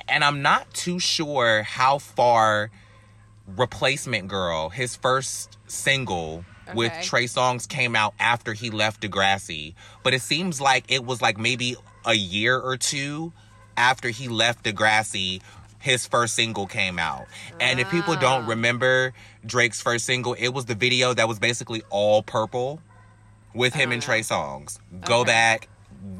And 0.08 0.24
I'm 0.24 0.42
not 0.42 0.72
too 0.72 0.98
sure 0.98 1.64
how 1.64 1.98
far 1.98 2.70
Replacement 3.56 4.28
Girl, 4.28 4.68
his 4.68 4.96
first 4.96 5.56
single, 5.66 6.44
with 6.74 6.92
Trey 7.02 7.24
Songz 7.24 7.66
came 7.66 7.96
out 7.96 8.12
after 8.20 8.52
he 8.52 8.68
left 8.70 9.00
Degrassi, 9.00 9.74
but 10.02 10.12
it 10.12 10.20
seems 10.20 10.60
like 10.60 10.84
it 10.92 11.04
was 11.04 11.22
like 11.22 11.38
maybe 11.38 11.76
a 12.04 12.14
year 12.14 12.58
or 12.58 12.76
two 12.76 13.32
after 13.76 14.10
he 14.10 14.28
left 14.28 14.64
Degrassi, 14.64 15.40
his 15.78 16.06
first 16.06 16.34
single 16.34 16.66
came 16.66 16.98
out. 16.98 17.26
And 17.60 17.80
if 17.80 17.88
people 17.90 18.16
don't 18.16 18.44
Ah. 18.44 18.48
remember 18.48 19.14
Drake's 19.46 19.80
first 19.80 20.04
single, 20.04 20.34
it 20.34 20.48
was 20.48 20.66
the 20.66 20.74
video 20.74 21.14
that 21.14 21.26
was 21.28 21.38
basically 21.38 21.82
all 21.88 22.22
purple 22.22 22.82
with 23.54 23.72
him 23.74 23.90
Oh, 23.90 23.94
and. 23.94 24.02
Trey 24.02 24.20
Songz. 24.20 24.78
Go 25.04 25.20
Okay. 25.20 25.28
back. 25.30 25.68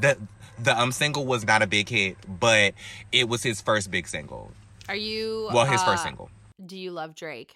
The 0.00 0.16
the 0.60 0.80
um 0.80 0.92
single 0.92 1.26
was 1.26 1.44
not 1.44 1.62
a 1.62 1.66
big 1.66 1.88
hit, 1.88 2.16
but 2.40 2.74
it 3.12 3.28
was 3.28 3.42
his 3.42 3.60
first 3.60 3.90
big 3.90 4.08
single. 4.08 4.50
Are 4.88 4.96
you? 4.96 5.50
Well, 5.52 5.66
his 5.66 5.82
first 5.82 6.02
uh, 6.02 6.06
single. 6.08 6.30
Do 6.64 6.76
you 6.76 6.90
love 6.90 7.14
Drake? 7.14 7.54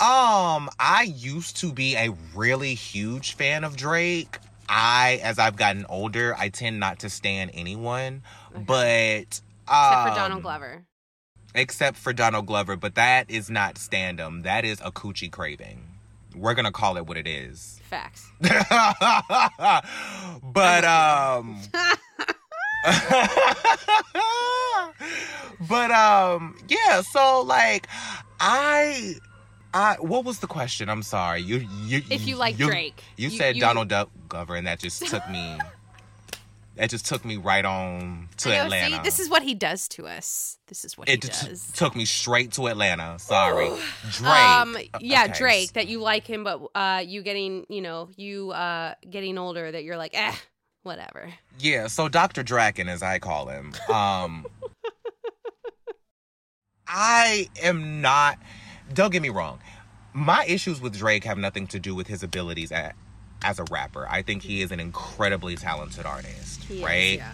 Um, 0.00 0.68
I 0.78 1.12
used 1.14 1.58
to 1.58 1.72
be 1.72 1.96
a 1.96 2.10
really 2.34 2.74
huge 2.74 3.34
fan 3.34 3.64
of 3.64 3.76
Drake. 3.76 4.38
I, 4.68 5.20
as 5.22 5.38
I've 5.38 5.56
gotten 5.56 5.84
older, 5.88 6.34
I 6.36 6.48
tend 6.48 6.80
not 6.80 7.00
to 7.00 7.10
stand 7.10 7.50
anyone, 7.54 8.22
but 8.52 9.40
um, 9.68 9.92
Except 9.92 10.08
for 10.08 10.14
Donald 10.14 10.42
Glover. 10.42 10.84
Except 11.54 11.96
for 11.96 12.12
Donald 12.12 12.46
Glover, 12.46 12.76
but 12.76 12.94
that 12.94 13.30
is 13.30 13.50
not 13.50 13.74
standum. 13.74 14.44
That 14.44 14.64
is 14.64 14.80
a 14.80 14.90
coochie 14.90 15.30
craving. 15.30 15.82
We're 16.34 16.54
gonna 16.54 16.72
call 16.72 16.96
it 16.96 17.06
what 17.06 17.18
it 17.18 17.26
is. 17.26 17.78
Facts. 17.84 18.30
but 18.40 18.64
um 20.84 21.60
but 25.68 25.90
um 25.90 26.56
yeah 26.68 27.00
so 27.02 27.42
like 27.42 27.86
i 28.40 29.14
i 29.74 29.96
what 30.00 30.24
was 30.24 30.38
the 30.40 30.46
question 30.46 30.88
i'm 30.88 31.02
sorry 31.02 31.40
you 31.40 31.66
you 31.84 32.02
If 32.10 32.26
you 32.26 32.36
like 32.36 32.56
Drake. 32.56 33.02
you, 33.16 33.28
You- 33.28 33.38
said 33.38 33.56
you- 33.56 33.60
donald 33.62 33.88
duck 33.88 34.10
glover 34.28 34.56
and 34.56 34.66
that 34.66 34.80
just 34.80 35.06
took 35.06 35.28
me 35.30 35.58
that 36.76 36.90
just 36.90 37.06
took 37.06 37.24
me 37.24 37.36
right 37.36 37.64
on 37.64 38.28
to 38.38 38.48
know, 38.48 38.64
atlanta 38.64 38.96
See, 38.96 39.02
this 39.02 39.20
is 39.20 39.28
what 39.28 39.42
he 39.42 39.54
does 39.54 39.88
to 39.88 40.06
us. 40.06 40.58
This 40.68 40.86
is 40.86 40.96
what 40.96 41.06
it 41.08 41.22
he 41.22 41.28
does. 41.28 41.70
took 41.74 41.94
me 41.94 42.06
straight 42.06 42.52
to 42.52 42.66
atlanta 42.68 43.18
sorry 43.18 43.70
drake 44.10 44.32
Um, 44.32 44.76
yeah, 45.00 45.24
okay. 45.24 45.32
Drake. 45.38 45.72
That 45.74 45.88
you 45.88 46.00
like 46.00 46.26
him, 46.26 46.44
but 46.44 46.62
uh, 46.74 47.02
you 47.06 47.20
getting, 47.22 47.66
you 47.68 47.82
know, 47.82 48.08
you 48.16 48.50
uh, 48.52 48.94
getting 49.08 49.36
older. 49.36 49.70
That 49.70 49.84
you're 49.84 49.98
like, 49.98 50.12
eh, 50.14 50.32
whatever. 50.82 51.32
Yeah, 51.58 51.86
so 51.86 52.08
Dr. 52.08 52.42
Draken, 52.42 52.88
as 52.88 53.02
I 53.02 53.18
call 53.18 53.46
him, 53.48 53.72
um, 53.92 54.46
I 56.86 57.48
am 57.62 58.00
not. 58.00 58.38
Don't 58.92 59.10
get 59.12 59.22
me 59.22 59.28
wrong. 59.30 59.60
My 60.12 60.44
issues 60.46 60.80
with 60.80 60.96
Drake 60.98 61.24
have 61.24 61.38
nothing 61.38 61.66
to 61.68 61.78
do 61.78 61.94
with 61.94 62.06
his 62.06 62.22
abilities 62.22 62.70
at, 62.70 62.94
as 63.42 63.58
a 63.58 63.64
rapper. 63.70 64.06
I 64.08 64.22
think 64.22 64.42
he 64.42 64.60
is 64.60 64.70
an 64.70 64.80
incredibly 64.80 65.56
talented 65.56 66.04
artist, 66.04 66.62
He 66.64 66.78
is, 66.78 66.82
right? 66.84 67.16
yeah. 67.18 67.32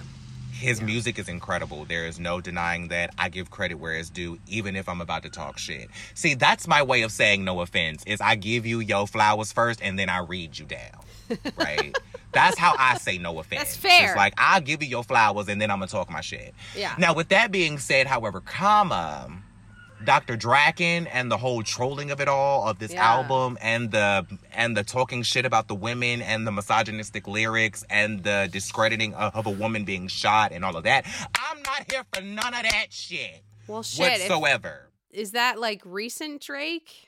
His 0.53 0.81
music 0.83 1.21
is 1.21 1.29
incredible. 1.29 1.85
There 1.85 2.07
is 2.07 2.19
no 2.19 2.41
denying 2.41 2.89
that. 2.89 3.11
I 3.17 3.29
give 3.29 3.49
credit 3.49 3.77
where 3.77 3.93
it's 3.95 4.11
due, 4.11 4.39
even 4.49 4.75
if 4.75 4.89
I'm 4.89 5.01
about 5.01 5.23
to 5.23 5.31
talk 5.31 5.57
shit. 5.57 5.89
See, 6.15 6.35
that's 6.35 6.67
my 6.67 6.83
way 6.83 7.03
of 7.03 7.13
saying 7.13 7.45
no 7.45 7.61
offense. 7.61 8.03
Is 8.07 8.21
I 8.21 8.35
give 8.35 8.67
you 8.67 8.81
your 8.81 9.07
flowers 9.07 9.53
first, 9.53 9.81
and 9.81 9.97
then 9.97 10.09
I 10.09 10.19
read 10.19 10.59
you 10.59 10.65
down, 10.67 11.39
right? 11.57 11.97
that's 12.33 12.59
how 12.59 12.75
I 12.79 12.99
say 12.99 13.19
no 13.19 13.39
offense. 13.39 13.61
That's 13.63 13.77
fair. 13.77 14.09
It's 14.09 14.17
like 14.17 14.35
I'll 14.39 14.61
give 14.61 14.83
you 14.83 14.89
your 14.89 15.05
flowers, 15.05 15.49
and 15.49 15.61
then 15.61 15.71
I'm 15.71 15.79
gonna 15.79 15.91
talk 15.91 16.11
my 16.11 16.21
shit. 16.21 16.55
Yeah. 16.77 16.95
Now, 16.99 17.15
with 17.15 17.29
that 17.29 17.51
being 17.51 17.79
said, 17.79 18.07
however, 18.07 18.41
comma, 18.41 19.31
Dr. 20.05 20.37
Draken 20.37 21.09
and 21.09 21.29
the 21.31 21.37
whole 21.37 21.63
trolling 21.65 22.11
of 22.13 22.21
it 22.21 22.29
all 22.29 22.69
of 22.69 22.79
this 22.79 22.93
Yeah. 22.93 23.05
album 23.05 23.59
and 23.61 23.91
the 23.91 24.27
and 24.53 24.77
the 24.77 24.85
talking 24.85 25.23
shit 25.25 25.45
about 25.45 25.67
the 25.67 25.75
women 25.75 26.23
and 26.23 26.47
the 26.47 26.53
misogynistic 26.53 27.27
lyrics 27.27 27.85
and 27.91 28.23
the 28.23 28.49
discrediting 28.53 29.15
of, 29.15 29.35
of 29.35 29.47
a 29.47 29.51
woman 29.51 29.85
being 29.85 30.07
shot 30.07 30.53
and 30.53 30.65
all 30.65 30.77
of 30.77 30.85
that. 30.85 31.05
I'm 31.35 31.63
not 31.63 31.91
here 31.91 32.05
for 32.13 32.21
none 32.21 32.55
of 32.55 32.63
that 32.63 32.87
shit 32.91 33.43
Well, 33.67 33.83
shit. 33.83 34.21
if- 34.21 34.29
whatsoever. 34.31 34.89
is 35.11 35.33
that 35.33 35.59
like 35.59 35.83
recent 35.85 36.43
Drake? 36.43 37.08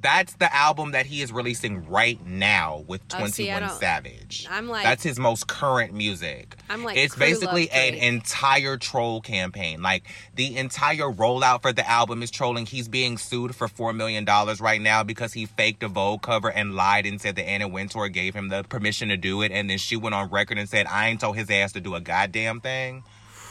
That's 0.00 0.34
the 0.34 0.54
album 0.54 0.92
that 0.92 1.06
he 1.06 1.22
is 1.22 1.32
releasing 1.32 1.88
right 1.88 2.24
now 2.24 2.84
with 2.86 3.00
Oh, 3.14 3.18
21 3.18 3.62
don't- 3.62 3.80
Savage. 3.80 4.46
I'm 4.48 4.68
like- 4.68 4.84
That's 4.84 5.02
his 5.02 5.18
most 5.18 5.48
current 5.48 5.92
music. 5.92 6.56
I'm 6.70 6.84
like, 6.84 6.96
it's 6.96 7.16
basically 7.16 7.68
an 7.70 7.94
entire 7.94 8.76
troll 8.76 9.20
campaign. 9.20 9.82
Like 9.82 10.04
the 10.36 10.56
entire 10.56 11.10
rollout 11.10 11.62
for 11.62 11.72
the 11.72 11.88
album 11.88 12.22
is 12.22 12.30
trolling. 12.30 12.66
He's 12.66 12.86
being 12.86 13.18
sued 13.18 13.56
for 13.56 13.66
four 13.66 13.92
million 13.92 14.24
dollars 14.24 14.60
right 14.60 14.80
now 14.80 15.02
because 15.02 15.32
he 15.32 15.46
faked 15.46 15.82
a 15.82 15.88
Vogue 15.88 16.22
cover 16.22 16.50
and 16.50 16.74
lied 16.74 17.04
and 17.06 17.20
said 17.20 17.34
that 17.36 17.48
Anna 17.48 17.66
Wintour 17.66 18.08
gave 18.08 18.34
him 18.34 18.48
the 18.48 18.62
permission 18.64 19.08
to 19.08 19.16
do 19.16 19.42
it, 19.42 19.50
and 19.50 19.68
then 19.68 19.78
she 19.78 19.96
went 19.96 20.14
on 20.14 20.28
record 20.30 20.58
and 20.58 20.68
said, 20.68 20.86
"I 20.86 21.08
ain't 21.08 21.20
told 21.20 21.36
his 21.36 21.50
ass 21.50 21.72
to 21.72 21.80
do 21.80 21.94
a 21.96 22.00
goddamn 22.00 22.60
thing." 22.60 23.02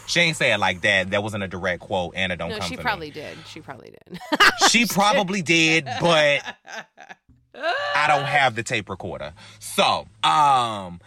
She 0.07 0.21
ain't 0.21 0.37
say 0.37 0.51
it 0.53 0.57
like 0.57 0.81
that. 0.81 1.11
That 1.11 1.21
wasn't 1.21 1.43
a 1.43 1.47
direct 1.47 1.81
quote. 1.81 2.15
Anna, 2.15 2.35
don't 2.35 2.49
No, 2.49 2.59
come 2.59 2.69
she 2.69 2.77
probably 2.77 3.07
me. 3.07 3.11
did. 3.11 3.37
She 3.47 3.61
probably 3.61 3.91
did. 3.91 4.19
She 4.69 4.85
probably 4.85 5.41
did, 5.41 5.85
but 6.01 6.41
I 7.53 8.05
don't 8.07 8.25
have 8.25 8.55
the 8.55 8.63
tape 8.63 8.89
recorder. 8.89 9.33
So, 9.59 10.07
um, 10.23 10.99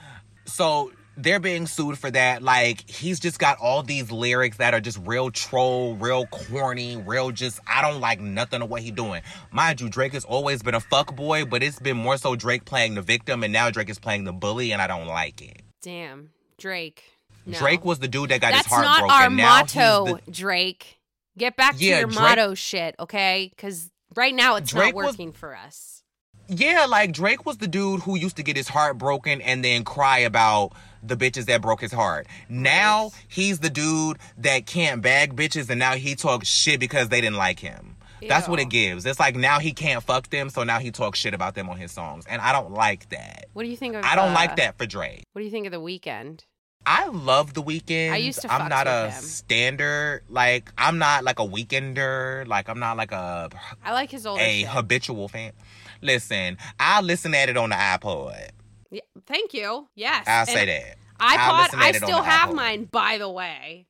so 0.46 0.92
they're 1.16 1.40
being 1.40 1.66
sued 1.66 1.98
for 1.98 2.10
that. 2.10 2.42
Like, 2.42 2.88
he's 2.88 3.20
just 3.20 3.38
got 3.38 3.58
all 3.58 3.82
these 3.82 4.10
lyrics 4.10 4.56
that 4.56 4.72
are 4.74 4.80
just 4.80 4.98
real 5.04 5.30
troll, 5.30 5.94
real 5.96 6.26
corny, 6.26 6.96
real 6.96 7.30
just, 7.30 7.60
I 7.66 7.82
don't 7.82 8.00
like 8.00 8.20
nothing 8.20 8.62
of 8.62 8.70
what 8.70 8.82
he 8.82 8.90
doing. 8.90 9.22
Mind 9.52 9.80
you, 9.80 9.88
Drake 9.88 10.12
has 10.14 10.24
always 10.24 10.62
been 10.62 10.74
a 10.74 10.80
fuck 10.80 11.14
boy, 11.14 11.44
but 11.44 11.62
it's 11.62 11.78
been 11.78 11.96
more 11.96 12.16
so 12.16 12.34
Drake 12.36 12.64
playing 12.64 12.94
the 12.94 13.02
victim, 13.02 13.44
and 13.44 13.52
now 13.52 13.70
Drake 13.70 13.90
is 13.90 13.98
playing 13.98 14.24
the 14.24 14.32
bully, 14.32 14.72
and 14.72 14.80
I 14.82 14.86
don't 14.86 15.06
like 15.06 15.40
it. 15.42 15.62
Damn, 15.82 16.30
Drake. 16.58 17.04
No. 17.50 17.58
Drake 17.58 17.84
was 17.84 17.98
the 17.98 18.08
dude 18.08 18.30
that 18.30 18.40
got 18.40 18.52
That's 18.52 18.66
his 18.66 18.72
heart 18.72 18.84
not 18.84 18.98
broken. 19.00 19.16
our 19.16 19.30
now 19.30 19.58
motto, 19.60 20.18
the- 20.24 20.30
Drake. 20.30 20.98
Get 21.38 21.56
back 21.56 21.76
to 21.76 21.84
Yeah, 21.84 21.98
your 22.00 22.08
Drake- 22.08 22.18
motto 22.20 22.54
shit, 22.54 22.94
okay? 22.98 23.50
Because 23.54 23.90
right 24.16 24.34
now 24.34 24.56
it's 24.56 24.70
Drake 24.70 24.94
not 24.94 25.04
was- 25.04 25.06
working 25.12 25.32
for 25.32 25.56
us. 25.56 26.02
Yeah, 26.48 26.86
like 26.86 27.12
Drake 27.12 27.46
was 27.46 27.58
the 27.58 27.68
dude 27.68 28.00
who 28.02 28.18
used 28.18 28.34
to 28.36 28.42
get 28.42 28.56
his 28.56 28.66
heart 28.68 28.98
broken 28.98 29.40
and 29.40 29.64
then 29.64 29.84
cry 29.84 30.18
about 30.18 30.72
the 31.00 31.16
bitches 31.16 31.46
that 31.46 31.62
broke 31.62 31.80
his 31.80 31.92
heart. 31.92 32.26
Now 32.48 33.12
he's 33.28 33.60
the 33.60 33.70
dude 33.70 34.18
that 34.38 34.66
can't 34.66 35.00
bag 35.00 35.36
bitches 35.36 35.70
and 35.70 35.78
now 35.78 35.94
he 35.94 36.16
talks 36.16 36.48
shit 36.48 36.80
because 36.80 37.08
they 37.08 37.20
didn't 37.20 37.36
like 37.36 37.60
him. 37.60 37.96
That's 38.28 38.48
what 38.48 38.58
it 38.60 38.68
gives. 38.68 39.06
It's 39.06 39.18
like 39.20 39.34
now 39.36 39.60
he 39.60 39.72
can't 39.72 40.02
fuck 40.02 40.28
them, 40.28 40.50
so 40.50 40.62
now 40.62 40.78
he 40.78 40.90
talks 40.90 41.18
shit 41.18 41.32
about 41.32 41.54
them 41.54 41.70
on 41.70 41.78
his 41.78 41.90
songs. 41.92 42.26
And 42.28 42.42
I 42.42 42.52
don't 42.52 42.72
like 42.72 43.08
that. 43.10 43.46
What 43.54 43.62
do 43.62 43.68
you 43.70 43.76
think 43.78 43.94
of? 43.94 44.04
I 44.04 44.14
don't 44.14 44.32
uh, 44.32 44.34
like 44.34 44.56
that 44.56 44.76
for 44.76 44.84
Drake. 44.84 45.24
What 45.32 45.40
do 45.40 45.44
you 45.46 45.50
think 45.50 45.64
of 45.66 45.72
the 45.72 45.80
Weeknd? 45.80 46.40
I 46.86 47.06
love 47.08 47.54
the 47.54 47.62
Weeknd. 47.62 48.10
I 48.10 48.16
used 48.16 48.40
to 48.42 48.52
I'm 48.52 48.68
not 48.68 48.86
a 48.86 49.10
him. 49.10 49.22
standard 49.22 50.22
like 50.28 50.72
I'm 50.78 50.98
not 50.98 51.24
like 51.24 51.38
a 51.38 51.46
weekender. 51.46 52.46
Like 52.48 52.68
I'm 52.68 52.78
not 52.78 52.96
like 52.96 53.12
a 53.12 53.50
I 53.84 53.92
like 53.92 54.10
his 54.10 54.26
old 54.26 54.40
a 54.40 54.60
shit. 54.62 54.68
habitual 54.68 55.28
fan. 55.28 55.52
Listen, 56.00 56.56
I 56.78 57.00
listen 57.02 57.34
at 57.34 57.48
it 57.48 57.56
on 57.56 57.70
the 57.70 57.76
iPod. 57.76 58.50
Yeah, 58.90 59.00
thank 59.26 59.52
you. 59.54 59.88
Yes, 59.94 60.24
I'll 60.26 60.40
And 60.40 60.48
say 60.48 60.66
that. 60.66 60.96
iPod. 61.20 61.78
I 61.78 61.88
on 61.88 61.94
still 61.94 62.22
have 62.22 62.48
iPod. 62.50 62.54
mine, 62.54 62.84
by 62.84 63.18
the 63.18 63.28
way. 63.28 63.86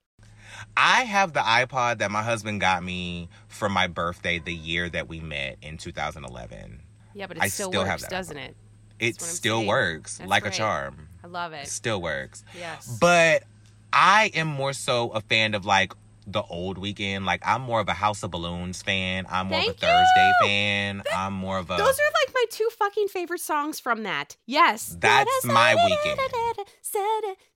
I 0.77 1.03
have 1.05 1.33
the 1.33 1.41
iPod 1.41 1.99
that 1.99 2.11
my 2.11 2.23
husband 2.23 2.61
got 2.61 2.83
me 2.83 3.29
for 3.49 3.69
my 3.69 3.87
birthday 3.87 4.39
the 4.41 4.55
year 4.55 4.89
that 4.91 5.09
we 5.09 5.21
met 5.21 5.57
in 5.63 5.79
2011. 5.79 6.83
Yeah, 7.15 7.27
but 7.27 7.37
it 7.39 7.43
I 7.43 7.49
still, 7.49 7.71
still 7.71 7.85
have 7.85 8.01
works, 8.01 8.11
doesn't 8.11 8.37
it? 8.37 8.57
It 8.99 9.21
still 9.21 9.59
saying. 9.59 9.69
works 9.69 10.19
That's 10.19 10.29
like 10.29 10.45
right. 10.45 10.53
a 10.55 10.57
charm. 10.57 11.09
Love 11.31 11.53
It 11.53 11.69
still 11.69 12.03
works. 12.03 12.45
Yes. 12.59 12.99
But 13.01 13.45
I 13.93 14.31
am 14.35 14.49
more 14.49 14.73
so 14.73 15.11
a 15.11 15.21
fan 15.21 15.55
of 15.55 15.65
like 15.65 15.93
the 16.27 16.43
old 16.43 16.79
Weeknd. 16.79 17.25
Like 17.25 17.43
I'm 17.45 17.63
more 17.63 17.81
of 17.81 17.89
a 17.89 17.93
House 17.95 18.23
of 18.23 18.31
Balloons 18.31 18.83
fan. 18.83 19.27
I'm 19.29 19.49
more 19.49 19.59
of 19.59 19.65
Thank 19.65 19.77
a 19.79 19.81
Thursday 19.81 20.33
you. 20.43 20.47
fan. 20.47 21.03
I'm 21.15 21.33
more 21.33 21.59
of 21.59 21.71
a 21.71 21.77
Those 21.77 21.99
are 21.99 22.13
like 22.25 22.35
my 22.35 22.45
two 22.51 22.69
fucking 22.79 23.09
favorite 23.09 23.41
songs 23.41 23.81
from 23.81 24.03
that. 24.05 24.37
Yes. 24.47 24.97
That's 25.01 25.45
my 25.45 25.75
weekend. 25.75 26.21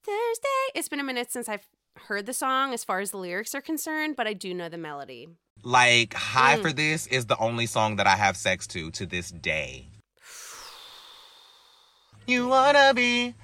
Thursday. 0.05 0.65
It's 0.75 0.89
been 0.89 1.01
a 1.01 1.05
minute 1.05 1.31
since 1.33 1.49
I've 1.49 1.67
heard 2.09 2.27
the 2.27 2.35
song 2.35 2.73
as 2.75 2.83
far 2.85 3.01
as 3.01 3.11
the 3.13 3.17
lyrics 3.19 3.55
are 3.55 3.61
concerned, 3.61 4.17
but 4.17 4.27
I 4.27 4.33
do 4.33 4.53
know 4.55 4.69
the 4.69 4.79
melody. 4.79 5.29
like 5.63 6.13
High 6.15 6.59
Mm. 6.59 6.63
for 6.63 6.73
This 6.73 7.07
is 7.07 7.27
the 7.27 7.39
only 7.39 7.67
song 7.67 7.97
that 7.97 8.07
I 8.07 8.17
have 8.17 8.37
sex 8.37 8.67
to 8.69 8.91
to 8.93 9.07
this 9.07 9.31
day. 9.31 9.89
You 12.27 12.49
wanna 12.49 12.93
be 12.95 13.35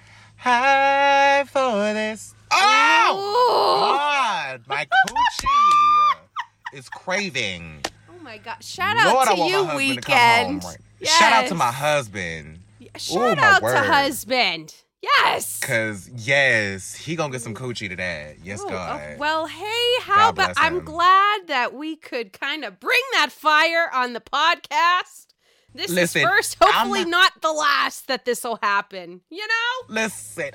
high 0.41 1.45
for 1.45 1.93
this. 1.93 2.35
Oh! 2.53 3.95
God, 3.97 4.63
my 4.67 4.87
coochie 4.87 6.77
is 6.79 6.89
craving. 6.89 7.85
Oh 8.09 8.23
my 8.23 8.39
god. 8.39 8.63
Shout 8.63 8.97
out 8.97 9.13
Lord, 9.15 9.29
to 9.29 9.35
you, 9.37 9.65
husband 9.65 9.71
to 9.71 9.77
weekend. 9.77 10.63
Shout 11.03 11.33
out 11.33 11.49
to 11.49 11.55
my 11.55 11.71
husband. 11.71 12.61
Shout 12.97 13.37
my 13.37 13.43
out 13.45 13.63
word. 13.63 13.75
to 13.75 13.81
husband. 13.81 14.75
Yes. 15.03 15.61
Cause 15.61 16.11
yes, 16.15 16.95
he 16.95 17.17
gonna 17.17 17.33
get 17.33 17.41
some 17.41 17.55
coochie 17.55 17.89
today. 17.89 18.37
Yes, 18.43 18.61
Oh, 18.63 18.67
oh, 18.67 18.71
God. 18.71 19.19
well, 19.19 19.47
hey, 19.47 19.93
how 20.03 20.29
about 20.31 20.55
I'm 20.59 20.81
glad 20.85 21.47
that 21.47 21.73
we 21.75 21.97
could 21.97 22.33
kind 22.35 22.65
of 22.65 22.79
bring 22.81 23.01
that 23.13 23.31
fire 23.33 23.89
on 23.95 24.13
the 24.13 24.21
podcast. 24.21 25.27
This 25.75 25.91
Listen, 25.91 26.23
is 26.23 26.29
first, 26.29 26.57
hopefully 26.61 27.05
not- 27.05 27.11
not 27.35 27.43
the 27.43 27.53
last 27.53 28.09
that 28.09 28.25
this 28.25 28.43
will 28.43 28.59
happen. 28.61 29.21
You 29.31 29.47
know? 29.47 29.95
Listen, 29.95 30.51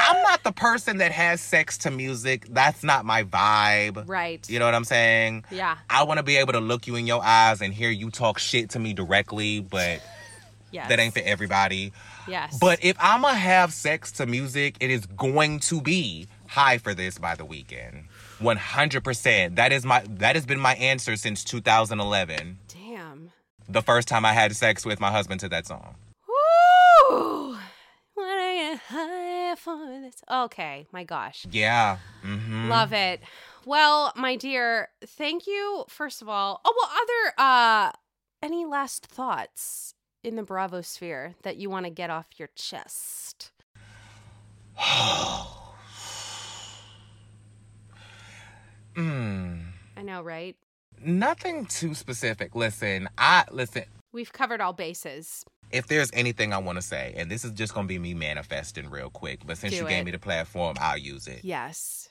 I'm 0.00 0.22
not 0.22 0.42
the 0.42 0.52
person 0.52 0.98
that 0.98 1.12
has 1.12 1.40
sex 1.42 1.76
to 1.78 1.90
music. 1.90 2.46
That's 2.50 2.82
not 2.82 3.04
my 3.04 3.24
vibe. 3.24 4.08
Right. 4.08 4.48
You 4.48 4.58
know 4.58 4.64
what 4.64 4.74
I'm 4.74 4.84
saying? 4.84 5.44
Yeah. 5.50 5.76
I 5.90 6.04
want 6.04 6.16
to 6.18 6.22
be 6.24 6.36
able 6.38 6.54
to 6.54 6.60
look 6.60 6.86
you 6.86 6.96
in 6.96 7.06
your 7.06 7.22
eyes 7.22 7.60
and 7.60 7.74
hear 7.74 7.90
you 7.90 8.10
talk 8.10 8.38
shit 8.38 8.70
to 8.70 8.78
me 8.78 8.94
directly, 8.94 9.60
but 9.60 10.00
Yes. 10.70 10.88
that 10.88 10.98
ain't 10.98 11.12
for 11.14 11.20
everybody. 11.24 11.92
Yes. 12.26 12.56
But 12.58 12.82
if 12.82 12.96
I'm 12.98 13.20
gonna 13.22 13.34
have 13.36 13.72
sex 13.72 14.10
to 14.12 14.26
music, 14.26 14.76
it 14.80 14.90
is 14.90 15.04
going 15.06 15.60
to 15.60 15.80
be 15.82 16.26
high 16.48 16.78
for 16.78 16.94
this 16.94 17.18
by 17.18 17.34
the 17.34 17.44
Weeknd. 17.44 18.04
100%. 18.40 19.56
That 19.56 19.72
is 19.72 19.84
my 19.84 20.02
that 20.08 20.34
has 20.34 20.46
been 20.46 20.58
my 20.60 20.74
answer 20.76 21.16
since 21.16 21.44
2011. 21.44 22.58
The 23.68 23.82
first 23.82 24.08
time 24.08 24.24
I 24.24 24.32
had 24.32 24.54
sex 24.54 24.84
with 24.84 25.00
my 25.00 25.10
husband 25.10 25.40
to 25.40 25.48
that 25.48 25.66
song. 25.66 25.96
Woo! 26.28 27.56
When 28.14 28.26
I 28.26 28.72
get 28.72 28.80
high 28.88 29.54
for 29.56 30.00
this. 30.02 30.22
Okay, 30.30 30.86
my 30.92 31.04
gosh. 31.04 31.46
Yeah. 31.50 31.98
Mm-hmm. 32.24 32.68
Love 32.68 32.92
it. 32.92 33.20
Well, 33.64 34.12
my 34.16 34.36
dear, 34.36 34.90
thank 35.06 35.46
you 35.46 35.86
first 35.88 36.20
of 36.20 36.28
all. 36.28 36.60
Oh, 36.64 36.74
well, 36.76 36.90
other 37.02 37.32
uh 37.38 37.92
any 38.42 38.66
last 38.66 39.06
thoughts 39.06 39.94
in 40.22 40.36
the 40.36 40.42
Bravo 40.42 40.82
sphere 40.82 41.34
that 41.42 41.56
you 41.56 41.70
want 41.70 41.86
to 41.86 41.90
get 41.90 42.10
off 42.10 42.26
your 42.36 42.48
chest? 42.54 43.52
mm. 48.94 49.64
I 49.96 50.02
know, 50.02 50.20
right? 50.20 50.56
Nothing 51.04 51.66
too 51.66 51.94
specific. 51.94 52.54
Listen, 52.54 53.08
I 53.18 53.44
listen. 53.50 53.84
We've 54.12 54.32
covered 54.32 54.60
all 54.60 54.72
bases. 54.72 55.44
If 55.70 55.86
there's 55.88 56.10
anything 56.12 56.52
I 56.52 56.58
want 56.58 56.76
to 56.76 56.82
say, 56.82 57.14
and 57.16 57.30
this 57.30 57.44
is 57.44 57.50
just 57.52 57.74
gonna 57.74 57.88
be 57.88 57.98
me 57.98 58.14
manifesting 58.14 58.88
real 58.88 59.10
quick, 59.10 59.40
but 59.46 59.58
since 59.58 59.72
Do 59.72 59.80
you 59.80 59.86
it. 59.86 59.90
gave 59.90 60.04
me 60.04 60.12
the 60.12 60.18
platform, 60.18 60.76
I'll 60.80 60.96
use 60.98 61.26
it. 61.26 61.40
Yes. 61.42 62.08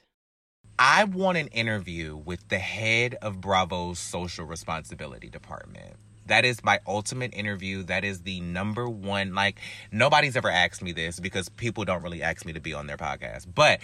I 0.78 1.04
want 1.06 1.38
an 1.38 1.48
interview 1.50 2.16
with 2.18 2.48
the 2.50 2.58
head 2.58 3.16
of 3.22 3.40
Bravo's 3.40 4.00
social 4.00 4.46
responsibility 4.46 5.30
department. 5.30 5.96
That 6.26 6.46
is 6.46 6.64
my 6.64 6.80
ultimate 6.88 7.34
interview. 7.34 7.84
That 7.84 8.04
is 8.04 8.22
the 8.24 8.40
number 8.42 8.90
one. 8.90 9.36
Like, 9.36 9.60
nobody's 9.92 10.36
ever 10.36 10.50
asked 10.50 10.82
me 10.82 10.92
this 10.92 11.20
because 11.20 11.50
people 11.50 11.84
don't 11.86 12.02
really 12.02 12.24
ask 12.24 12.46
me 12.46 12.54
to 12.54 12.60
be 12.62 12.74
on 12.74 12.88
their 12.88 12.98
podcast. 12.98 13.48
But 13.54 13.82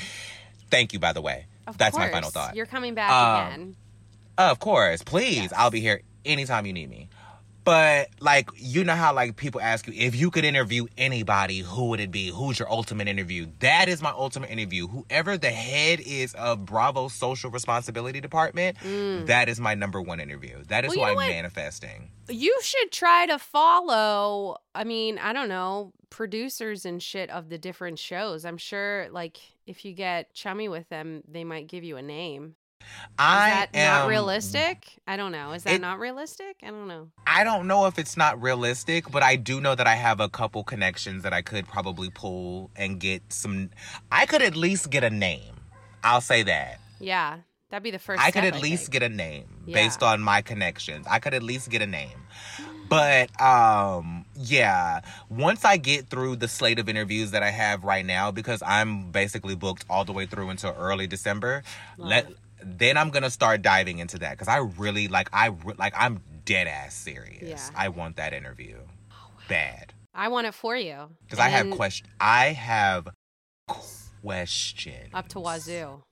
thank 0.72 0.94
you, 0.94 1.00
by 1.00 1.14
the 1.14 1.22
way. 1.22 1.46
Of 1.68 1.78
That's 1.78 1.98
my 1.98 2.10
final 2.10 2.30
thought. 2.32 2.56
You're 2.56 2.66
coming 2.66 2.96
back 2.96 3.12
Um, 3.12 3.48
again. 3.54 3.76
Of 4.40 4.60
course, 4.60 5.04
please. 5.04 5.36
Yes. 5.36 5.54
I'll 5.56 5.70
be 5.70 5.82
here 5.82 6.02
anytime 6.24 6.66
you 6.66 6.72
need 6.74 6.90
me. 6.90 7.10
But 7.66 8.08
like 8.20 8.50
you 8.56 8.84
know 8.86 8.96
how 8.96 9.14
like 9.14 9.36
people 9.36 9.60
ask 9.62 9.86
you 9.86 9.94
if 9.96 10.16
you 10.16 10.32
could 10.32 10.46
interview 10.46 10.88
anybody, 10.98 11.60
who 11.60 11.90
would 11.90 12.00
it 12.00 12.10
be? 12.10 12.30
Who's 12.30 12.58
your 12.58 12.72
ultimate 12.72 13.08
interview? 13.10 13.48
That 13.60 13.90
is 13.90 14.02
my 14.02 14.12
ultimate 14.12 14.50
interview. 14.50 14.88
Whoever 14.88 15.38
the 15.38 15.52
head 15.52 16.00
is 16.00 16.34
of 16.34 16.66
Bravo's 16.66 17.14
social 17.14 17.52
responsibility 17.52 18.22
department, 18.22 18.78
that 19.28 19.50
is 19.50 19.60
my 19.60 19.76
number 19.76 20.02
one 20.02 20.20
interview. 20.20 20.64
That 20.70 20.86
is 20.86 20.94
Mm. 20.94 20.98
Well, 20.98 21.06
who 21.06 21.12
I'm 21.12 21.16
what? 21.18 21.28
manifesting. 21.28 22.10
You 22.30 22.58
should 22.64 22.92
try 22.92 23.26
to 23.28 23.38
follow, 23.38 24.58
I 24.74 24.84
mean, 24.86 25.20
I 25.20 25.34
don't 25.34 25.50
know, 25.50 25.92
producers 26.10 26.86
and 26.86 27.04
shit 27.04 27.30
of 27.30 27.50
the 27.50 27.58
different 27.58 28.00
shows. 28.00 28.46
I'm 28.46 28.58
sure, 28.58 29.10
like, 29.12 29.38
if 29.68 29.86
you 29.86 29.94
get 29.94 30.34
chummy 30.34 30.70
with 30.70 30.88
them, 30.90 31.24
they 31.28 31.44
might 31.44 31.68
give 31.68 31.84
you 31.84 31.98
a 31.98 32.02
name. 32.02 32.56
Is 32.90 33.10
I 33.18 33.50
that 33.50 33.70
am, 33.76 34.02
not 34.04 34.10
realistic? 34.10 35.00
I 35.08 35.18
don't 35.18 35.32
know. 35.32 35.52
Is 35.52 35.64
that 35.64 35.74
It- 35.76 35.82
not 35.82 36.00
realistic? 36.00 36.58
I 36.64 36.68
don't 36.68 36.88
know. 36.88 37.10
I 37.28 37.44
don't 37.44 37.68
know 37.68 37.86
if 37.86 38.00
it's 38.00 38.16
not 38.18 38.42
realistic, 38.42 39.10
but 39.12 39.24
I 39.24 39.36
do 39.36 39.60
know 39.62 39.76
that 39.76 39.88
I 39.88 39.96
have 39.96 40.20
a 40.20 40.30
couple 40.30 40.64
connections 40.64 41.24
that 41.24 41.34
I 41.34 41.42
could 41.42 41.68
probably 41.68 42.10
pull 42.10 42.72
and 42.76 43.00
get 43.00 43.22
some. 43.32 43.70
I 44.12 44.26
could 44.26 44.42
at 44.42 44.56
least 44.56 44.90
get 44.90 45.04
a 45.04 45.10
name. 45.10 45.56
I'll 46.04 46.22
say 46.22 46.44
that. 46.44 46.80
Yeah, 47.00 47.40
that'd 47.70 47.84
be 47.84 47.92
the 47.92 48.00
first. 48.00 48.22
I 48.22 48.32
could 48.32 48.44
step, 48.44 48.56
at 48.56 48.62
least 48.62 48.84
think. 48.84 48.94
get 48.94 49.04
a 49.04 49.10
name 49.10 49.46
Yeah. 49.66 49.74
based 49.76 50.02
on 50.04 50.22
my 50.22 50.42
connections. 50.42 51.06
I 51.10 51.20
could 51.20 51.34
at 51.34 51.44
least 51.44 51.70
get 51.70 51.82
a 51.82 51.88
name. 51.88 52.18
But 52.90 53.30
um 53.40 54.26
yeah, 54.36 55.02
once 55.30 55.64
I 55.64 55.78
get 55.78 56.08
through 56.10 56.38
the 56.38 56.48
slate 56.48 56.80
of 56.80 56.90
interviews 56.90 57.30
that 57.32 57.44
I 57.44 57.52
have 57.52 57.84
right 57.84 58.04
now 58.06 58.32
because 58.32 58.64
I'm 58.66 59.12
basically 59.12 59.54
booked 59.56 59.86
all 59.92 60.06
the 60.06 60.12
way 60.14 60.26
through 60.26 60.50
until 60.50 60.72
early 60.78 61.06
December, 61.06 61.62
let 61.98 62.28
then 62.64 62.98
I'm 62.98 63.10
to 63.24 63.30
start 63.30 63.62
diving 63.62 64.00
into 64.00 64.20
that 64.20 64.38
cuz 64.38 64.48
I 64.48 64.58
really 64.58 65.08
like 65.08 65.30
I 65.34 65.48
re- 65.48 65.76
like 65.78 65.94
I'm 65.98 66.22
dead 66.46 66.68
ass 66.68 66.96
serious. 66.96 67.44
Yeah. 67.44 67.70
I 67.76 67.90
want 67.90 68.18
that 68.18 68.34
interview. 68.34 68.78
Oh, 69.12 69.32
Bad. 69.48 69.94
I 70.14 70.28
want 70.28 70.48
it 70.48 70.54
for 70.54 70.76
you 70.76 71.16
Cuz 71.30 71.40
I 71.40 71.50
have 71.50 71.70
question 71.72 72.10
I 72.20 72.48
have 72.48 73.10
questions. 73.68 75.10
up 75.14 75.28
to 75.30 75.40
wazoo. 75.40 76.04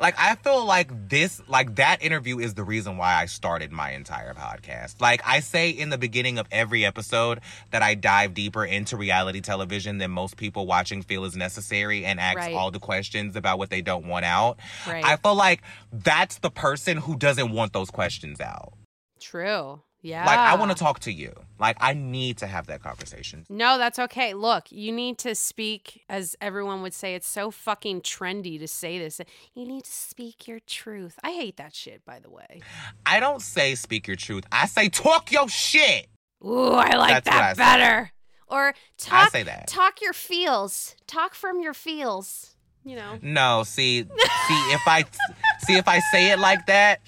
Like 0.00 0.14
I 0.18 0.34
feel 0.36 0.64
like 0.64 1.08
this 1.08 1.40
like 1.48 1.76
that 1.76 2.02
interview 2.02 2.38
is 2.38 2.54
the 2.54 2.64
reason 2.64 2.96
why 2.96 3.14
I 3.14 3.26
started 3.26 3.70
my 3.72 3.90
entire 3.92 4.34
podcast. 4.34 5.00
Like 5.00 5.20
I 5.26 5.40
say 5.40 5.70
in 5.70 5.90
the 5.90 5.98
beginning 5.98 6.38
of 6.38 6.46
every 6.50 6.84
episode 6.84 7.40
that 7.70 7.82
I 7.82 7.94
dive 7.94 8.34
deeper 8.34 8.64
into 8.64 8.96
reality 8.96 9.40
television 9.40 9.98
than 9.98 10.10
most 10.10 10.36
people 10.36 10.66
watching 10.66 11.02
feel 11.02 11.24
is 11.24 11.36
necessary 11.36 12.04
and 12.04 12.18
ask 12.18 12.36
Right. 12.38 12.54
all 12.54 12.70
the 12.70 12.80
questions 12.80 13.36
about 13.36 13.58
what 13.58 13.70
they 13.70 13.82
don't 13.82 14.06
want 14.06 14.24
out. 14.24 14.58
Right. 14.86 15.04
I 15.04 15.16
feel 15.16 15.34
like 15.34 15.62
that's 15.92 16.38
the 16.38 16.50
person 16.50 16.96
who 16.96 17.16
doesn't 17.16 17.52
want 17.52 17.72
those 17.72 17.90
questions 17.90 18.40
out. 18.40 18.72
True. 19.20 19.80
Yeah. 20.00 20.26
Like 20.26 20.38
I 20.38 20.56
want 20.56 20.72
to 20.72 20.76
talk 20.76 20.98
to 21.00 21.12
you. 21.12 21.32
Like 21.62 21.76
I 21.80 21.94
need 21.94 22.38
to 22.38 22.48
have 22.48 22.66
that 22.66 22.82
conversation. 22.82 23.46
No, 23.48 23.78
that's 23.78 24.00
okay. 24.00 24.34
Look, 24.34 24.72
you 24.72 24.90
need 24.90 25.16
to 25.18 25.36
speak, 25.36 26.02
as 26.08 26.34
everyone 26.40 26.82
would 26.82 26.92
say, 26.92 27.14
it's 27.14 27.28
so 27.28 27.52
fucking 27.52 28.00
trendy 28.00 28.58
to 28.58 28.66
say 28.66 28.98
this. 28.98 29.20
You 29.54 29.64
need 29.64 29.84
to 29.84 29.92
speak 29.92 30.48
your 30.48 30.58
truth. 30.66 31.20
I 31.22 31.30
hate 31.30 31.56
that 31.58 31.72
shit, 31.72 32.04
by 32.04 32.18
the 32.18 32.30
way. 32.30 32.62
I 33.06 33.20
don't 33.20 33.40
say 33.40 33.76
speak 33.76 34.08
your 34.08 34.16
truth. 34.16 34.42
I 34.50 34.66
say 34.66 34.88
talk 34.88 35.30
your 35.30 35.48
shit. 35.48 36.08
Ooh, 36.44 36.72
I 36.72 36.96
like 36.96 37.22
That's 37.24 37.28
that 37.28 37.56
say. 37.56 37.62
better. 37.62 38.12
Or 38.48 38.74
talk, 38.98 39.26
I 39.26 39.28
say 39.28 39.44
that. 39.44 39.68
talk 39.68 40.02
your 40.02 40.12
feels. 40.12 40.96
Talk 41.06 41.32
from 41.34 41.60
your 41.60 41.74
feels. 41.74 42.56
You 42.84 42.96
know. 42.96 43.18
No, 43.22 43.62
see, 43.62 44.02
see 44.02 44.72
if 44.72 44.80
I 44.88 45.04
see 45.60 45.76
if 45.76 45.86
I 45.86 46.00
say 46.10 46.32
it 46.32 46.40
like 46.40 46.66
that, 46.66 47.00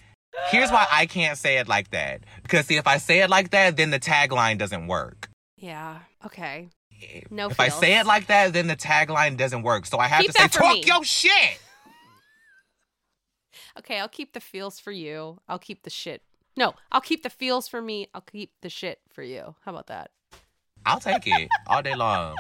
here's 0.51 0.71
why 0.71 0.87
I 0.91 1.07
can't 1.07 1.39
say 1.39 1.59
it 1.59 1.69
like 1.69 1.91
that. 1.91 2.23
Because 2.43 2.67
see, 2.67 2.77
if 2.77 2.87
I 2.87 2.99
say 2.99 3.21
it 3.21 3.31
like 3.31 3.51
that, 3.51 3.77
then 3.77 3.91
the 3.91 4.01
tagline 4.01 4.59
doesn't 4.59 4.87
work. 4.87 5.29
Yeah. 5.57 6.01
Okay. 6.25 6.69
No 7.31 7.49
if 7.49 7.61
I 7.61 7.69
say 7.69 7.99
it 7.99 8.07
like 8.07 8.29
that, 8.29 8.53
then 8.53 8.67
the 8.67 8.77
tagline 8.77 9.37
doesn't 9.37 9.63
work. 9.63 9.87
So 9.87 9.99
I 9.99 10.07
have 10.07 10.23
Keep 10.23 10.33
to 10.33 10.43
say 10.43 10.49
talk 10.49 10.75
me." 10.75 10.83
your 10.87 11.05
shit. 11.05 11.59
Okay, 13.77 13.99
I'll 13.99 14.09
keep 14.09 14.35
the 14.35 14.41
feels 14.41 14.79
for 14.79 14.93
you. 14.93 15.41
I'll 15.49 15.59
keep 15.59 15.83
the 15.83 15.91
shit. 15.91 16.23
No, 16.57 16.75
I'll 16.93 17.01
keep 17.01 17.25
the 17.25 17.31
feels 17.31 17.67
for 17.67 17.83
me. 17.83 18.09
I'll 18.15 18.21
keep 18.21 18.53
the 18.63 18.71
shit 18.71 19.01
for 19.13 19.23
you. 19.25 19.57
How 19.65 19.73
about 19.73 19.89
that? 19.89 20.13
I'll 20.87 21.01
take 21.01 21.27
it 21.27 21.49
all 21.67 21.83
day 21.83 21.97
long. 21.97 22.37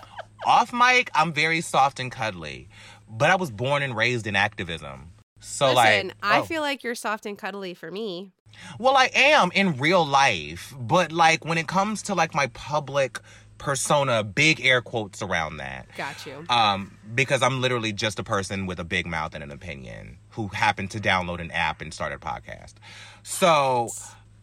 Off 0.46 0.72
mic, 0.72 1.10
I'm 1.12 1.32
very 1.32 1.60
soft 1.60 1.98
and 1.98 2.12
cuddly, 2.12 2.68
but 3.08 3.30
I 3.30 3.36
was 3.36 3.50
born 3.50 3.82
and 3.82 3.96
raised 3.96 4.26
in 4.28 4.36
activism. 4.36 5.10
So 5.44 5.74
Listen, 5.74 6.08
like, 6.08 6.16
I 6.22 6.40
oh. 6.40 6.44
feel 6.44 6.62
like 6.62 6.82
you're 6.82 6.94
soft 6.94 7.26
and 7.26 7.38
cuddly 7.38 7.74
for 7.74 7.90
me. 7.90 8.32
Well, 8.78 8.96
I 8.96 9.10
am 9.14 9.50
in 9.52 9.78
real 9.78 10.04
life, 10.04 10.74
but 10.78 11.12
like 11.12 11.44
when 11.44 11.58
it 11.58 11.68
comes 11.68 12.02
to 12.04 12.14
like 12.14 12.34
my 12.34 12.46
public 12.48 13.18
persona, 13.58 14.24
big 14.24 14.64
air 14.64 14.80
quotes 14.80 15.22
around 15.22 15.58
that. 15.58 15.86
Got 15.96 16.26
you. 16.26 16.44
Um, 16.48 16.98
because 17.14 17.42
I'm 17.42 17.60
literally 17.60 17.92
just 17.92 18.18
a 18.18 18.24
person 18.24 18.66
with 18.66 18.78
a 18.78 18.84
big 18.84 19.06
mouth 19.06 19.34
and 19.34 19.42
an 19.42 19.50
opinion 19.50 20.18
who 20.30 20.48
happened 20.48 20.90
to 20.92 21.00
download 21.00 21.40
an 21.40 21.50
app 21.50 21.80
and 21.80 21.92
start 21.92 22.12
a 22.12 22.18
podcast. 22.18 22.74
So, 23.22 23.88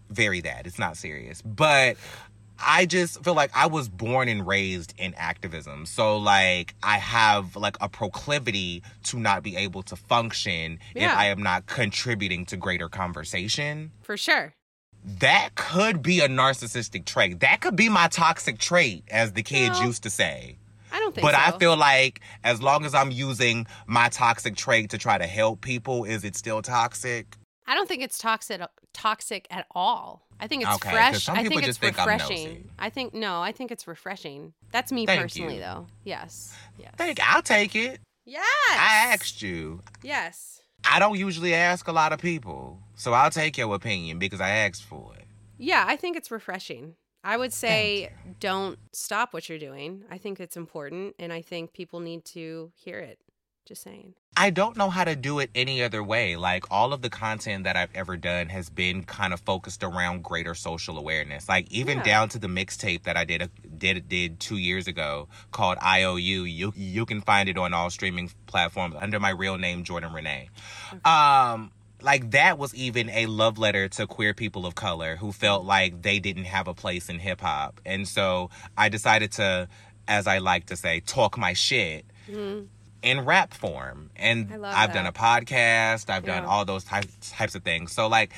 very 0.09 0.41
that. 0.41 0.65
It's 0.67 0.79
not 0.79 0.97
serious. 0.97 1.41
But 1.41 1.97
I 2.65 2.85
just 2.85 3.23
feel 3.23 3.33
like 3.33 3.51
I 3.55 3.67
was 3.67 3.89
born 3.89 4.27
and 4.27 4.45
raised 4.45 4.93
in 4.97 5.13
activism. 5.15 5.85
So 5.85 6.17
like 6.17 6.75
I 6.83 6.97
have 6.97 7.55
like 7.55 7.77
a 7.81 7.89
proclivity 7.89 8.83
to 9.05 9.19
not 9.19 9.43
be 9.43 9.55
able 9.57 9.83
to 9.83 9.95
function 9.95 10.79
if 10.95 11.09
I 11.09 11.27
am 11.27 11.41
not 11.43 11.65
contributing 11.65 12.45
to 12.47 12.57
greater 12.57 12.89
conversation. 12.89 13.91
For 14.03 14.17
sure. 14.17 14.53
That 15.03 15.55
could 15.55 16.03
be 16.03 16.19
a 16.19 16.27
narcissistic 16.27 17.05
trait. 17.05 17.39
That 17.39 17.61
could 17.61 17.75
be 17.75 17.89
my 17.89 18.07
toxic 18.07 18.59
trait, 18.59 19.03
as 19.09 19.33
the 19.33 19.41
kids 19.41 19.79
No. 19.79 19.87
used 19.87 20.03
to 20.03 20.11
say. 20.11 20.57
I 20.91 20.99
don't 20.99 21.15
think 21.15 21.25
so. 21.25 21.31
But 21.31 21.35
so. 21.35 21.55
I 21.55 21.57
feel 21.57 21.75
like 21.75 22.21
as 22.43 22.61
long 22.61 22.85
as 22.85 22.93
I'm 22.93 23.09
using 23.11 23.65
my 23.87 24.09
toxic 24.09 24.55
trait 24.55 24.91
to 24.91 24.97
try 24.99 25.17
to 25.17 25.25
help 25.25 25.61
people, 25.61 26.03
is 26.03 26.23
it 26.23 26.35
still 26.35 26.61
toxic? 26.61 27.37
I 27.71 27.75
don't 27.75 27.87
think 27.87 28.03
it's 28.03 28.17
toxic 28.17 28.61
toxic 28.93 29.47
at 29.49 29.65
all. 29.73 30.27
I 30.41 30.47
think 30.47 30.63
it's 30.63 30.75
Okay, 30.75 30.91
fresh. 30.91 31.23
some 31.23 31.37
I 31.37 31.43
think 31.43 31.61
just 31.61 31.69
it's 31.69 31.77
think 31.77 31.97
I'm 31.97 32.05
refreshing. 32.07 32.47
nosy. 32.49 32.65
I 32.77 32.89
think 32.89 33.13
no, 33.13 33.41
I 33.41 33.53
think 33.53 33.71
it's 33.71 33.87
refreshing. 33.87 34.53
That's 34.73 34.91
me 34.91 35.05
Thank 35.05 35.21
personally 35.21 35.55
you. 35.55 35.61
though. 35.61 35.87
Yes. 36.03 36.53
Yes. 36.77 36.93
Think 36.97 37.19
I'll 37.25 37.41
take 37.41 37.73
it. 37.75 38.01
Yes. 38.25 38.45
I 38.71 39.11
asked 39.13 39.41
you. 39.41 39.79
Yes. 40.03 40.61
I 40.83 40.99
don't 40.99 41.17
usually 41.17 41.53
ask 41.53 41.87
a 41.87 41.93
lot 41.93 42.11
of 42.11 42.19
people, 42.19 42.79
so 42.95 43.13
I'll 43.13 43.31
take 43.31 43.57
your 43.57 43.73
opinion 43.73 44.19
because 44.19 44.41
I 44.41 44.49
asked 44.49 44.83
for 44.83 45.13
it. 45.17 45.25
Yeah, 45.57 45.85
I 45.87 45.95
think 45.95 46.17
it's 46.17 46.29
refreshing. 46.29 46.95
I 47.23 47.37
would 47.37 47.53
say 47.53 48.11
don't 48.41 48.79
stop 48.91 49.33
what 49.33 49.47
you're 49.47 49.59
doing. 49.59 50.03
I 50.11 50.17
think 50.17 50.39
it's 50.41 50.57
important 50.57 51.15
and 51.19 51.31
I 51.31 51.41
think 51.41 51.71
people 51.71 52.01
need 52.01 52.25
to 52.25 52.71
hear 52.75 52.99
it. 52.99 53.19
Just 53.65 53.83
saying. 53.83 54.15
I 54.37 54.49
don't 54.49 54.77
know 54.77 54.89
how 54.89 55.03
to 55.03 55.15
do 55.15 55.39
it 55.39 55.49
any 55.53 55.83
other 55.83 56.01
way. 56.01 56.37
Like 56.37 56.63
all 56.71 56.93
of 56.93 57.01
the 57.01 57.09
content 57.09 57.65
that 57.65 57.75
I've 57.75 57.89
ever 57.93 58.15
done 58.15 58.47
has 58.47 58.69
been 58.69 59.03
kind 59.03 59.33
of 59.33 59.41
focused 59.41 59.83
around 59.83 60.23
greater 60.23 60.55
social 60.55 60.97
awareness. 60.97 61.49
Like 61.49 61.69
even 61.69 61.97
Yeah. 61.97 62.03
down 62.03 62.29
to 62.29 62.39
the 62.39 62.47
mixtape 62.47 63.03
that 63.03 63.17
I 63.17 63.25
did 63.25 63.49
did 63.77 64.07
did 64.07 64.39
2 64.39 64.55
years 64.55 64.87
ago 64.87 65.27
called 65.51 65.77
IOU. 65.83 66.45
You 66.45 66.71
you 66.77 67.05
can 67.05 67.19
find 67.21 67.49
it 67.49 67.57
on 67.57 67.73
all 67.73 67.89
streaming 67.89 68.31
platforms 68.47 68.95
under 68.97 69.19
my 69.19 69.31
real 69.31 69.57
name 69.57 69.83
Jordan 69.83 70.13
Renee. 70.13 70.49
Um 71.03 71.71
like 72.01 72.31
that 72.31 72.57
was 72.57 72.73
even 72.73 73.09
a 73.09 73.25
love 73.25 73.57
letter 73.57 73.89
to 73.89 74.07
queer 74.07 74.33
people 74.33 74.65
of 74.65 74.75
color 74.75 75.17
who 75.17 75.33
felt 75.33 75.65
like 75.65 76.01
they 76.03 76.19
didn't 76.19 76.45
have 76.45 76.69
a 76.69 76.73
place 76.73 77.09
in 77.09 77.19
hip 77.19 77.41
hop. 77.41 77.81
And 77.85 78.07
so 78.07 78.49
I 78.77 78.87
decided 78.87 79.33
to 79.33 79.67
as 80.07 80.25
I 80.25 80.37
like 80.37 80.67
to 80.67 80.77
say 80.77 81.01
talk 81.01 81.37
my 81.37 81.51
shit 81.51 82.05
in 83.01 83.21
rap 83.25 83.53
form. 83.53 84.11
And 84.15 84.51
I 84.51 84.55
love 84.57 84.73
I've 84.75 84.93
done 84.93 85.05
a 85.05 85.11
podcast, 85.11 86.09
I've 86.09 86.25
done 86.25 86.45
all 86.45 86.65
those 86.65 86.83
types 86.83 87.31
types 87.31 87.55
of 87.55 87.63
things. 87.63 87.91
So 87.91 88.07
like 88.07 88.31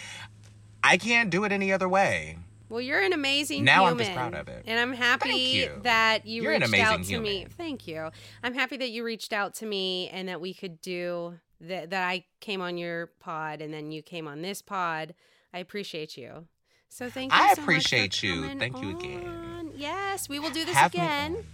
I 0.83 0.97
can't 0.97 1.29
do 1.29 1.43
it 1.43 1.51
any 1.51 1.71
other 1.71 1.87
way. 1.89 2.37
Well, 2.69 2.81
you're 2.81 3.01
an 3.01 3.13
amazing 3.13 3.57
human. 3.57 3.65
Now 3.65 3.85
I'm 3.85 3.97
just 3.99 4.13
proud 4.13 4.33
of 4.33 4.47
it. 4.47 4.63
And 4.65 4.79
I'm 4.79 4.93
happy 4.93 5.29
you. 5.35 5.71
that 5.83 6.25
you 6.25 6.41
You're 6.41 6.53
an 6.53 6.61
reached 6.61 6.73
amazing 6.73 6.87
out 6.87 7.03
to 7.03 7.19
me. 7.19 7.45
Thank 7.55 7.87
you. 7.87 8.09
I'm 8.41 8.55
happy 8.55 8.77
that 8.77 8.89
you 8.89 9.03
reached 9.03 9.31
out 9.31 9.53
to 9.55 9.65
me 9.65 10.09
and 10.09 10.27
that 10.27 10.41
we 10.41 10.53
could 10.55 10.81
do 10.81 11.35
that 11.61 11.91
that 11.91 12.07
I 12.07 12.25
came 12.39 12.61
on 12.61 12.77
your 12.77 13.07
pod 13.19 13.61
and 13.61 13.71
then 13.73 13.91
you 13.91 14.01
came 14.01 14.27
on 14.27 14.41
this 14.41 14.61
pod. 14.61 15.13
I 15.53 15.59
appreciate 15.59 16.17
you. 16.17 16.47
So 16.89 17.09
thank 17.09 17.31
you 17.31 17.39
I 17.39 17.53
so 17.53 17.61
appreciate 17.61 18.23
you. 18.23 18.47
Thank 18.57 18.81
you 18.81 18.97
again. 18.97 19.25
on. 19.27 19.71
Yes, 19.75 20.27
we 20.27 20.39
will 20.39 20.49
do 20.51 20.65
this 20.65 20.75
Have 20.75 20.93
again. 20.93 21.35
on. 21.35 21.45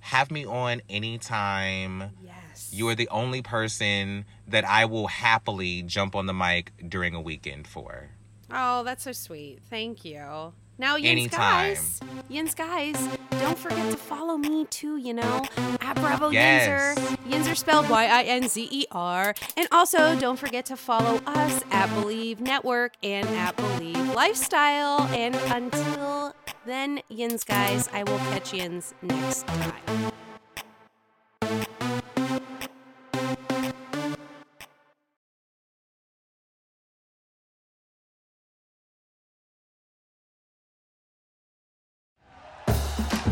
Have 0.00 0.30
me 0.30 0.44
on 0.46 0.80
anytime. 0.88 2.10
Yes. 2.22 2.34
You 2.72 2.88
are 2.88 2.94
the 2.94 3.08
only 3.08 3.42
person 3.42 4.24
that 4.46 4.64
I 4.64 4.84
will 4.84 5.06
happily 5.08 5.82
jump 5.82 6.14
on 6.14 6.26
the 6.26 6.34
mic 6.34 6.72
during 6.88 7.14
a 7.14 7.20
weekend 7.20 7.66
for. 7.66 8.10
Oh, 8.50 8.82
that's 8.84 9.04
so 9.04 9.12
sweet. 9.12 9.60
Thank 9.68 10.04
you. 10.04 10.52
Now, 10.80 10.94
Yins 10.94 11.10
Anytime. 11.10 11.74
guys, 11.74 12.00
Yins 12.28 12.54
guys, 12.54 13.08
don't 13.32 13.58
forget 13.58 13.90
to 13.90 13.96
follow 13.96 14.36
me 14.36 14.64
too, 14.66 14.96
you 14.96 15.12
know, 15.12 15.42
at 15.80 15.96
Bravo 15.96 16.28
Yes. 16.30 16.96
Yinzer. 16.96 17.16
Yinzer 17.28 17.56
spelled 17.56 17.90
Y 17.90 18.04
I 18.06 18.22
N 18.22 18.46
Z 18.48 18.68
E 18.70 18.86
R. 18.92 19.34
And 19.56 19.66
also, 19.72 20.16
don't 20.20 20.38
forget 20.38 20.64
to 20.66 20.76
follow 20.76 21.16
us 21.26 21.62
at 21.72 21.88
Bleav 21.90 22.38
Network 22.38 22.92
and 23.02 23.28
at 23.30 23.56
Bleav 23.56 24.14
Lifestyle. 24.14 25.02
And 25.12 25.34
until 25.52 26.32
then, 26.64 27.00
Yins 27.08 27.42
guys, 27.42 27.88
I 27.92 28.04
will 28.04 28.18
catch 28.18 28.54
Yins 28.54 28.94
next 29.02 29.48
time. 29.48 30.12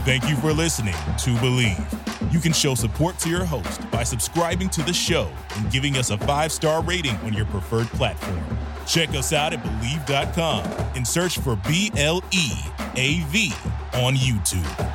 Thank 0.07 0.29
you 0.29 0.37
for 0.37 0.53
listening 0.53 0.95
to 0.95 1.31
Bleav. 1.43 2.33
You 2.33 2.39
can 2.39 2.53
show 2.53 2.77
support 2.77 3.19
to 3.19 3.29
your 3.29 3.45
host 3.45 3.91
by 3.91 4.05
subscribing 4.05 4.69
to 4.69 4.85
the 4.85 4.93
show 4.93 5.29
and 5.57 5.69
giving 5.73 5.97
us 5.97 6.11
a 6.11 6.19
five 6.19 6.53
star 6.53 6.81
rating 6.81 7.17
on 7.25 7.33
your 7.33 7.47
preferred 7.47 7.89
platform. 7.89 8.41
Check 8.87 9.09
us 9.17 9.33
out 9.33 9.53
at 9.53 9.61
Bleav.com 9.65 10.63
and 10.95 11.05
search 11.05 11.41
for 11.41 11.57
B 11.67 11.91
L 11.97 12.23
E 12.31 12.53
A 12.95 13.19
V 13.31 13.53
on 13.95 14.15
YouTube. 14.15 14.93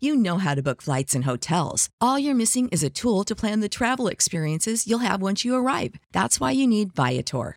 You 0.00 0.16
know 0.16 0.38
how 0.38 0.54
to 0.54 0.62
book 0.62 0.80
flights 0.80 1.14
and 1.14 1.26
hotels. 1.26 1.90
All 2.00 2.18
you're 2.18 2.34
missing 2.34 2.70
is 2.70 2.82
a 2.82 2.88
tool 2.88 3.24
to 3.24 3.36
plan 3.36 3.60
the 3.60 3.68
travel 3.68 4.08
experiences 4.08 4.86
you'll 4.86 5.00
have 5.00 5.20
once 5.20 5.44
you 5.44 5.54
arrive. 5.54 5.96
That's 6.12 6.40
why 6.40 6.52
you 6.52 6.66
need 6.66 6.94
Viator. 6.94 7.56